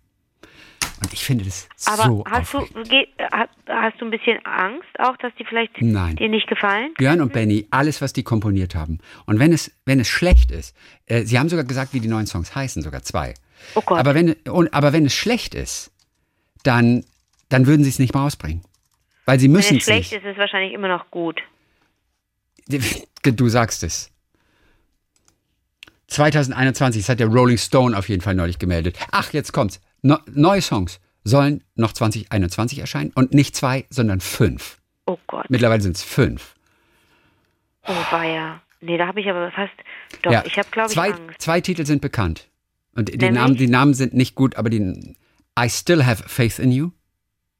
Und 1.01 1.13
ich 1.13 1.23
finde 1.23 1.43
das 1.43 1.67
Aber 1.85 2.03
so 2.03 2.23
hast 2.27 2.53
du 2.53 2.59
hast, 2.59 3.49
hast 3.67 4.01
du 4.01 4.05
ein 4.05 4.11
bisschen 4.11 4.43
Angst 4.45 4.87
auch, 4.97 5.17
dass 5.17 5.33
die 5.37 5.45
vielleicht 5.45 5.79
Nein. 5.81 6.15
dir 6.15 6.29
nicht 6.29 6.47
gefallen? 6.47 6.93
Björn 6.97 7.21
und 7.21 7.33
Benny, 7.33 7.67
alles, 7.69 8.01
was 8.01 8.13
die 8.13 8.23
komponiert 8.23 8.75
haben. 8.75 8.99
Und 9.25 9.39
wenn 9.39 9.51
es, 9.51 9.71
wenn 9.85 9.99
es 9.99 10.07
schlecht 10.07 10.51
ist, 10.51 10.75
äh, 11.05 11.23
sie 11.23 11.37
haben 11.37 11.49
sogar 11.49 11.65
gesagt, 11.65 11.93
wie 11.93 11.99
die 11.99 12.07
neuen 12.07 12.27
Songs 12.27 12.55
heißen, 12.55 12.81
sogar 12.81 13.03
zwei. 13.03 13.33
Oh 13.75 13.81
Gott. 13.81 13.99
Aber 13.99 14.15
wenn, 14.15 14.33
und, 14.49 14.73
aber 14.73 14.93
wenn 14.93 15.05
es 15.05 15.13
schlecht 15.13 15.53
ist, 15.53 15.91
dann, 16.63 17.03
dann 17.49 17.65
würden 17.67 17.83
sie 17.83 17.89
es 17.89 17.99
nicht 17.99 18.13
mal 18.13 18.21
rausbringen. 18.21 18.63
Weil 19.25 19.39
sie 19.39 19.47
Wenn 19.47 19.53
müssen 19.53 19.77
es 19.77 19.81
es 19.83 19.85
schlecht 19.85 20.11
nicht. 20.11 20.21
ist, 20.21 20.25
ist 20.27 20.33
es 20.33 20.37
wahrscheinlich 20.37 20.73
immer 20.73 20.87
noch 20.87 21.09
gut. 21.11 21.41
Du 23.23 23.49
sagst 23.49 23.81
es. 23.83 24.11
2021, 26.07 27.01
das 27.01 27.09
hat 27.09 27.19
der 27.19 27.27
Rolling 27.27 27.57
Stone 27.57 27.97
auf 27.97 28.07
jeden 28.09 28.21
Fall 28.21 28.35
neulich 28.35 28.59
gemeldet. 28.59 28.97
Ach, 29.11 29.33
jetzt 29.33 29.51
kommt's. 29.51 29.81
No, 30.03 30.19
neue 30.31 30.61
Songs 30.61 30.99
sollen 31.23 31.63
noch 31.75 31.93
2021 31.93 32.77
erscheinen 32.79 33.11
und 33.15 33.33
nicht 33.33 33.55
zwei, 33.55 33.85
sondern 33.89 34.21
fünf. 34.21 34.77
Oh 35.07 35.17
Gott. 35.25 35.49
Mittlerweile 35.49 35.81
sind 35.81 35.95
es 35.97 36.03
fünf. 36.03 36.53
Oh 37.87 37.93
weia. 38.11 38.61
Nee, 38.81 38.97
da 38.97 39.07
habe 39.07 39.19
ich 39.19 39.27
aber 39.27 39.51
fast. 39.51 39.73
Doch, 40.21 40.31
Ja, 40.31 40.43
ich 40.45 40.57
habe, 40.59 40.69
glaube 40.69 40.89
ich, 40.89 40.93
zwei, 40.93 41.11
Angst. 41.13 41.41
zwei 41.41 41.61
Titel 41.61 41.85
sind 41.85 42.01
bekannt. 42.01 42.47
Und 42.93 43.09
die? 43.09 43.31
Namen, 43.31 43.55
die 43.55 43.67
Namen 43.67 43.93
sind 43.95 44.13
nicht 44.13 44.35
gut, 44.35 44.55
aber 44.55 44.69
die 44.69 45.15
I 45.59 45.69
Still 45.69 46.05
Have 46.05 46.23
Faith 46.29 46.59
in 46.59 46.71
You. 46.71 46.91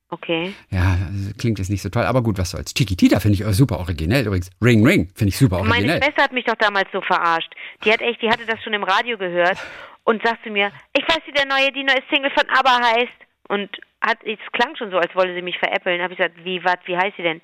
Okay. 0.09 0.53
Ja, 0.69 0.97
klingt 1.37 1.59
jetzt 1.59 1.69
nicht 1.69 1.81
so 1.81 1.89
toll, 1.89 2.03
aber 2.03 2.21
gut, 2.21 2.37
was 2.37 2.51
soll's. 2.51 2.73
Chiquitita 2.73 3.19
finde 3.19 3.35
ich 3.35 3.45
auch 3.45 3.53
super 3.53 3.79
originell 3.79 4.25
übrigens. 4.25 4.49
Ring 4.61 4.85
Ring 4.85 5.09
finde 5.15 5.29
ich 5.29 5.37
super 5.37 5.57
Meine 5.57 5.71
originell. 5.71 6.03
Schwester 6.03 6.23
hat 6.23 6.31
mich 6.31 6.45
doch 6.45 6.55
damals 6.55 6.87
so 6.93 7.01
verarscht. 7.01 7.51
Die 7.83 7.91
hat 7.91 8.01
echt, 8.01 8.21
die 8.21 8.29
hatte 8.29 8.45
das 8.45 8.61
schon 8.63 8.73
im 8.73 8.83
Radio 8.83 9.17
gehört 9.17 9.57
und 10.03 10.21
sagte 10.23 10.49
mir, 10.51 10.71
ich 10.93 11.03
weiß, 11.03 11.21
wie 11.25 11.31
der 11.31 11.45
neue, 11.45 11.71
die 11.71 11.83
neue 11.83 12.03
Single 12.09 12.31
von 12.31 12.47
ABBA 12.49 12.79
heißt. 12.95 13.11
Und 13.47 13.69
hat, 14.01 14.17
es 14.23 14.39
klang 14.53 14.75
schon 14.75 14.89
so, 14.91 14.97
als 14.97 15.13
wolle 15.15 15.33
sie 15.35 15.41
mich 15.41 15.57
veräppeln. 15.59 16.01
Habe 16.01 16.13
ich 16.13 16.17
gesagt, 16.17 16.35
wie, 16.43 16.63
was, 16.63 16.77
wie 16.85 16.97
heißt 16.97 17.15
sie 17.17 17.23
denn? 17.23 17.41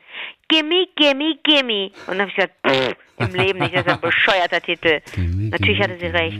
Gimme, 0.47 0.87
gimme, 0.95 1.35
gimme. 1.43 1.91
Und 2.07 2.17
dann 2.17 2.21
habe 2.21 2.29
ich 2.29 2.35
gesagt, 2.35 2.55
pff, 2.67 2.95
im 3.17 3.35
Leben 3.35 3.59
nicht, 3.59 3.75
das 3.75 3.85
ist 3.85 3.93
ein 3.93 4.01
bescheuerter 4.01 4.61
Titel. 4.61 4.99
Natürlich 5.15 5.79
hatte 5.79 5.97
sie 5.99 6.07
recht. 6.07 6.39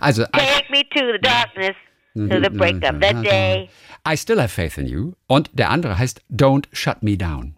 Also, 0.00 0.24
Take 0.24 0.70
me 0.70 0.82
to 0.88 1.12
the 1.12 1.18
darkness, 1.20 1.76
to 2.14 2.42
the 2.42 2.50
break 2.50 2.82
of 2.82 2.96
the 3.00 3.22
day. 3.22 3.68
I 4.06 4.16
Still 4.16 4.38
Have 4.40 4.48
Faith 4.48 4.78
in 4.78 4.86
You. 4.86 5.12
Und 5.26 5.50
der 5.52 5.70
andere 5.70 5.98
heißt 5.98 6.22
Don't 6.30 6.66
Shut 6.72 7.02
Me 7.02 7.16
Down. 7.16 7.54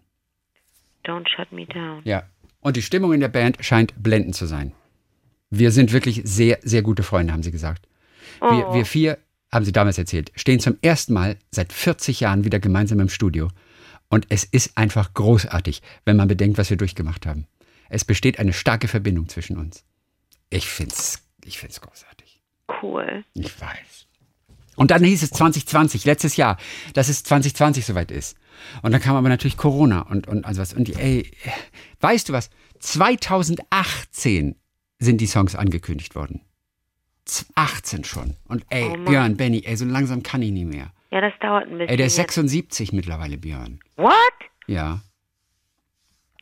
Don't 1.05 1.27
shut 1.29 1.51
me 1.51 1.65
down. 1.67 2.01
Ja. 2.03 2.23
Und 2.61 2.77
die 2.77 2.81
Stimmung 2.81 3.13
in 3.13 3.19
der 3.19 3.27
Band 3.27 3.57
scheint 3.63 3.93
blendend 4.01 4.35
zu 4.35 4.47
sein. 4.47 4.71
Wir 5.51 5.71
sind 5.71 5.93
wirklich 5.93 6.21
sehr, 6.23 6.57
sehr 6.63 6.81
gute 6.81 7.03
Freunde, 7.03 7.31
haben 7.31 7.43
sie 7.43 7.51
gesagt. 7.51 7.87
Wir, 8.41 8.67
Oh. 8.69 8.73
wir 8.73 8.85
vier, 8.85 9.19
haben 9.51 9.65
sie 9.65 9.71
damals 9.71 9.97
erzählt, 9.99 10.31
stehen 10.35 10.59
zum 10.59 10.77
ersten 10.81 11.13
Mal 11.13 11.37
seit 11.51 11.71
40 11.71 12.21
Jahren 12.21 12.43
wieder 12.43 12.59
gemeinsam 12.59 12.99
im 12.99 13.09
Studio. 13.09 13.49
Und 14.09 14.25
es 14.29 14.43
ist 14.43 14.77
einfach 14.77 15.13
großartig, 15.13 15.81
wenn 16.05 16.17
man 16.17 16.27
bedenkt, 16.27 16.57
was 16.57 16.69
wir 16.71 16.77
durchgemacht 16.77 17.25
haben. 17.27 17.45
Es 17.87 18.03
besteht 18.03 18.39
eine 18.39 18.53
starke 18.53 18.87
Verbindung 18.87 19.29
zwischen 19.29 19.57
uns. 19.57 19.85
Ich 20.49 20.67
find's, 20.67 21.23
ich 21.43 21.59
find's 21.59 21.79
großartig. 21.81 22.41
Cool. 22.81 23.23
Ich 23.35 23.61
weiß. 23.61 24.07
Und 24.75 24.91
dann 24.91 25.03
hieß 25.03 25.23
es 25.23 25.29
2020, 25.31 26.05
letztes 26.05 26.35
Jahr, 26.37 26.57
dass 26.93 27.09
es 27.09 27.23
2020 27.23 27.85
soweit 27.85 28.11
ist. 28.11 28.37
Und 28.81 28.91
dann 28.91 29.01
kam 29.01 29.15
aber 29.15 29.29
natürlich 29.29 29.57
Corona 29.57 30.01
und, 30.01 30.27
und 30.27 30.45
also 30.45 30.61
was. 30.61 30.73
Und 30.73 30.87
die, 30.87 30.95
ey, 30.95 31.31
weißt 32.01 32.29
du 32.29 32.33
was? 32.33 32.49
2018 32.79 34.55
sind 34.99 35.21
die 35.21 35.27
Songs 35.27 35.55
angekündigt 35.55 36.15
worden. 36.15 36.41
Z- 37.25 37.47
18 37.55 38.03
schon. 38.03 38.35
Und 38.47 38.65
ey, 38.69 38.85
Oh. 38.89 38.97
Björn, 39.05 39.35
Benny, 39.37 39.63
ey, 39.65 39.75
so 39.75 39.85
langsam 39.85 40.23
kann 40.23 40.41
ich 40.41 40.51
nicht 40.51 40.65
mehr. 40.67 40.91
Ja, 41.11 41.21
das 41.21 41.33
dauert 41.39 41.63
ein 41.65 41.71
bisschen. 41.71 41.89
Ey, 41.89 41.97
der 41.97 42.05
ist 42.07 42.17
jetzt. 42.17 42.33
76 42.35 42.91
mittlerweile, 42.93 43.37
Björn. 43.37 43.79
What? 43.97 44.13
Ja. 44.67 45.01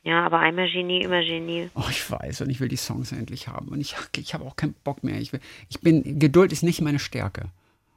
Ja, 0.04 0.26
aber 0.26 0.40
einmal 0.40 0.70
Genie, 0.70 1.02
immer 1.04 1.22
Genie. 1.24 1.70
Oh, 1.76 1.84
ich 1.90 2.10
weiß 2.12 2.42
und 2.42 2.50
ich 2.50 2.60
will 2.60 2.68
die 2.68 2.76
Songs 2.76 3.12
endlich 3.14 3.48
haben. 3.48 3.70
Und 3.70 3.80
ich, 3.80 3.96
ich 4.18 4.34
habe 4.34 4.44
auch 4.44 4.56
keinen 4.58 4.74
Bock 4.84 5.04
mehr. 5.04 5.20
Ich, 5.20 5.32
will, 5.32 5.40
ich 5.70 5.80
bin, 5.80 6.20
Geduld 6.20 6.52
ist 6.52 6.62
nicht 6.64 6.82
meine 6.82 7.00
Stärke. 7.00 7.46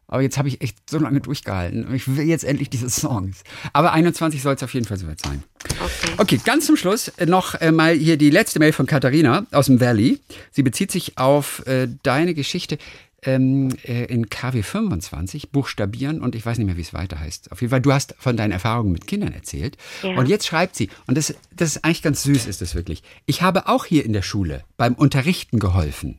Aber 0.08 0.22
jetzt 0.22 0.38
habe 0.38 0.48
ich 0.48 0.60
echt 0.60 0.88
so 0.88 0.98
lange 0.98 1.20
durchgehalten. 1.20 1.92
Ich 1.94 2.06
will 2.14 2.24
jetzt 2.26 2.44
endlich 2.44 2.70
diese 2.70 2.88
Songs. 2.88 3.42
Aber 3.72 3.92
21 3.92 4.40
soll 4.40 4.54
es 4.54 4.62
auf 4.62 4.72
jeden 4.72 4.86
Fall 4.86 4.98
soweit 4.98 5.20
sein. 5.20 5.42
Okay. 5.64 6.12
Okay, 6.18 6.40
ganz 6.44 6.66
zum 6.66 6.76
Schluss 6.76 7.08
äh, 7.08 7.26
noch 7.26 7.54
äh, 7.56 7.72
mal 7.72 7.94
hier 7.94 8.16
die 8.16 8.30
letzte 8.30 8.58
Mail 8.58 8.72
von 8.72 8.86
Katharina 8.86 9.46
aus 9.50 9.66
dem 9.66 9.80
Valley. 9.80 10.20
Sie 10.52 10.62
bezieht 10.62 10.92
sich 10.92 11.18
auf 11.18 11.66
äh, 11.66 11.88
deine 12.02 12.34
Geschichte 12.34 12.78
ähm, 13.26 13.70
äh, 13.84 14.04
in 14.04 14.28
KW 14.28 14.62
25, 14.62 15.50
Buchstabieren 15.50 16.20
und 16.20 16.34
ich 16.34 16.46
weiß 16.46 16.58
nicht 16.58 16.66
mehr, 16.66 16.76
wie 16.76 16.82
es 16.82 16.94
weiter 16.94 17.18
heißt. 17.18 17.52
Auf 17.52 17.60
jeden 17.60 17.70
Fall, 17.70 17.80
du 17.80 17.92
hast 17.92 18.14
von 18.18 18.36
deinen 18.36 18.52
Erfahrungen 18.52 18.92
mit 18.92 19.06
Kindern 19.06 19.32
erzählt. 19.32 19.76
Ja. 20.02 20.16
Und 20.16 20.28
jetzt 20.28 20.46
schreibt 20.46 20.76
sie, 20.76 20.88
und 21.06 21.16
das, 21.16 21.34
das 21.54 21.76
ist 21.76 21.84
eigentlich 21.84 22.02
ganz 22.02 22.22
süß, 22.22 22.46
ist 22.46 22.60
das 22.60 22.74
wirklich. 22.74 23.02
Ich 23.26 23.42
habe 23.42 23.68
auch 23.68 23.84
hier 23.84 24.04
in 24.04 24.12
der 24.12 24.22
Schule 24.22 24.64
beim 24.76 24.94
Unterrichten 24.94 25.58
geholfen. 25.58 26.18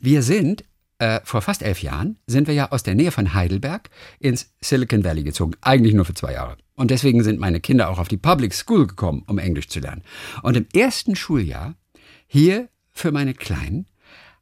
Wir 0.00 0.22
sind 0.22 0.64
äh, 1.00 1.20
vor 1.24 1.42
fast 1.42 1.62
elf 1.62 1.82
Jahren 1.82 2.18
sind 2.26 2.46
wir 2.46 2.54
ja 2.54 2.70
aus 2.70 2.82
der 2.82 2.94
Nähe 2.94 3.10
von 3.10 3.34
Heidelberg 3.34 3.90
ins 4.18 4.52
Silicon 4.60 5.02
Valley 5.02 5.24
gezogen. 5.24 5.52
Eigentlich 5.62 5.94
nur 5.94 6.04
für 6.04 6.14
zwei 6.14 6.32
Jahre. 6.32 6.56
Und 6.76 6.90
deswegen 6.90 7.24
sind 7.24 7.40
meine 7.40 7.60
Kinder 7.60 7.88
auch 7.88 7.98
auf 7.98 8.08
die 8.08 8.16
Public 8.16 8.54
School 8.54 8.86
gekommen, 8.86 9.24
um 9.26 9.38
Englisch 9.38 9.68
zu 9.68 9.80
lernen. 9.80 10.02
Und 10.42 10.56
im 10.56 10.66
ersten 10.74 11.16
Schuljahr, 11.16 11.74
hier 12.26 12.68
für 12.92 13.12
meine 13.12 13.34
Kleinen, 13.34 13.86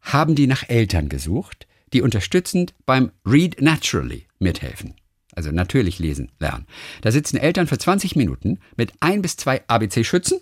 haben 0.03 0.35
die 0.35 0.47
nach 0.47 0.69
Eltern 0.69 1.09
gesucht, 1.09 1.67
die 1.93 2.03
unterstützend 2.03 2.75
beim 2.87 3.13
Read 3.25 3.61
Naturally 3.61 4.27
mithelfen. 4.39 4.95
Also 5.35 5.53
natürlich 5.53 6.01
lesen 6.01 6.33
lernen. 6.41 6.67
Da 7.03 7.13
sitzen 7.13 7.37
Eltern 7.37 7.69
für 7.69 7.79
20 7.79 8.17
Minuten 8.17 8.59
mit 8.77 8.93
ein 8.99 9.23
bis 9.23 9.37
zwei 9.37 9.63
ABC-Schützen 9.69 10.41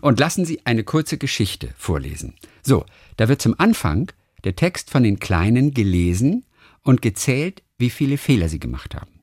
und 0.00 0.18
lassen 0.18 0.44
sie 0.44 0.66
eine 0.66 0.82
kurze 0.82 1.18
Geschichte 1.18 1.68
vorlesen. 1.76 2.34
So, 2.62 2.84
da 3.16 3.28
wird 3.28 3.40
zum 3.40 3.54
Anfang 3.58 4.10
der 4.44 4.56
Text 4.56 4.90
von 4.90 5.02
den 5.02 5.18
Kleinen 5.18 5.72
gelesen 5.72 6.44
und 6.82 7.02
gezählt, 7.02 7.62
wie 7.78 7.90
viele 7.90 8.18
Fehler 8.18 8.48
sie 8.48 8.60
gemacht 8.60 8.94
haben. 8.94 9.22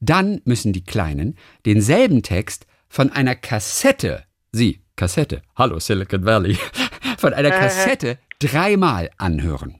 Dann 0.00 0.40
müssen 0.44 0.72
die 0.72 0.84
Kleinen 0.84 1.36
denselben 1.66 2.22
Text 2.22 2.66
von 2.88 3.10
einer 3.10 3.34
Kassette, 3.34 4.24
sie, 4.52 4.80
Kassette, 4.96 5.42
hallo 5.56 5.78
Silicon 5.78 6.24
Valley, 6.24 6.56
von 7.18 7.34
einer 7.34 7.50
Kassette 7.50 8.18
dreimal 8.38 9.10
anhören. 9.18 9.76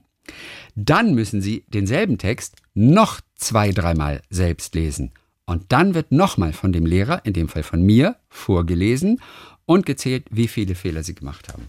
Dann 0.75 1.13
müssen 1.13 1.41
sie 1.41 1.65
denselben 1.67 2.17
Text 2.17 2.55
noch 2.73 3.19
zwei, 3.35 3.71
dreimal 3.71 4.21
selbst 4.29 4.75
lesen 4.75 5.11
Und 5.45 5.71
dann 5.73 5.93
wird 5.95 6.11
nochmal 6.11 6.53
von 6.53 6.71
dem 6.71 6.85
Lehrer, 6.85 7.25
in 7.25 7.33
dem 7.33 7.49
Fall 7.49 7.63
von 7.63 7.81
mir, 7.81 8.15
vorgelesen 8.29 9.19
und 9.65 9.85
gezählt, 9.85 10.25
wie 10.29 10.47
viele 10.47 10.75
Fehler 10.75 11.03
sie 11.03 11.15
gemacht 11.15 11.51
haben. 11.51 11.67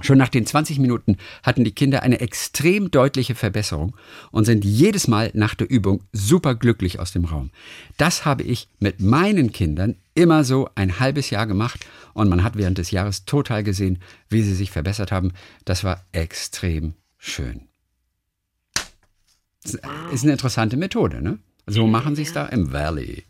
Schon 0.00 0.18
nach 0.18 0.28
den 0.28 0.46
20 0.46 0.78
Minuten 0.78 1.18
hatten 1.42 1.64
die 1.64 1.74
Kinder 1.74 2.02
eine 2.02 2.20
extrem 2.20 2.90
deutliche 2.90 3.34
Verbesserung 3.34 3.96
und 4.30 4.44
sind 4.44 4.64
jedes 4.64 5.08
Mal 5.08 5.30
nach 5.34 5.54
der 5.54 5.68
Übung 5.68 6.04
super 6.12 6.54
glücklich 6.54 6.98
aus 6.98 7.12
dem 7.12 7.26
Raum. 7.26 7.50
Das 7.98 8.24
habe 8.24 8.42
ich 8.42 8.68
mit 8.78 9.00
meinen 9.00 9.52
Kindern 9.52 9.96
immer 10.14 10.44
so 10.44 10.70
ein 10.74 11.00
halbes 11.00 11.28
Jahr 11.30 11.46
gemacht 11.46 11.86
und 12.14 12.28
man 12.28 12.42
hat 12.42 12.56
während 12.56 12.78
des 12.78 12.90
Jahres 12.90 13.26
total 13.26 13.62
gesehen, 13.62 13.98
wie 14.30 14.42
sie 14.42 14.54
sich 14.54 14.70
verbessert 14.70 15.12
haben. 15.12 15.32
Das 15.66 15.84
war 15.84 16.04
extrem 16.12 16.94
schön. 17.18 17.68
Ist 19.64 19.84
eine 19.84 20.32
interessante 20.32 20.78
Methode, 20.78 21.20
ne? 21.20 21.38
So 21.66 21.86
machen 21.86 22.16
sie 22.16 22.22
es 22.22 22.32
da 22.32 22.46
im 22.46 22.72
Valley. 22.72 23.24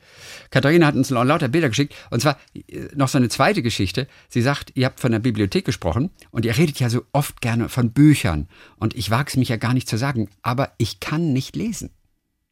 Katharina 0.50 0.86
hat 0.86 0.94
uns 0.94 1.10
lauter 1.10 1.48
Bilder 1.48 1.68
geschickt. 1.68 1.94
Und 2.10 2.20
zwar 2.20 2.38
äh, 2.54 2.88
noch 2.94 3.08
so 3.08 3.18
eine 3.18 3.28
zweite 3.28 3.62
Geschichte. 3.62 4.06
Sie 4.28 4.42
sagt, 4.42 4.72
ihr 4.74 4.86
habt 4.86 5.00
von 5.00 5.12
der 5.12 5.18
Bibliothek 5.18 5.64
gesprochen 5.64 6.10
und 6.30 6.44
ihr 6.44 6.56
redet 6.56 6.80
ja 6.80 6.90
so 6.90 7.02
oft 7.12 7.40
gerne 7.40 7.68
von 7.68 7.92
Büchern. 7.92 8.48
Und 8.76 8.94
ich 8.94 9.10
wage 9.10 9.28
es 9.28 9.36
mich 9.36 9.48
ja 9.48 9.56
gar 9.56 9.74
nicht 9.74 9.88
zu 9.88 9.96
sagen, 9.96 10.28
aber 10.42 10.72
ich 10.78 11.00
kann 11.00 11.32
nicht 11.32 11.56
lesen, 11.56 11.90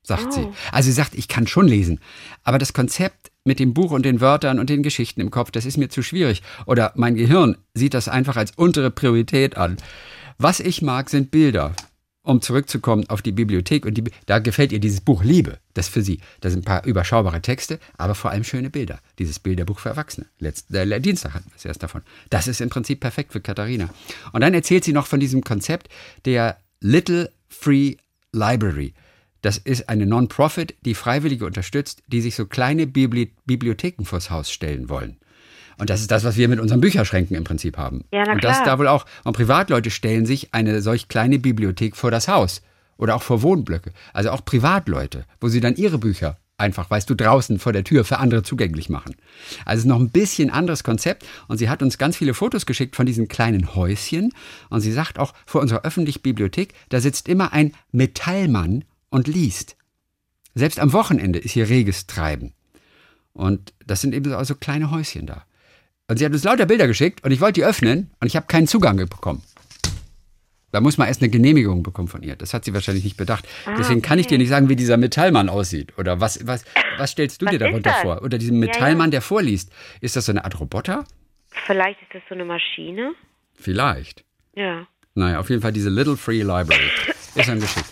sagt 0.03 0.27
oh. 0.29 0.33
sie. 0.33 0.49
Also 0.73 0.87
sie 0.87 0.93
sagt, 0.93 1.15
ich 1.15 1.29
kann 1.29 1.47
schon 1.47 1.69
lesen. 1.69 2.01
Aber 2.45 2.59
das 2.59 2.73
Konzept 2.73 3.31
mit 3.45 3.59
dem 3.59 3.75
Buch 3.75 3.91
und 3.91 4.05
den 4.05 4.21
Wörtern 4.21 4.59
und 4.59 4.71
den 4.71 4.83
Geschichten 4.83 5.21
im 5.21 5.31
Kopf, 5.31 5.51
das 5.51 5.65
ist 5.65 5.79
mir 5.79 5.89
zu 5.89 6.03
schwierig. 6.03 6.43
Oder 6.67 6.93
mein 6.97 7.15
Gehirn 7.15 7.57
sieht 7.75 7.95
das 7.95 8.09
einfach 8.09 8.37
als 8.37 8.53
untere 8.53 8.91
Priorität 8.91 9.57
an. 9.57 9.79
Was 10.39 10.61
ich 10.61 10.83
mag, 10.83 11.11
sind 11.11 11.31
Bilder 11.31 11.75
um 12.29 12.43
zurückzukommen 12.43 13.09
auf 13.09 13.23
die 13.23 13.33
Bibliothek, 13.33 13.87
und 13.87 13.95
die, 13.95 14.05
da 14.27 14.39
gefällt 14.39 14.73
ihr 14.73 14.81
dieses 14.81 15.01
Buch 15.01 15.25
Liebe. 15.25 15.59
Das 15.73 15.89
für 15.89 16.03
sie. 16.03 16.21
Da 16.41 16.51
sind 16.51 16.61
ein 16.61 16.65
paar 16.65 16.85
überschaubare 16.85 17.41
Texte, 17.41 17.81
aber 17.97 18.15
vor 18.15 18.31
allem 18.31 18.45
schöne 18.45 18.69
Bilder. 18.69 19.01
Dieses 19.19 19.39
Bilderbuch 19.39 19.79
für 19.79 19.89
Erwachsene. 19.89 20.27
Letzt, 20.39 20.75
äh, 20.75 21.01
Dienstag 21.01 21.33
hatten 21.33 21.51
wir 21.51 21.57
es 21.57 21.65
erst 21.65 21.83
davon. 21.83 22.03
Das 22.29 22.47
ist 22.47 22.61
im 22.61 22.69
Prinzip 22.69 23.01
perfekt 23.01 23.33
für 23.33 23.41
Katharina. 23.41 23.89
Und 24.33 24.43
dann 24.43 24.53
erzählt 24.53 24.85
sie 24.85 24.93
noch 24.93 25.07
von 25.07 25.21
diesem 25.21 25.43
Konzept 25.43 25.89
der 26.27 26.59
Little 26.81 27.33
Free 27.49 27.97
Library. 28.33 28.93
Das 29.41 29.57
ist 29.57 29.89
eine 29.89 30.05
Non-Profit, 30.05 30.75
die 30.83 30.95
Freiwillige 30.95 31.47
unterstützt, 31.47 32.03
die 32.09 32.21
sich 32.21 32.35
so 32.35 32.45
kleine 32.45 32.87
Bibli 32.87 33.33
Bibliotheken 33.47 34.05
vors 34.05 34.31
Haus 34.31 34.51
stellen 34.51 34.89
wollen. 34.89 35.17
Und 35.79 35.91
das 35.91 36.01
ist 36.01 36.11
das, 36.11 36.25
was 36.25 36.37
wir 36.37 36.49
mit 36.49 36.61
unseren 36.61 36.81
Bücherschränken 36.81 37.37
im 37.37 37.45
Prinzip 37.45 37.77
haben. 37.77 38.05
Ja, 38.13 38.25
na 38.27 38.33
und 38.33 38.45
das 38.45 38.57
klar. 38.57 38.67
da 38.67 38.79
wohl 38.79 38.89
auch. 38.89 39.07
Und 39.25 39.35
Privatleute 39.35 39.91
stellen 39.91 40.27
sich 40.27 40.53
eine 40.53 40.81
solch 40.83 41.09
kleine 41.09 41.39
Bibliothek 41.39 41.97
vor 41.97 42.11
das 42.11 42.29
Haus. 42.29 42.63
Oder 42.97 43.15
auch 43.15 43.23
vor 43.23 43.43
Wohnblöcke. 43.43 43.93
Also 44.13 44.31
auch 44.31 44.45
Privatleute, 44.45 45.25
wo 45.41 45.49
sie 45.49 45.61
dann 45.61 45.77
ihre 45.77 45.99
Bücher 45.99 46.37
einfach, 46.59 46.91
weißt 46.91 47.09
du, 47.09 47.15
draußen 47.15 47.59
vor 47.59 47.73
der 47.73 47.85
Tür 47.85 48.05
für 48.05 48.19
andere 48.19 48.43
zugänglich 48.43 48.89
machen. 48.89 49.15
Also 49.65 49.79
es 49.79 49.85
ist 49.85 49.89
noch 49.89 50.01
ein 50.01 50.11
bisschen 50.11 50.51
anderes 50.51 50.83
Konzept 50.83 51.25
und 51.47 51.59
sie 51.59 51.69
hat 51.69 51.83
uns 51.83 51.99
ganz 51.99 52.17
viele 52.17 52.35
Fotos 52.35 52.67
geschickt 52.67 52.97
von 52.97 53.07
diesen 53.07 53.29
kleinen 53.29 53.77
Häuschen 53.77 54.33
und 54.69 54.81
sie 54.81 54.93
sagt 54.93 55.19
auch, 55.19 55.33
vor 55.47 55.61
unserer 55.61 55.85
öffentlichen 55.85 56.23
Bibliothek, 56.23 56.75
da 56.89 57.01
sitzt 57.01 57.29
immer 57.29 57.53
ein 57.53 57.73
Metallmann 57.93 58.85
und 59.09 59.29
liest. 59.29 59.77
Selbst 60.55 60.81
am 60.81 60.93
Wochenende 60.93 61.39
ist 61.39 61.53
hier 61.53 61.69
reges 61.69 62.09
Treiben. 62.09 62.53
Und 63.33 63.73
das 63.87 64.01
sind 64.01 64.13
eben 64.13 64.29
so 64.29 64.37
also 64.37 64.57
kleine 64.57 64.91
Häuschen 64.91 65.27
da. 65.27 65.45
Und 66.09 66.19
sie 66.19 66.25
hat 66.25 66.33
uns 66.33 66.43
lauter 66.45 66.67
Bilder 66.67 66.87
geschickt 66.87 67.23
und 67.25 67.31
ich 67.33 67.41
wollte 67.41 67.61
die 67.61 67.65
öffnen 67.65 68.11
und 68.21 68.27
ich 68.27 68.35
habe 68.37 68.47
keinen 68.47 68.67
Zugang 68.67 68.97
bekommen. 68.97 69.43
Da 70.71 70.81
muss 70.81 70.99
man 70.99 71.09
erst 71.09 71.23
eine 71.23 71.31
Genehmigung 71.31 71.83
bekommen 71.83 72.09
von 72.09 72.23
ihr. 72.23 72.37
Das 72.37 72.53
hat 72.53 72.65
sie 72.65 72.75
wahrscheinlich 72.75 73.05
nicht 73.05 73.17
bedacht. 73.17 73.47
Ah, 73.65 73.75
Deswegen 73.79 74.03
kann 74.03 74.19
ich 74.19 74.27
okay. 74.27 74.35
dir 74.35 74.39
nicht 74.39 74.49
sagen, 74.51 74.69
wie 74.69 74.77
dieser 74.77 74.99
Metallmann 74.99 75.49
aussieht. 75.49 75.97
Oder 75.97 76.21
was, 76.21 76.47
was, 76.47 76.65
was 76.99 77.11
stellst 77.11 77.41
du 77.41 77.47
Was 77.47 77.53
dir 77.53 77.59
darunter 77.59 77.93
vor? 78.03 78.23
Oder 78.23 78.37
diesen 78.37 78.61
Ja, 78.61 78.67
ja. 78.67 78.73
Metallmann, 78.73 79.11
der 79.11 79.23
vorliest. 79.23 79.73
Ist 80.03 80.17
das 80.17 80.27
so 80.27 80.33
eine 80.33 80.45
Art 80.45 80.61
Roboter? 80.61 81.05
Vielleicht 81.67 82.01
ist 82.03 82.13
das 82.13 82.23
so 82.29 82.35
eine 82.35 82.45
Maschine. 82.45 83.15
Vielleicht. 83.55 84.25
Ja. 84.55 84.87
Naja, 85.15 85.41
auf 85.41 85.49
jeden 85.49 85.63
Fall 85.63 85.73
diese 85.73 85.89
Little 85.89 86.17
Free 86.17 86.43
Library. 86.43 86.91
Ist 87.35 87.49
ein 87.49 87.61
Geschick. 87.61 87.85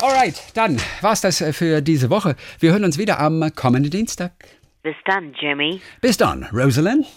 Alright, 0.00 0.42
dann 0.54 0.80
war's 1.02 1.20
das 1.20 1.40
äh, 1.40 1.52
für 1.52 1.82
diese 1.82 2.10
Woche. 2.10 2.36
Wir 2.58 2.72
hören 2.72 2.84
uns 2.84 2.98
wieder 2.98 3.20
am 3.20 3.54
kommenden 3.54 3.90
Dienstag. 3.90 4.32
Bis 4.82 4.96
dann, 5.04 5.34
Jimmy. 5.40 5.80
Bis 6.00 6.16
dann, 6.16 6.44
Rosalind. 6.52 7.06